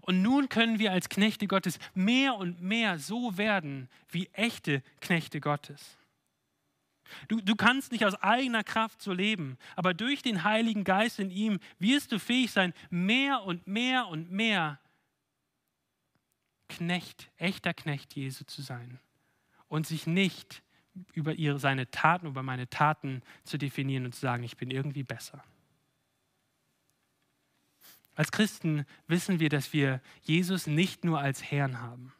Und 0.01 0.21
nun 0.21 0.49
können 0.49 0.79
wir 0.79 0.91
als 0.91 1.09
Knechte 1.09 1.47
Gottes 1.47 1.79
mehr 1.93 2.35
und 2.35 2.61
mehr 2.61 2.99
so 2.99 3.37
werden 3.37 3.89
wie 4.09 4.27
echte 4.33 4.81
Knechte 5.01 5.41
Gottes. 5.41 5.96
Du, 7.27 7.41
du 7.41 7.55
kannst 7.55 7.91
nicht 7.91 8.05
aus 8.05 8.15
eigener 8.15 8.63
Kraft 8.63 9.01
so 9.01 9.13
leben, 9.13 9.57
aber 9.75 9.93
durch 9.93 10.21
den 10.21 10.43
Heiligen 10.43 10.83
Geist 10.83 11.19
in 11.19 11.31
ihm 11.31 11.59
wirst 11.79 12.11
du 12.11 12.19
fähig 12.19 12.51
sein, 12.51 12.73
mehr 12.89 13.43
und 13.43 13.67
mehr 13.67 14.07
und 14.07 14.31
mehr 14.31 14.79
Knecht, 16.69 17.29
echter 17.37 17.73
Knecht 17.73 18.15
Jesu 18.15 18.43
zu 18.43 18.61
sein 18.61 18.99
und 19.67 19.87
sich 19.87 20.07
nicht 20.07 20.63
über 21.13 21.33
ihre, 21.33 21.59
seine 21.59 21.89
Taten, 21.91 22.27
über 22.27 22.43
meine 22.43 22.69
Taten 22.69 23.21
zu 23.43 23.57
definieren 23.57 24.05
und 24.05 24.13
zu 24.13 24.21
sagen, 24.21 24.43
ich 24.43 24.57
bin 24.57 24.71
irgendwie 24.71 25.03
besser. 25.03 25.43
Als 28.15 28.31
Christen 28.31 28.85
wissen 29.07 29.39
wir, 29.39 29.49
dass 29.49 29.73
wir 29.73 30.01
Jesus 30.23 30.65
nicht 30.65 31.05
nur 31.05 31.19
als 31.19 31.43
Herrn 31.43 31.79
haben. 31.79 32.13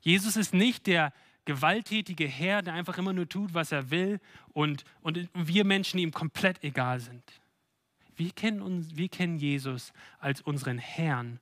Jesus 0.00 0.36
ist 0.36 0.52
nicht 0.52 0.88
der 0.88 1.12
gewalttätige 1.44 2.26
Herr, 2.26 2.62
der 2.62 2.74
einfach 2.74 2.98
immer 2.98 3.12
nur 3.12 3.28
tut, 3.28 3.54
was 3.54 3.72
er 3.72 3.90
will 3.90 4.20
und, 4.52 4.84
und 5.00 5.28
wir 5.34 5.64
Menschen 5.64 5.98
ihm 5.98 6.12
komplett 6.12 6.62
egal 6.62 7.00
sind. 7.00 7.22
Wir 8.16 8.30
kennen, 8.30 8.62
uns, 8.62 8.96
wir 8.96 9.08
kennen 9.08 9.38
Jesus 9.38 9.92
als 10.18 10.40
unseren 10.40 10.78
Herrn 10.78 11.40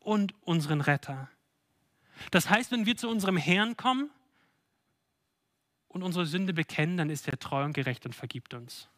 und 0.00 0.34
unseren 0.42 0.80
Retter. 0.80 1.28
Das 2.30 2.48
heißt, 2.48 2.70
wenn 2.70 2.86
wir 2.86 2.96
zu 2.96 3.08
unserem 3.08 3.36
Herrn 3.36 3.76
kommen 3.76 4.10
und 5.88 6.02
unsere 6.02 6.26
Sünde 6.26 6.52
bekennen, 6.52 6.96
dann 6.96 7.10
ist 7.10 7.28
er 7.28 7.38
treu 7.38 7.64
und 7.64 7.72
gerecht 7.72 8.06
und 8.06 8.14
vergibt 8.14 8.54
uns. 8.54 8.88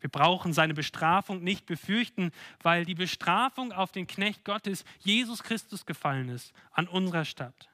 Wir 0.00 0.10
brauchen 0.10 0.52
seine 0.52 0.74
Bestrafung 0.74 1.44
nicht 1.44 1.64
befürchten, 1.64 2.32
weil 2.60 2.84
die 2.84 2.96
Bestrafung 2.96 3.72
auf 3.72 3.92
den 3.92 4.08
Knecht 4.08 4.44
Gottes, 4.44 4.84
Jesus 4.98 5.44
Christus, 5.44 5.86
gefallen 5.86 6.28
ist, 6.28 6.52
an 6.72 6.88
unserer 6.88 7.24
Stadt. 7.24 7.71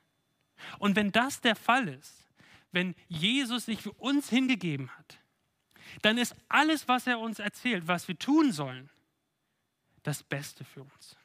Und 0.78 0.96
wenn 0.96 1.12
das 1.12 1.40
der 1.40 1.56
Fall 1.56 1.88
ist, 1.88 2.28
wenn 2.72 2.94
Jesus 3.08 3.66
sich 3.66 3.82
für 3.82 3.92
uns 3.92 4.28
hingegeben 4.28 4.90
hat, 4.96 5.18
dann 6.02 6.18
ist 6.18 6.34
alles, 6.48 6.86
was 6.88 7.06
er 7.06 7.18
uns 7.18 7.38
erzählt, 7.38 7.88
was 7.88 8.08
wir 8.08 8.18
tun 8.18 8.52
sollen, 8.52 8.90
das 10.02 10.22
Beste 10.22 10.64
für 10.64 10.82
uns. 10.82 11.16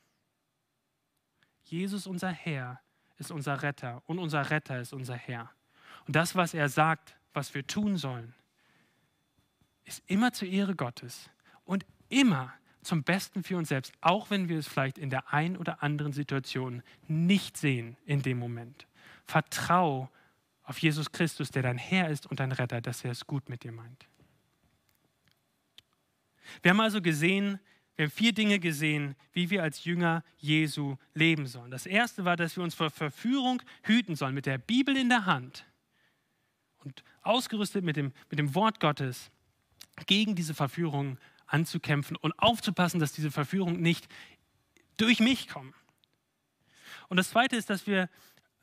Jesus, 1.64 2.08
unser 2.08 2.30
Herr, 2.30 2.82
ist 3.18 3.32
unser 3.32 3.62
Retter 3.62 4.02
und 4.08 4.20
unser 4.20 4.50
Retter 4.50 4.80
ist 4.80 4.94
unser 4.94 5.16
Herr. 5.16 5.52
Und 6.08 6.16
das, 6.16 6.36
was 6.36 6.54
er 6.54 6.70
sagt, 6.70 7.16
was 7.34 7.54
wir 7.54 7.66
tun 7.66 7.98
sollen, 7.98 8.34
ist 9.86 10.04
immer 10.08 10.34
zur 10.34 10.48
Ehre 10.48 10.76
Gottes 10.76 11.30
und 11.66 11.86
immer 12.10 12.54
zum 12.82 13.04
Besten 13.04 13.44
für 13.44 13.58
uns 13.58 13.70
selbst, 13.70 13.94
auch 14.02 14.30
wenn 14.30 14.50
wir 14.50 14.58
es 14.58 14.68
vielleicht 14.68 14.98
in 14.98 15.10
der 15.10 15.34
einen 15.34 15.58
oder 15.58 15.82
anderen 15.84 16.14
Situation 16.14 16.84
nicht 17.08 17.58
sehen 17.58 17.98
in 18.06 18.22
dem 18.22 18.40
Moment. 18.40 18.88
Vertrau 19.26 20.10
auf 20.64 20.78
Jesus 20.80 21.12
Christus, 21.12 21.52
der 21.52 21.64
dein 21.64 21.78
Herr 21.78 22.10
ist 22.10 22.26
und 22.26 22.40
dein 22.40 22.52
Retter, 22.52 22.82
dass 22.82 23.04
er 23.04 23.12
es 23.12 23.26
gut 23.26 23.50
mit 23.50 23.64
dir 23.64 23.72
meint. 23.72 24.08
Wir 26.62 26.72
haben 26.72 26.80
also 26.80 27.02
gesehen, 27.02 27.60
wir 27.96 28.06
haben 28.06 28.12
vier 28.12 28.34
Dinge 28.34 28.60
gesehen, 28.60 29.16
wie 29.34 29.50
wir 29.50 29.62
als 29.62 29.84
Jünger 29.84 30.24
Jesu 30.38 30.98
leben 31.14 31.46
sollen. 31.48 31.72
Das 31.72 31.86
erste 31.86 32.26
war, 32.26 32.36
dass 32.36 32.56
wir 32.56 32.64
uns 32.64 32.76
vor 32.76 32.90
Verführung 32.90 33.62
hüten 33.84 34.16
sollen, 34.16 34.34
mit 34.34 34.46
der 34.46 34.58
Bibel 34.58 34.98
in 34.98 35.10
der 35.10 35.26
Hand 35.26 35.66
und 36.80 37.04
ausgerüstet 37.22 37.84
mit 37.84 37.96
dem, 37.96 38.14
mit 38.30 38.40
dem 38.40 38.56
Wort 38.56 38.80
Gottes 38.80 39.32
gegen 40.08 40.36
diese 40.36 40.54
Verführung 40.54 41.18
anzukämpfen 41.46 42.18
und 42.18 42.38
aufzupassen, 42.40 43.00
dass 43.00 43.14
diese 43.14 43.32
Verführung 43.32 43.80
nicht 43.80 44.08
durch 44.98 45.20
mich 45.20 45.48
kommt. 45.48 45.76
Und 47.10 47.18
das 47.18 47.30
Zweite 47.30 47.56
ist, 47.56 47.70
dass 47.70 47.86
wir 47.86 48.10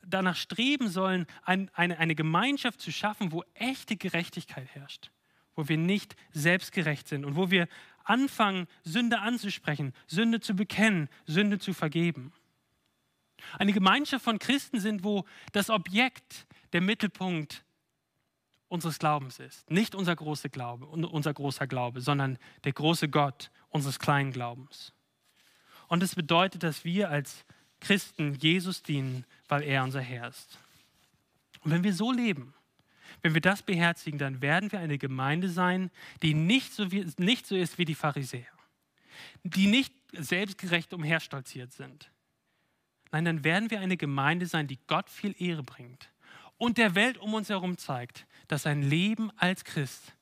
danach 0.05 0.35
streben 0.35 0.89
sollen, 0.89 1.25
ein, 1.43 1.69
eine, 1.73 1.97
eine 1.99 2.15
Gemeinschaft 2.15 2.81
zu 2.81 2.91
schaffen, 2.91 3.31
wo 3.31 3.43
echte 3.53 3.95
Gerechtigkeit 3.95 4.67
herrscht, 4.73 5.11
wo 5.55 5.67
wir 5.67 5.77
nicht 5.77 6.15
selbstgerecht 6.31 7.07
sind 7.07 7.25
und 7.25 7.35
wo 7.35 7.51
wir 7.51 7.67
anfangen, 8.03 8.67
Sünde 8.83 9.19
anzusprechen, 9.19 9.93
Sünde 10.07 10.39
zu 10.39 10.55
bekennen, 10.55 11.09
Sünde 11.25 11.59
zu 11.59 11.73
vergeben. 11.73 12.33
Eine 13.57 13.73
Gemeinschaft 13.73 14.23
von 14.23 14.39
Christen 14.39 14.79
sind, 14.79 15.03
wo 15.03 15.25
das 15.51 15.69
Objekt 15.69 16.45
der 16.73 16.81
Mittelpunkt 16.81 17.63
unseres 18.67 18.99
Glaubens 18.99 19.39
ist. 19.39 19.69
Nicht 19.69 19.95
unser 19.95 20.15
großer 20.15 20.49
Glaube, 20.49 20.85
unser 20.85 21.33
großer 21.33 21.67
Glaube, 21.67 22.01
sondern 22.01 22.37
der 22.63 22.71
große 22.71 23.09
Gott 23.09 23.51
unseres 23.69 23.99
kleinen 23.99 24.31
Glaubens. 24.31 24.93
Und 25.87 26.01
es 26.03 26.15
bedeutet, 26.15 26.63
dass 26.63 26.85
wir 26.85 27.09
als 27.09 27.45
Christen 27.81 28.35
Jesus 28.35 28.81
dienen, 28.83 29.25
weil 29.47 29.63
er 29.63 29.83
unser 29.83 30.01
Herr 30.01 30.29
ist. 30.29 30.57
Und 31.61 31.71
wenn 31.71 31.83
wir 31.83 31.93
so 31.93 32.11
leben, 32.11 32.53
wenn 33.21 33.33
wir 33.33 33.41
das 33.41 33.61
beherzigen, 33.61 34.17
dann 34.17 34.41
werden 34.41 34.71
wir 34.71 34.79
eine 34.79 34.97
Gemeinde 34.97 35.49
sein, 35.49 35.91
die 36.21 36.33
nicht 36.33 36.73
so, 36.73 36.91
wie, 36.91 37.05
nicht 37.17 37.45
so 37.45 37.55
ist 37.55 37.77
wie 37.77 37.85
die 37.85 37.95
Pharisäer, 37.95 38.47
die 39.43 39.67
nicht 39.67 39.93
selbstgerecht 40.13 40.93
umherstolziert 40.93 41.73
sind. 41.73 42.09
Nein, 43.11 43.25
dann 43.25 43.43
werden 43.43 43.69
wir 43.69 43.81
eine 43.81 43.97
Gemeinde 43.97 44.45
sein, 44.45 44.67
die 44.67 44.79
Gott 44.87 45.09
viel 45.09 45.35
Ehre 45.37 45.63
bringt 45.63 46.09
und 46.57 46.77
der 46.77 46.95
Welt 46.95 47.17
um 47.17 47.33
uns 47.33 47.49
herum 47.49 47.77
zeigt, 47.77 48.25
dass 48.47 48.65
ein 48.65 48.81
Leben 48.81 49.31
als 49.37 49.63
Christ 49.65 50.13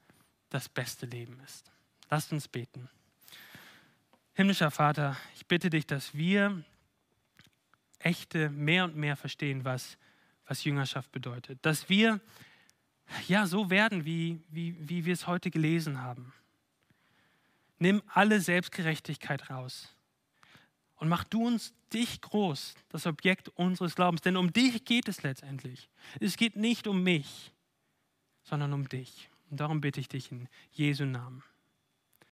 das 0.49 0.67
beste 0.67 1.05
Leben 1.05 1.39
ist. 1.45 1.71
Lasst 2.09 2.31
uns 2.31 2.47
beten. 2.47 2.89
Himmlischer 4.33 4.71
Vater, 4.71 5.17
ich 5.35 5.45
bitte 5.45 5.69
dich, 5.69 5.85
dass 5.85 6.15
wir 6.15 6.63
echte 7.99 8.49
mehr 8.49 8.85
und 8.85 8.95
mehr 8.95 9.15
verstehen, 9.15 9.65
was, 9.65 9.97
was 10.47 10.63
Jüngerschaft 10.63 11.11
bedeutet. 11.11 11.59
Dass 11.61 11.89
wir 11.89 12.19
ja 13.27 13.47
so 13.47 13.69
werden, 13.69 14.05
wie, 14.05 14.41
wie, 14.49 14.75
wie 14.79 15.05
wir 15.05 15.13
es 15.13 15.27
heute 15.27 15.51
gelesen 15.51 16.01
haben. 16.01 16.33
Nimm 17.77 18.01
alle 18.07 18.41
Selbstgerechtigkeit 18.41 19.49
raus 19.49 19.95
und 20.95 21.07
mach 21.07 21.23
du 21.23 21.47
uns 21.47 21.73
dich 21.93 22.21
groß, 22.21 22.75
das 22.89 23.07
Objekt 23.07 23.49
unseres 23.49 23.95
Glaubens. 23.95 24.21
Denn 24.21 24.37
um 24.37 24.51
dich 24.51 24.83
geht 24.85 25.07
es 25.07 25.23
letztendlich. 25.23 25.89
Es 26.19 26.35
geht 26.35 26.55
nicht 26.55 26.87
um 26.87 27.03
mich, 27.03 27.53
sondern 28.43 28.73
um 28.73 28.87
dich. 28.87 29.29
Und 29.49 29.59
darum 29.59 29.81
bitte 29.81 29.99
ich 29.99 30.09
dich 30.09 30.31
in 30.31 30.47
Jesu 30.71 31.05
Namen. 31.05 31.41